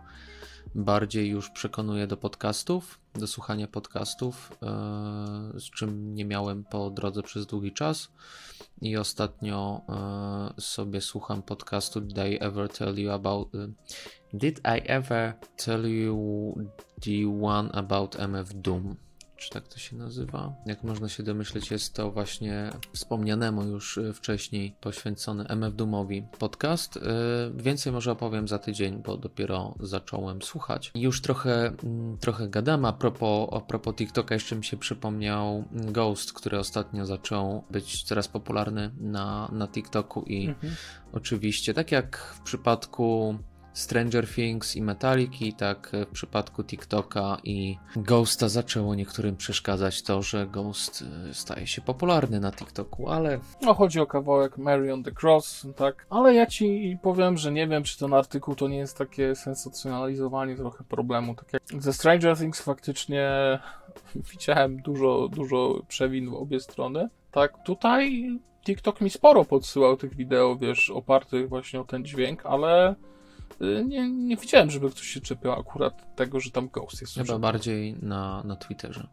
[0.74, 7.22] bardziej już przekonuję do podcastów, do słuchania podcastów, e, z czym nie miałem po drodze
[7.22, 8.08] przez długi czas.
[8.80, 13.54] I ostatnio e, sobie słucham podcastu Did I Ever Tell You About...
[13.54, 13.68] e,
[14.32, 16.54] Did I Ever Tell You
[17.00, 18.96] the One About MF Doom?
[19.36, 20.52] Czy tak to się nazywa?
[20.66, 26.96] Jak można się domyśleć, jest to właśnie wspomnianemu już y, wcześniej poświęcony MF Doomowi podcast.
[26.96, 27.00] Y,
[27.54, 30.92] Więcej może opowiem za tydzień, bo dopiero zacząłem słuchać.
[30.94, 32.84] Już trochę, mm, trochę gadam.
[32.84, 38.28] A propos, a propos TikToka, jeszcze mi się przypomniał Ghost, który ostatnio zaczął być coraz
[38.28, 40.54] popularny na, na TikToku i
[41.12, 43.38] oczywiście, tak jak w przypadku
[43.74, 50.46] Stranger Things i Metaliki, tak w przypadku TikToka i Ghosta zaczęło niektórym przeszkadzać to, że
[50.46, 55.12] Ghost y, staje się popularny na TikToku, ale No, chodzi o kawałek Mary on the
[55.22, 56.06] Cross, tak.
[56.10, 60.56] Ale ja ci powiem, że nie wiem, czy ten artykuł to nie jest takie sensacjonalizowanie
[60.56, 61.34] trochę problemu.
[61.34, 63.28] Tak jak ze Stranger Things faktycznie
[64.32, 67.08] widziałem dużo, dużo przewin w obie strony.
[67.30, 68.30] Tak, tutaj
[68.64, 72.94] TikTok mi sporo podsyłał tych wideo, wiesz, opartych właśnie o ten dźwięk, ale
[73.84, 77.14] nie, nie widziałem, żeby ktoś się czepiał akurat tego, że tam Ghost jest.
[77.14, 79.08] chyba bardziej na, na Twitterze.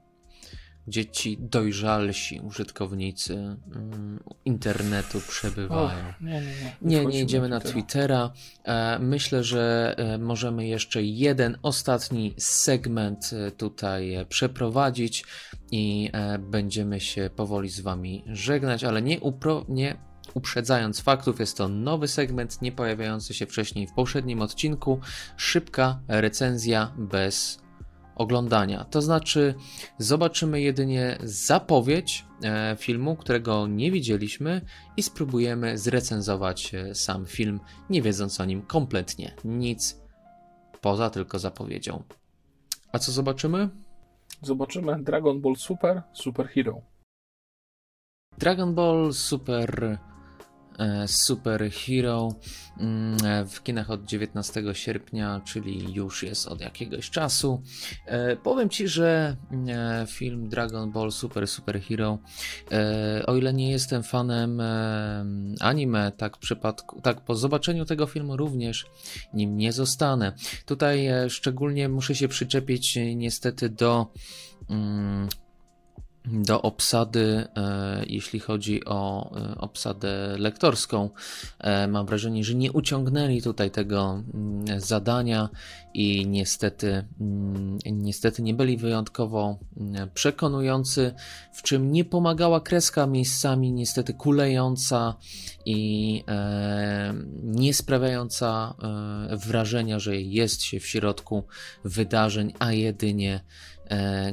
[0.87, 5.99] Gdzie ci dojrzalsi użytkownicy mm, internetu przebywają.
[6.09, 6.99] Och, nie, nie, nie.
[6.99, 8.29] Nie, nie idziemy na Twittera.
[8.29, 8.95] Twittera.
[8.95, 15.25] E, Myślę, że e, możemy jeszcze jeden ostatni segment e, tutaj przeprowadzić
[15.71, 21.67] i będziemy się powoli z Wami żegnać, ale nie, upro, nie uprzedzając faktów, jest to
[21.67, 24.99] nowy segment, nie pojawiający się wcześniej w poprzednim odcinku.
[25.37, 27.61] Szybka recenzja bez
[28.15, 28.83] oglądania.
[28.83, 29.55] To znaczy,
[29.97, 34.61] zobaczymy jedynie zapowiedź e, filmu, którego nie widzieliśmy,
[34.97, 37.59] i spróbujemy zrecenzować e, sam film,
[37.89, 40.01] nie wiedząc o nim kompletnie nic
[40.81, 42.03] poza tylko zapowiedzią.
[42.91, 43.69] A co zobaczymy?
[44.41, 46.81] Zobaczymy Dragon Ball Super, Super Hero.
[48.37, 49.97] Dragon Ball Super
[50.79, 52.35] e, Super Hero
[52.79, 57.61] mm, e, w kinach od 19 sierpnia, czyli już jest od jakiegoś czasu.
[58.05, 59.35] E, Powiem Ci, że
[59.67, 62.19] e, film Dragon Ball Super Super Hero,
[62.71, 64.61] e, o ile nie jestem fanem
[65.59, 68.85] anime, tak, przypadku, tak po zobaczeniu tego filmu również
[69.33, 70.33] nim nie zostanę.
[70.65, 74.07] Tutaj szczególnie muszę się przyczepić niestety do
[74.69, 75.29] mm,
[76.25, 81.09] do obsady, e, jeśli chodzi o e, obsadę lektorską.
[81.59, 85.49] E, mam wrażenie, że nie uciągnęli tutaj tego mm, zadania
[85.93, 91.13] i niestety, mm, niestety nie byli wyjątkowo mm, przekonujący,
[91.53, 95.15] w czym nie pomagała kreska miejscami niestety kulejąca
[95.65, 96.23] i
[97.43, 98.75] nie sprawiająca
[99.31, 101.43] wrażenia, że jest się w środku
[101.83, 103.43] wydarzeń, a jedynie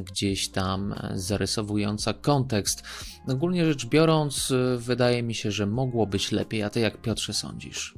[0.01, 2.83] gdzieś tam e, zarysowująca kontekst.
[3.29, 6.63] Ogólnie rzecz biorąc, e, wydaje mi się, że mogło być lepiej.
[6.63, 7.95] A ty jak Piotrze sądzisz?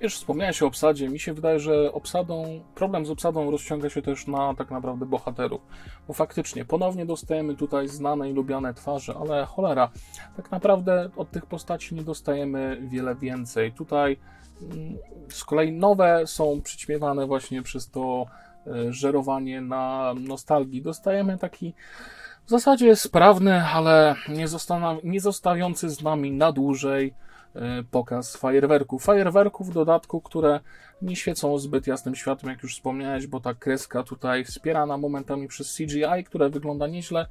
[0.00, 1.08] Wiesz, wspomniałeś o obsadzie.
[1.08, 5.60] Mi się wydaje, że obsadą, problem z obsadą rozciąga się też na tak naprawdę bohaterów.
[6.08, 9.90] Bo faktycznie ponownie dostajemy tutaj znane i lubiane twarze, ale cholera,
[10.36, 13.72] tak naprawdę od tych postaci nie dostajemy wiele więcej.
[13.72, 14.16] Tutaj
[14.62, 14.96] mm,
[15.28, 18.45] z kolei nowe są przyćmiewane właśnie przez to e,
[18.90, 20.82] żerowanie na nostalgii.
[20.82, 21.74] Dostajemy taki
[22.46, 24.46] w zasadzie sprawny, ale nie,
[25.04, 27.14] nie zostawiący z nami na dłużej
[27.54, 29.04] e, pokaz fajerwerków.
[29.04, 30.60] Fajerwerków w dodatku, które
[31.02, 35.76] nie świecą zbyt jasnym światłem, jak już wspomniałeś, bo ta kreska tutaj wspierana momentami przez
[35.76, 37.26] CGI, które wygląda nieźle,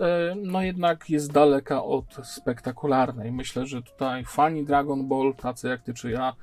[0.00, 3.32] e, no jednak jest daleka od spektakularnej.
[3.32, 6.34] Myślę, że tutaj fani Dragon Ball, tacy jak ty czy ja, e,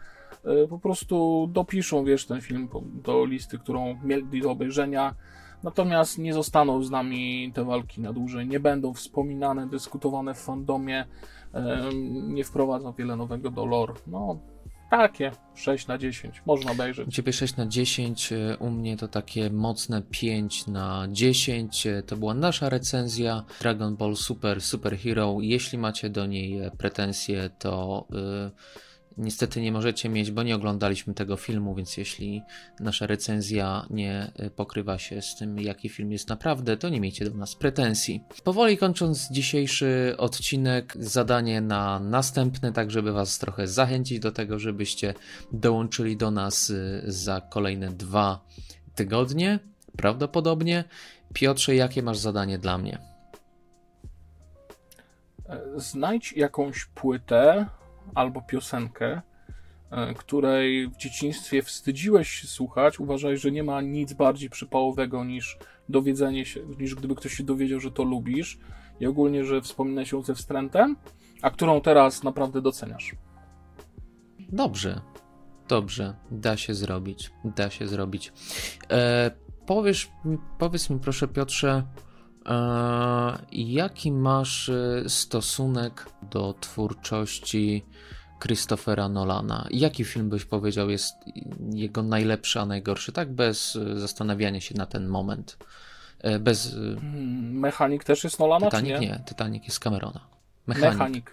[0.69, 2.69] po prostu dopiszą, wiesz, ten film
[3.03, 5.15] do listy, którą mieli do obejrzenia.
[5.63, 11.05] Natomiast nie zostaną z nami te walki na dłużej, nie będą wspominane, dyskutowane w fandomie,
[11.53, 13.93] em, nie wprowadzą wiele nowego do lore.
[14.07, 14.39] No,
[14.91, 16.41] Takie 6 na 10.
[16.45, 17.15] Można U obejrzeć.
[17.15, 21.85] ciebie 6 na 10, y, u mnie to takie mocne 5 na 10.
[21.87, 25.37] y, To była nasza recenzja Dragon Ball Super Super Hero.
[25.41, 28.05] Jeśli macie do niej e, pretensje, to
[28.47, 28.51] y,
[29.17, 32.43] niestety nie możecie mieć, bo nie oglądaliśmy tego filmu, więc jeśli
[32.79, 37.29] nasza recenzja nie y, pokrywa się z tym, jaki film jest naprawdę, to nie miejcie
[37.29, 38.23] do nas pretensji.
[38.43, 45.13] Powoli kończąc dzisiejszy odcinek, zadanie na następny, tak żeby Was trochę zachęcić do tego, żebyście
[45.51, 48.45] dołączyli do nas y, za kolejne dwa
[48.95, 49.59] tygodnie,
[49.97, 50.83] prawdopodobnie.
[51.33, 52.97] Piotrze, jakie masz zadanie dla mnie?
[55.49, 57.65] E, Znajdź jakąś płytę
[58.15, 59.21] albo piosenkę,
[59.91, 62.99] e, której w dzieciństwie wstydziłeś się słuchać.
[62.99, 65.57] Uważaj, że nie ma nic bardziej przypałowego niż
[65.89, 68.59] dowiedzenie się, niż gdyby ktoś się dowiedział, że to lubisz
[68.99, 70.95] i ogólnie, że wspominałeś ją ze wstrętem,
[71.41, 73.15] a którą teraz naprawdę doceniasz.
[74.39, 75.01] Dobrze,
[75.67, 78.33] dobrze, da się zrobić, da się zrobić.
[78.91, 79.31] E,
[79.65, 80.11] powiesz,
[80.57, 81.83] powiedz mi proszę Piotrze,
[83.51, 87.85] jaki masz e, stosunek do twórczości
[88.43, 89.67] Christophera Nolana?
[89.71, 91.15] Jaki film byś powiedział jest
[91.73, 93.11] jego najlepszy, a najgorszy?
[93.11, 95.57] Tak bez e, zastanawiania się na ten moment.
[96.19, 96.67] E, bez...
[96.67, 98.99] e, Hmm, Mechanik też jest Nolana, Titanic nie?
[98.99, 100.27] nie, Titanic jest Camerona.
[100.67, 100.93] Mechanik.
[100.97, 101.31] Mechanik.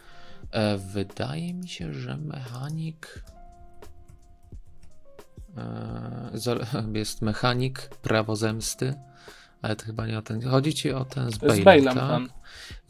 [0.51, 3.25] E, wydaje mi się, że mechanik.
[5.57, 8.95] E, jest mechanik, prawo zemsty,
[9.65, 10.43] ale to chyba nie o ten.
[10.43, 12.09] Chodzi ci o ten z Bale'em, Z Bale'em tak?
[12.09, 12.29] ten.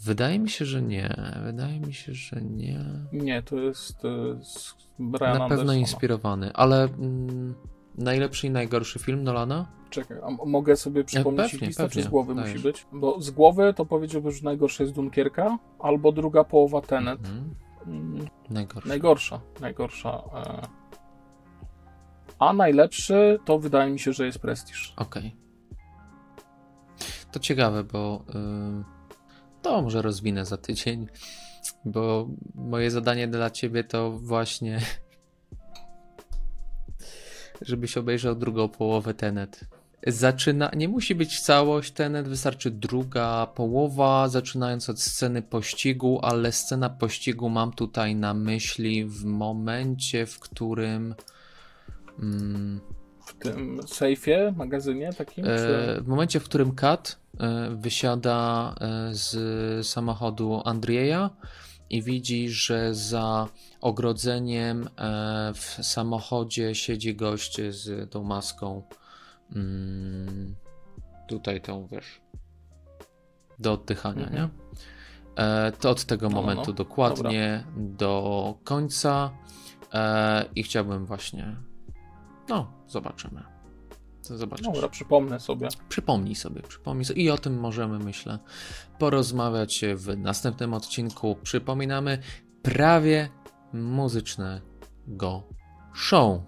[0.01, 1.17] Wydaje mi się, że nie.
[1.45, 2.81] Wydaje mi się, że nie.
[3.13, 7.55] Nie, to jest e, z Brian Na pewno inspirowany, ale mm,
[7.99, 9.67] najlepszy i najgorszy film Nolana?
[9.91, 12.53] Czekaj, a mogę sobie przypomnieć pewnie, listę, czy pewnie, z głowy dajesz.
[12.53, 12.87] musi być?
[12.93, 17.19] Bo z głowy to powiedziałbym, że najgorsza jest Dunkierka, albo druga połowa Tenet.
[17.19, 17.55] Mhm.
[17.87, 18.89] Mm, Najgorszy.
[18.89, 20.23] Najgorsza, najgorsza.
[20.35, 20.85] E...
[22.39, 24.95] A najlepszy to wydaje mi się, że jest Prestiż.
[24.97, 25.44] Okej.
[27.35, 28.85] To ciekawe, bo ym,
[29.63, 31.07] to może rozwinę za tydzień,
[31.85, 34.81] bo moje zadanie dla ciebie to właśnie
[37.61, 39.61] żebyś obejrzał drugą połowę Tenet.
[40.07, 46.91] Zaczyna, nie musi być całość Tenet, wystarczy druga połowa, zaczynając od sceny pościgu, ale scena
[46.91, 51.15] pościgu mam tutaj na myśli w momencie, w którym
[52.19, 52.81] mm,
[53.41, 55.45] W tym sejfie, magazynie takim?
[55.45, 56.03] E, Czy...
[56.03, 61.31] W momencie, w którym Kat e, wysiada e, z samochodu Andrieja
[61.91, 63.49] i widzi, że za
[63.81, 64.89] ogrodzeniem
[65.55, 68.83] w samochodzie siedzi gość z tą maską.
[69.57, 70.55] Mm,
[71.29, 72.21] Tutaj tą wiesz.
[73.59, 74.43] Do oddychania, Mhm.
[74.43, 74.49] nie?
[75.81, 76.73] To od tego No, no, momentu no.
[76.73, 79.31] dokładnie do końca.
[80.57, 81.57] I chciałbym właśnie.
[82.49, 83.43] No, zobaczymy.
[84.23, 84.67] Zobaczysz.
[84.67, 85.69] Dobra, przypomnę sobie.
[85.89, 87.23] Przypomnij sobie, przypomnij sobie.
[87.23, 88.39] I o tym możemy, myślę,
[88.99, 91.37] porozmawiać w następnym odcinku.
[91.43, 92.19] Przypominamy
[92.63, 93.29] prawie
[93.73, 95.43] muzycznego
[95.95, 96.41] show.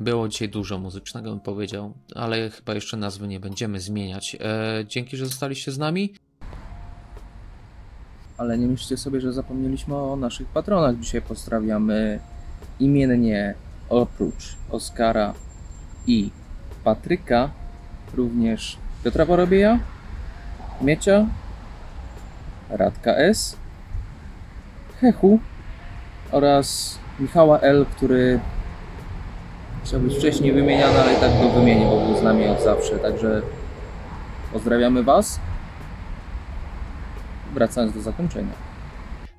[0.00, 4.36] Było dzisiaj dużo muzycznego, bym powiedział, ale chyba jeszcze nazwy nie będziemy zmieniać.
[4.40, 6.14] E, dzięki, że zostaliście z nami.
[8.38, 11.00] Ale nie myślcie sobie, że zapomnieliśmy o naszych patronach.
[11.00, 12.20] Dzisiaj pozdrawiamy
[12.80, 13.54] imiennie
[13.88, 15.34] oprócz Oskara
[16.06, 16.30] i
[16.84, 17.50] Patryka,
[18.14, 19.78] również Piotra Porobieja,
[20.80, 21.26] Miecia,
[22.70, 23.56] Radka S,
[25.00, 25.38] Hechu
[26.32, 28.40] oraz Michała L, który
[29.84, 32.98] chciał być wcześniej wymieniany, ale i tak go wymienię, bo był z nami od zawsze.
[32.98, 33.42] Także
[34.52, 35.40] pozdrawiamy Was.
[37.54, 38.52] Wracając do zakończenia.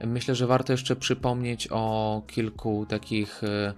[0.05, 3.73] Myślę, że warto jeszcze przypomnieć o kilku takich mm,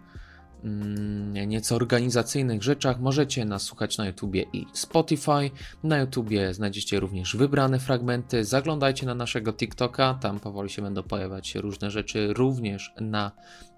[1.48, 3.00] nieco organizacyjnych rzeczach.
[3.00, 5.52] Możecie nas słuchać na YouTubie i Spotify.
[5.84, 8.46] Na YouTubie znajdziecie również wybrane fragmenty.
[8.46, 13.32] Zaglądajcie na naszego TikToka, tam powoli się będą pojawiać różne rzeczy, również na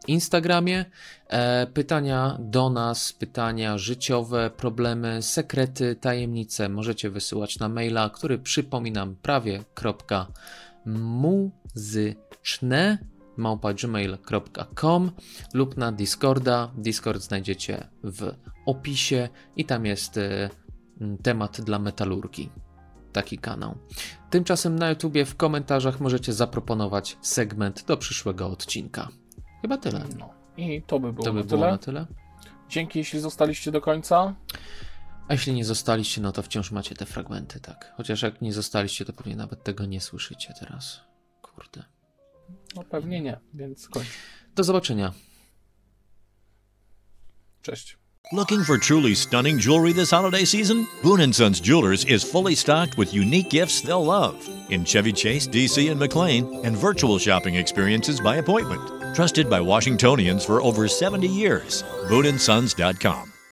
[0.08, 0.86] Instagramie.
[1.28, 9.16] E, pytania do nas, pytania życiowe, problemy, sekrety, tajemnice możecie wysyłać na maila, który przypominam
[9.16, 10.28] prawie kropka
[11.76, 12.98] muzyczne
[13.40, 15.12] małpa.gmail.com
[15.54, 16.72] lub na Discorda.
[16.78, 18.32] Discord znajdziecie w
[18.66, 22.52] opisie i tam jest m, temat dla metalurgii.
[23.14, 23.78] Taki kanał.
[24.30, 29.08] Tymczasem na YouTubie w komentarzach możecie zaproponować segment do przyszłego odcinka.
[29.62, 30.04] Chyba tyle.
[30.20, 30.30] No.
[30.58, 31.72] I to by było, To by było tyle.
[31.72, 32.08] na tyle.
[32.70, 34.36] Dzięki, jeśli zostaliście do końca.
[35.28, 37.94] A jeśli nie zostaliście, no to wciąż macie te fragmenty, tak.
[37.98, 41.02] Chociaż jak nie zostaliście, to pewnie nawet tego nie słyszycie teraz.
[41.42, 41.84] Kurde.
[42.76, 44.08] No pewnie nie, więc kończ.
[44.56, 45.14] Do zobaczenia.
[47.62, 47.98] Cześć.
[48.32, 50.86] Looking for truly stunning jewelry this holiday season?
[51.02, 54.36] Boone Sons Jewelers is fully stocked with unique gifts they'll love
[54.70, 59.16] in Chevy Chase, DC, and McLean, and virtual shopping experiences by appointment.
[59.16, 61.84] Trusted by Washingtonians for over 70 years.
[62.08, 63.34] BooneAndSons.com.